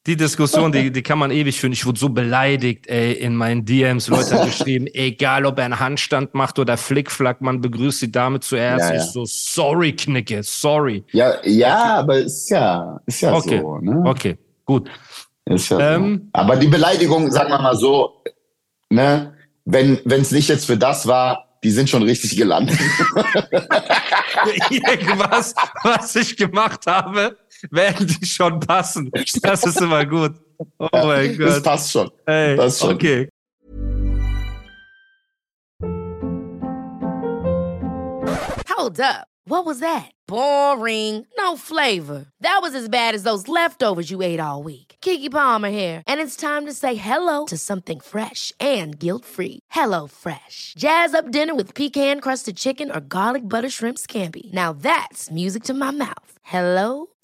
Die 0.06 0.16
Diskussion, 0.16 0.70
die, 0.70 0.92
die 0.92 1.02
kann 1.02 1.18
man 1.18 1.32
ewig 1.32 1.58
führen. 1.58 1.72
Ich 1.72 1.84
wurde 1.84 1.98
so 1.98 2.08
beleidigt, 2.08 2.86
ey, 2.86 3.12
in 3.12 3.34
meinen 3.34 3.64
DMs. 3.64 4.06
Leute 4.06 4.38
haben 4.38 4.46
geschrieben, 4.46 4.86
egal 4.92 5.44
ob 5.46 5.58
er 5.58 5.64
einen 5.64 5.80
Handstand 5.80 6.32
macht 6.34 6.60
oder 6.60 6.76
Flickflack, 6.76 7.40
man 7.40 7.60
begrüßt 7.60 8.02
die 8.02 8.12
Dame 8.12 8.38
zuerst. 8.38 8.88
Ja, 8.88 8.94
ja. 8.94 9.02
Ich 9.02 9.10
so, 9.10 9.24
sorry, 9.26 9.92
Knicke, 9.92 10.42
sorry. 10.44 11.04
Ja, 11.12 11.34
ja, 11.44 11.96
aber 11.98 12.18
ist 12.18 12.48
ja, 12.50 13.00
ist 13.06 13.20
ja 13.20 13.34
Okay. 13.34 13.60
so. 13.60 13.78
Ne? 13.78 14.02
Okay, 14.04 14.38
gut. 14.64 14.88
Ist 15.44 15.70
ja 15.70 15.94
Ähm, 15.96 16.22
so. 16.22 16.40
Aber 16.40 16.56
die 16.56 16.68
Beleidigung, 16.68 17.30
sagen 17.32 17.50
wir 17.50 17.60
mal 17.60 17.76
so, 17.76 18.22
ne, 18.90 19.34
wenn 19.64 20.00
es 20.06 20.30
nicht 20.30 20.48
jetzt 20.48 20.66
für 20.66 20.76
das 20.76 21.06
war, 21.08 21.46
die 21.64 21.70
sind 21.72 21.90
schon 21.90 22.04
richtig 22.04 22.36
gelandet. 22.36 22.78
Irgendwas, 24.70 25.54
was 25.82 26.14
ich 26.14 26.36
gemacht 26.36 26.86
habe, 26.86 27.36
werden 27.70 28.06
die 28.06 28.26
schon 28.26 28.60
passen. 28.60 29.10
Das 29.42 29.64
ist 29.64 29.80
immer 29.80 30.04
gut. 30.04 30.34
Oh 30.78 30.88
mein 30.92 31.36
Das 31.38 31.54
Gott. 31.56 31.64
passt 31.64 31.92
schon. 31.92 32.10
Ey, 32.26 32.56
passt 32.56 32.80
schon. 32.80 32.94
okay. 32.94 33.28
Hold 38.68 39.00
up. 39.00 39.26
What 39.48 39.64
was 39.64 39.78
that? 39.78 40.10
Boring. 40.26 41.24
No 41.38 41.56
flavor. 41.56 42.26
That 42.40 42.58
was 42.62 42.74
as 42.74 42.88
bad 42.88 43.14
as 43.14 43.22
those 43.22 43.46
leftovers 43.48 44.10
you 44.10 44.20
ate 44.22 44.40
all 44.40 44.62
week. 44.64 44.96
Kiki 45.00 45.28
Palmer 45.28 45.70
here, 45.70 46.02
and 46.06 46.20
it's 46.20 46.36
time 46.36 46.66
to 46.66 46.72
say 46.72 46.96
hello 46.96 47.46
to 47.46 47.56
something 47.56 48.00
fresh 48.00 48.52
and 48.60 48.98
guilt-free. 48.98 49.60
Hello 49.70 50.06
Fresh. 50.06 50.74
Jazz 50.76 51.14
up 51.14 51.30
dinner 51.30 51.54
with 51.54 51.74
pecan-crusted 51.74 52.56
chicken 52.56 52.90
or 52.90 53.00
garlic 53.00 53.42
butter 53.48 53.70
shrimp 53.70 53.98
scampi. 53.98 54.52
Now 54.52 54.72
that's 54.72 55.30
music 55.30 55.64
to 55.64 55.74
my 55.74 55.90
mouth. 55.92 56.38
Hello 56.42 57.06